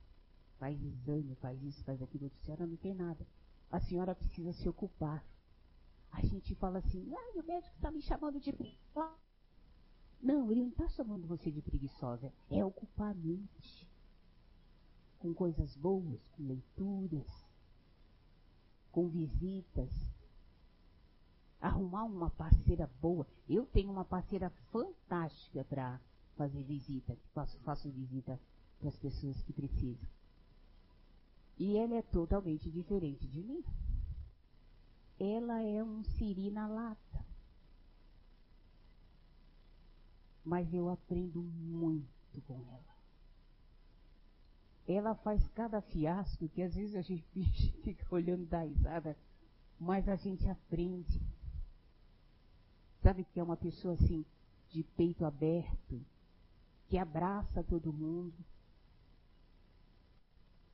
faz 0.62 0.80
exame, 0.80 1.34
faz 1.38 1.60
isso, 1.64 1.84
faz 1.84 2.00
aquilo, 2.04 2.28
a 2.28 2.46
senhora 2.46 2.68
não 2.68 2.78
tem 2.78 2.94
nada. 2.94 3.26
A 3.72 3.80
senhora 3.80 4.14
precisa 4.14 4.54
se 4.54 4.70
ocupar. 4.70 5.26
A 6.12 6.22
gente 6.22 6.54
fala 6.54 6.78
assim, 6.78 7.12
ah, 7.16 7.40
o 7.40 7.44
médico 7.44 7.76
está 7.76 7.90
me 7.90 8.00
chamando 8.04 8.40
de 8.40 8.54
preguiçosa. 8.54 9.18
Não, 10.22 10.52
ele 10.52 10.62
não 10.62 10.70
está 10.70 10.88
chamando 10.90 11.28
você 11.28 11.50
de 11.50 11.64
preguiçosa. 11.64 12.32
É 12.48 12.64
ocupar 12.64 13.10
a 13.10 13.16
mente. 13.16 13.88
Com 15.18 15.34
coisas 15.34 15.76
boas, 15.78 16.22
com 16.34 16.44
leituras, 16.44 17.28
com 18.92 19.10
visitas. 19.10 19.90
Arrumar 21.60 22.04
uma 22.04 22.30
parceira 22.30 22.88
boa. 23.02 23.26
Eu 23.50 23.66
tenho 23.66 23.90
uma 23.90 24.06
parceira 24.06 24.52
fantástica 24.72 25.64
para 25.64 26.00
fazer 26.36 26.64
visita. 26.64 27.18
Faço, 27.34 27.58
faço 27.62 27.90
visita 27.90 28.40
para 28.80 28.90
as 28.90 28.98
pessoas 28.98 29.42
que 29.42 29.54
precisam. 29.54 30.21
E 31.58 31.78
ela 31.78 31.96
é 31.96 32.02
totalmente 32.02 32.70
diferente 32.70 33.28
de 33.28 33.44
mim. 33.44 33.64
Ela 35.20 35.62
é 35.62 35.84
um 35.84 36.04
siri 36.04 36.50
na 36.50 36.68
lata. 36.68 37.26
Mas 40.44 40.74
eu 40.74 40.90
aprendo 40.90 41.42
muito 41.42 42.42
com 42.48 42.56
ela. 42.56 42.92
Ela 44.88 45.14
faz 45.16 45.48
cada 45.50 45.82
fiasco 45.82 46.50
que 46.50 46.62
às 46.62 46.74
vezes 46.74 46.96
a 46.96 47.02
gente 47.02 47.24
fica 47.84 48.06
olhando 48.14 48.46
da 48.48 48.64
risada, 48.64 49.16
mas 49.80 50.08
a 50.10 50.16
gente 50.16 50.48
aprende. 50.50 51.22
Sabe 53.02 53.24
que 53.24 53.40
é 53.40 53.44
uma 53.44 53.58
pessoa 53.58 53.94
assim, 53.94 54.26
de 54.70 54.84
peito 54.84 55.26
aberto, 55.26 56.02
que 56.88 56.98
abraça 56.98 57.64
todo 57.64 57.94
mundo, 57.94 58.34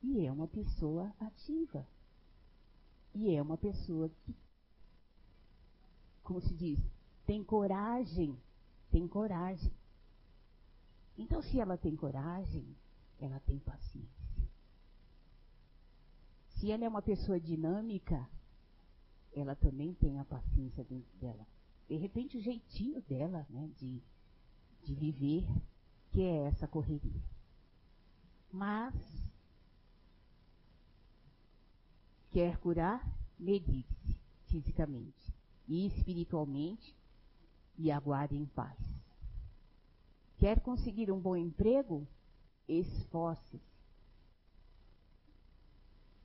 e 0.02 0.24
é 0.24 0.32
uma 0.32 0.46
pessoa 0.46 1.12
ativa. 1.20 1.86
E 3.14 3.34
é 3.34 3.42
uma 3.42 3.56
pessoa 3.56 4.08
que, 4.08 4.34
como 6.22 6.40
se 6.40 6.54
diz, 6.54 6.78
tem 7.26 7.42
coragem. 7.42 8.38
Tem 8.90 9.06
coragem. 9.06 9.72
Então, 11.16 11.42
se 11.42 11.58
ela 11.58 11.76
tem 11.76 11.96
coragem, 11.96 12.64
ela 13.20 13.40
tem 13.40 13.58
paciência. 13.58 14.08
Se 16.56 16.70
ela 16.70 16.84
é 16.84 16.88
uma 16.88 17.02
pessoa 17.02 17.38
dinâmica, 17.40 18.28
ela 19.34 19.54
também 19.54 19.94
tem 19.94 20.18
a 20.18 20.24
paciência 20.24 20.84
dentro 20.84 21.16
dela. 21.18 21.46
De 21.88 21.96
repente, 21.96 22.36
o 22.36 22.40
jeitinho 22.40 23.02
dela, 23.02 23.46
né, 23.50 23.68
de, 23.78 24.00
de 24.84 24.94
viver, 24.94 25.46
que 26.10 26.22
é 26.22 26.46
essa 26.46 26.66
correria. 26.66 27.22
Mas 28.52 28.94
Quer 32.38 32.56
curar? 32.58 33.04
Medique-se 33.36 34.16
fisicamente 34.46 35.34
e 35.66 35.88
espiritualmente 35.88 36.94
e 37.76 37.90
aguarde 37.90 38.36
em 38.36 38.46
paz. 38.46 38.78
Quer 40.38 40.60
conseguir 40.60 41.10
um 41.10 41.18
bom 41.18 41.34
emprego? 41.34 42.06
Esforce-se. 42.68 43.56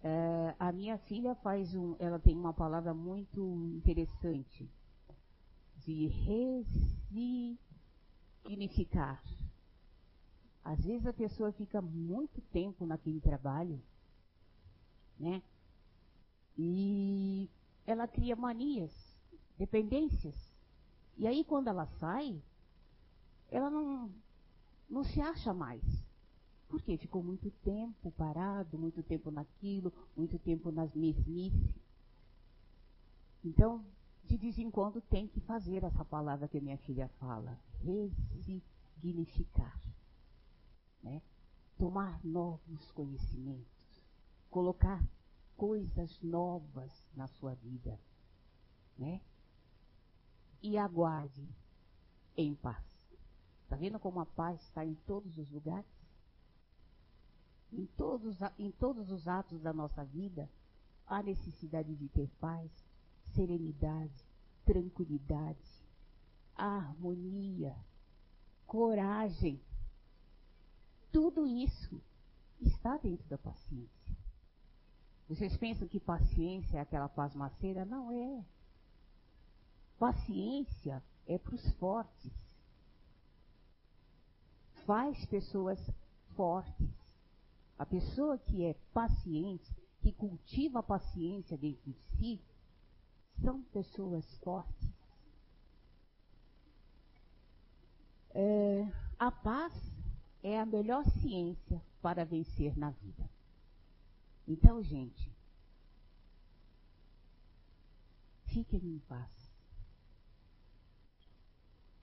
Uh, 0.04 0.54
a 0.60 0.72
minha 0.72 1.00
filha 1.00 1.34
faz 1.34 1.74
um, 1.74 1.96
ela 1.98 2.20
tem 2.20 2.38
uma 2.38 2.54
palavra 2.54 2.94
muito 2.94 3.42
interessante 3.74 4.70
de 5.78 6.10
resignificar. 8.38 9.20
Às 10.64 10.80
vezes 10.86 11.08
a 11.08 11.14
pessoa 11.14 11.52
fica 11.52 11.82
muito 11.82 12.40
tempo 12.52 12.86
naquele 12.86 13.20
trabalho, 13.20 13.82
né? 15.20 15.42
E 16.58 17.50
ela 17.86 18.08
cria 18.08 18.36
manias, 18.36 18.92
dependências. 19.58 20.36
E 21.18 21.28
aí 21.28 21.44
quando 21.44 21.68
ela 21.68 21.86
sai, 22.00 22.42
ela 23.52 23.70
não, 23.70 24.12
não 24.90 25.04
se 25.04 25.22
acha 25.22 25.54
mais. 25.54 25.84
Porque 26.68 26.98
ficou 26.98 27.22
muito 27.24 27.52
tempo 27.64 28.12
parado, 28.12 28.80
muito 28.80 29.04
tempo 29.04 29.30
naquilo, 29.30 29.94
muito 30.16 30.40
tempo 30.40 30.72
nas 30.72 30.94
mesmices. 30.96 31.76
Então, 33.44 33.86
de 34.24 34.38
vez 34.38 34.58
em 34.58 34.72
quando 34.72 35.02
tem 35.02 35.28
que 35.28 35.40
fazer 35.42 35.84
essa 35.84 36.04
palavra 36.06 36.48
que 36.48 36.60
minha 36.60 36.78
filha 36.80 37.08
fala, 37.20 37.60
resignificar. 37.84 39.80
Né? 41.04 41.22
Tomar 41.78 42.20
novos 42.24 42.90
conhecimentos, 42.92 44.02
colocar 44.50 45.04
coisas 45.58 46.20
novas 46.22 46.92
na 47.16 47.28
sua 47.28 47.56
vida. 47.56 48.00
Né? 48.98 49.22
E 50.62 50.78
aguarde 50.78 51.48
em 52.38 52.56
paz. 52.56 52.84
Está 53.64 53.76
vendo 53.76 54.00
como 54.00 54.20
a 54.20 54.26
paz 54.26 54.62
está 54.62 54.86
em 54.86 54.96
todos 55.08 55.38
os 55.38 55.50
lugares? 55.50 55.86
Em 57.72 57.86
todos, 57.98 58.38
em 58.60 58.72
todos 58.72 59.10
os 59.10 59.28
atos 59.28 59.62
da 59.62 59.74
nossa 59.74 60.06
vida, 60.06 60.48
há 61.08 61.24
necessidade 61.24 61.96
de 61.96 62.08
ter 62.10 62.30
paz, 62.40 62.72
serenidade, 63.34 64.14
tranquilidade, 64.64 65.84
harmonia, 66.56 67.76
coragem. 68.68 69.60
Tudo 71.12 71.48
isso 71.48 72.02
está 72.62 72.98
dentro 72.98 73.28
da 73.28 73.38
paciência. 73.38 74.03
Vocês 75.28 75.56
pensam 75.58 75.88
que 75.88 76.00
paciência 76.00 76.78
é 76.78 76.82
aquela 76.82 77.08
paz 77.08 77.34
maceira? 77.34 77.86
Não 77.86 78.12
é. 78.12 78.44
Paciência 79.98 81.02
é 81.26 81.38
para 81.38 81.56
os 81.56 81.72
fortes. 81.74 82.32
Faz 84.86 85.26
pessoas 85.28 85.80
fortes. 86.36 86.90
A 87.80 87.86
pessoa 87.86 88.38
que 88.38 88.66
é 88.66 88.74
paciente, 88.94 89.74
que 90.02 90.12
cultiva 90.12 90.80
a 90.80 90.84
paciência 90.84 91.58
dentro 91.58 91.92
de 91.92 91.94
si, 92.18 92.42
são 93.42 93.62
pessoas 93.64 94.26
fortes. 94.40 94.90
É, 98.36 98.88
a 99.18 99.32
paz 99.32 99.74
é 100.42 100.60
a 100.60 100.66
melhor 100.66 101.06
ciência 101.22 101.82
para 102.02 102.26
vencer 102.26 102.78
na 102.78 102.90
vida. 102.90 103.33
Então, 104.48 104.82
gente, 104.84 105.32
fiquem 108.46 108.80
em 108.80 109.00
paz. 109.00 109.32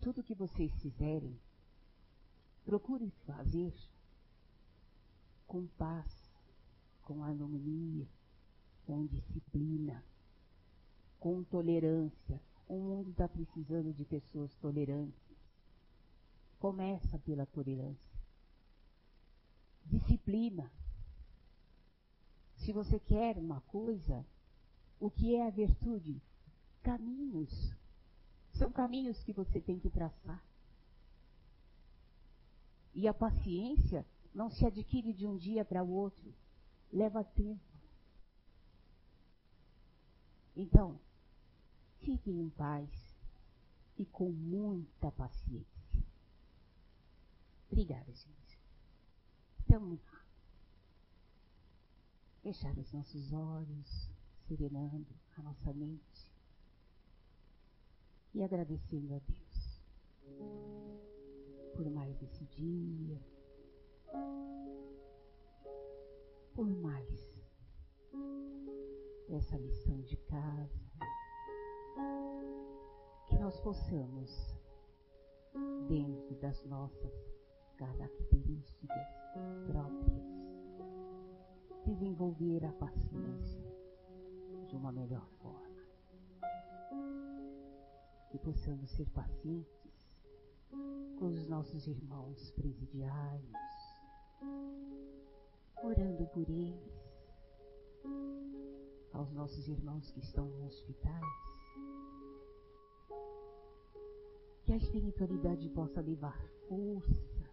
Tudo 0.01 0.23
que 0.23 0.35
vocês 0.35 0.73
fizerem, 0.81 1.39
procurem 2.65 3.11
fazer 3.27 3.75
com 5.47 5.67
paz, 5.67 6.11
com 7.03 7.23
harmonia, 7.23 8.09
com 8.87 9.07
disciplina 9.07 10.03
com 11.21 11.45
tolerância. 11.45 12.41
O 12.67 12.79
mundo 12.79 13.11
está 13.11 13.29
precisando 13.29 13.93
de 13.93 14.05
pessoas 14.05 14.55
tolerantes. 14.57 15.21
Começa 16.59 17.19
pela 17.19 17.45
tolerância. 17.47 18.19
Disciplina. 19.85 20.71
Se 22.65 22.73
você 22.73 22.99
quer 22.99 23.37
uma 23.39 23.61
coisa, 23.63 24.25
o 24.99 25.11
que 25.11 25.35
é 25.35 25.47
a 25.47 25.51
virtude? 25.51 26.21
Caminhos. 26.83 27.51
São 28.53 28.71
caminhos 28.71 29.23
que 29.23 29.33
você 29.33 29.61
tem 29.61 29.79
que 29.79 29.91
traçar. 29.91 30.43
E 32.95 33.07
a 33.07 33.15
paciência 33.15 34.05
não 34.35 34.51
se 34.51 34.65
adquire 34.67 35.13
de 35.13 35.27
um 35.27 35.37
dia 35.37 35.65
para 35.65 35.83
o 35.83 35.91
outro. 35.91 36.35
Leva 36.93 37.23
tempo. 37.23 37.61
Então, 40.57 40.99
Fiquem 42.01 42.41
em 42.41 42.49
paz 42.51 42.89
e 43.99 44.07
com 44.07 44.31
muita 44.31 45.13
paciência. 45.13 46.05
Obrigada, 47.71 48.11
gente. 48.13 48.59
Então, 49.65 49.99
fechar 52.43 52.77
os 52.79 52.93
nossos 52.93 53.33
olhos, 53.33 54.11
serenando 54.47 55.07
a 55.37 55.43
nossa 55.43 55.73
mente. 55.73 56.31
E 58.33 58.43
agradecendo 58.43 59.15
a 59.15 59.19
Deus 59.19 59.81
por 61.75 61.91
mais 61.91 62.23
esse 62.23 62.45
dia, 62.45 63.19
por 66.55 66.69
mais 66.69 67.41
essa 69.31 69.57
lição 69.57 70.01
de 70.03 70.17
casa. 70.17 70.79
Que 73.29 73.39
nós 73.39 73.59
possamos, 73.61 74.59
dentro 75.89 76.35
das 76.41 76.63
nossas 76.67 77.15
características 77.79 79.07
próprias, 79.67 80.30
desenvolver 81.91 82.65
a 82.65 82.73
paciência 82.73 83.75
de 84.69 84.77
uma 84.77 84.93
melhor 84.93 85.27
forma. 85.43 85.83
Que 88.31 88.39
possamos 88.39 88.89
ser 88.91 89.11
pacientes 89.11 89.91
com 91.19 91.27
os 91.27 91.49
nossos 91.49 91.89
irmãos 91.89 92.53
presidiários, 92.53 93.53
orando 95.83 96.27
por 96.29 96.49
eles, 96.49 97.01
aos 99.13 99.33
nossos 99.33 99.67
irmãos 99.67 100.13
que 100.13 100.21
estão 100.21 100.49
em 100.49 100.65
hospitais, 100.65 101.25
que 104.65 104.73
a 104.73 104.77
espiritualidade 104.77 105.69
possa 105.71 106.01
levar 106.01 106.41
força, 106.69 107.51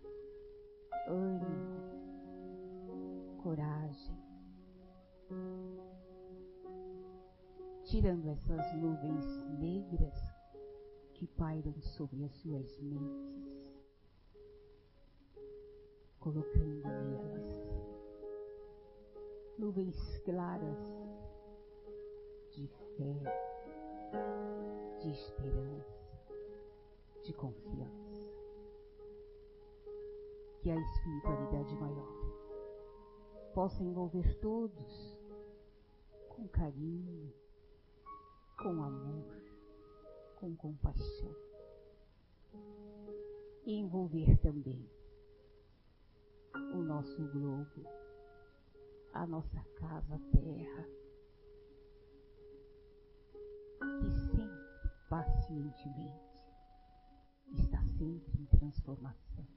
ânimo, 1.07 1.97
coragem, 3.41 4.16
tirando 7.87 8.29
essas 8.29 8.73
nuvens 8.75 9.25
negras 9.59 10.13
que 11.13 11.25
pairam 11.25 11.73
sobre 11.81 12.25
as 12.25 12.33
suas 12.33 12.77
mentes, 12.81 13.81
colocando 16.19 16.83
nelas 16.83 17.47
nuvens 19.57 20.19
claras 20.19 20.77
de 22.51 22.67
fé, 22.67 23.23
de 24.99 25.09
esperança 25.09 25.97
de 27.23 27.33
confiança. 27.33 28.31
Que 30.61 30.71
a 30.71 30.75
espiritualidade 30.75 31.75
maior 31.75 32.11
possa 33.53 33.81
envolver 33.81 34.35
todos 34.39 35.17
com 36.27 36.47
carinho, 36.49 37.33
com 38.57 38.81
amor, 38.81 39.25
com 40.35 40.55
compaixão. 40.55 41.35
E 43.65 43.73
envolver 43.73 44.37
também 44.37 44.89
o 46.73 46.81
nosso 46.81 47.21
globo, 47.27 47.85
a 49.13 49.27
nossa 49.27 49.63
casa 49.75 50.19
terra, 50.31 50.87
que 53.99 54.11
sempre, 54.11 54.89
pacientemente, 55.09 56.39
está 57.53 57.83
sempre 57.97 58.41
em 58.41 58.45
transformação. 58.45 59.47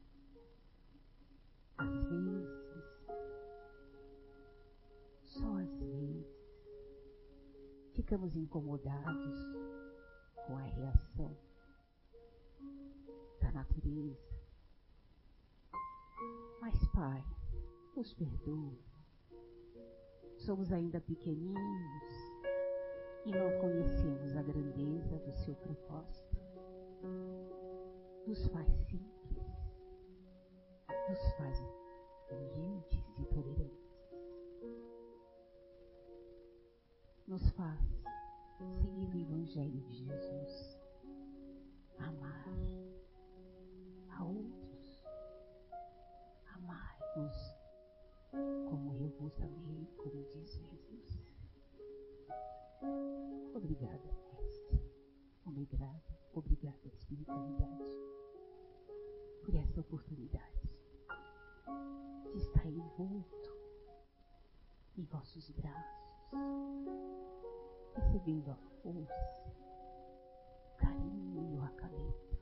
Às 1.79 1.95
vezes, 2.05 2.61
ficamos 7.95 8.37
incomodados 8.37 9.37
com 10.47 10.57
a 10.57 10.63
reação 10.63 11.37
da 13.41 13.53
natureza. 13.53 14.31
Mas, 16.61 16.87
Pai, 16.89 17.25
nos 17.97 18.13
perdoa. 18.15 18.79
Somos 20.39 20.73
ainda 20.73 21.01
pequeninos 21.01 21.61
e 23.27 23.31
não 23.31 23.61
conhecemos 23.61 24.37
a 24.37 24.43
grandeza 24.43 25.19
do 25.19 25.33
seu 25.33 25.55
propósito 25.55 26.31
nos 28.31 28.47
faz 28.49 28.69
simples, 28.89 29.45
nos 31.09 31.33
faz 31.37 31.59
humildes 32.31 33.00
Nos 37.41 37.51
faz 37.53 37.81
seguir 38.83 39.09
o 39.15 39.19
Evangelho 39.19 39.81
de 39.81 39.95
Jesus, 39.95 40.79
amar 41.99 42.47
a 44.11 44.25
outros, 44.25 45.03
amar-vos 46.55 47.57
como 48.69 48.95
eu 48.95 49.09
vos 49.19 49.41
amei, 49.41 49.89
como 49.97 50.23
diz 50.35 50.53
Jesus. 50.53 51.19
Obrigada, 53.55 54.13
Mestre. 54.35 54.79
Obrigada, 55.47 56.19
obrigada, 56.35 56.89
espiritualidade, 56.89 57.99
por 59.43 59.55
essa 59.55 59.81
oportunidade 59.81 60.69
de 62.33 62.39
estar 62.39 62.67
envolto 62.67 63.41
em 64.99 65.05
vossos 65.05 65.51
braços, 65.53 66.10
recebendo 67.95 68.51
a 68.51 68.57
força, 68.83 69.53
o 70.67 70.77
carinho 70.77 71.51
e 71.51 71.57
o 71.57 71.63
acalento. 71.63 72.39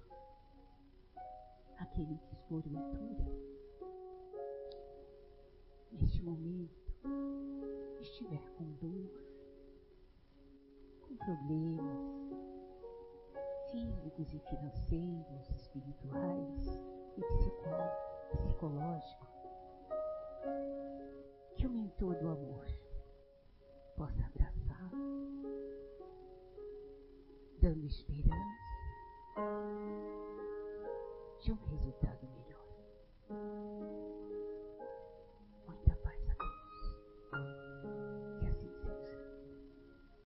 Aquele 1.78 2.18
que, 2.18 2.36
porventura, 2.48 3.24
neste 5.92 6.22
momento, 6.22 6.88
estiver 8.00 8.42
com 8.56 8.64
dor, 8.80 9.10
com 11.02 11.16
problemas 11.16 12.28
físicos 13.70 14.32
e 14.32 14.38
financeiros, 14.38 15.50
espirituais 15.50 16.80
e 17.16 17.22
psicológicos, 18.36 19.28
que 21.56 21.66
o 21.66 21.70
mentor 21.70 22.14
do 22.16 22.28
amor 22.28 22.67
possa 23.98 24.37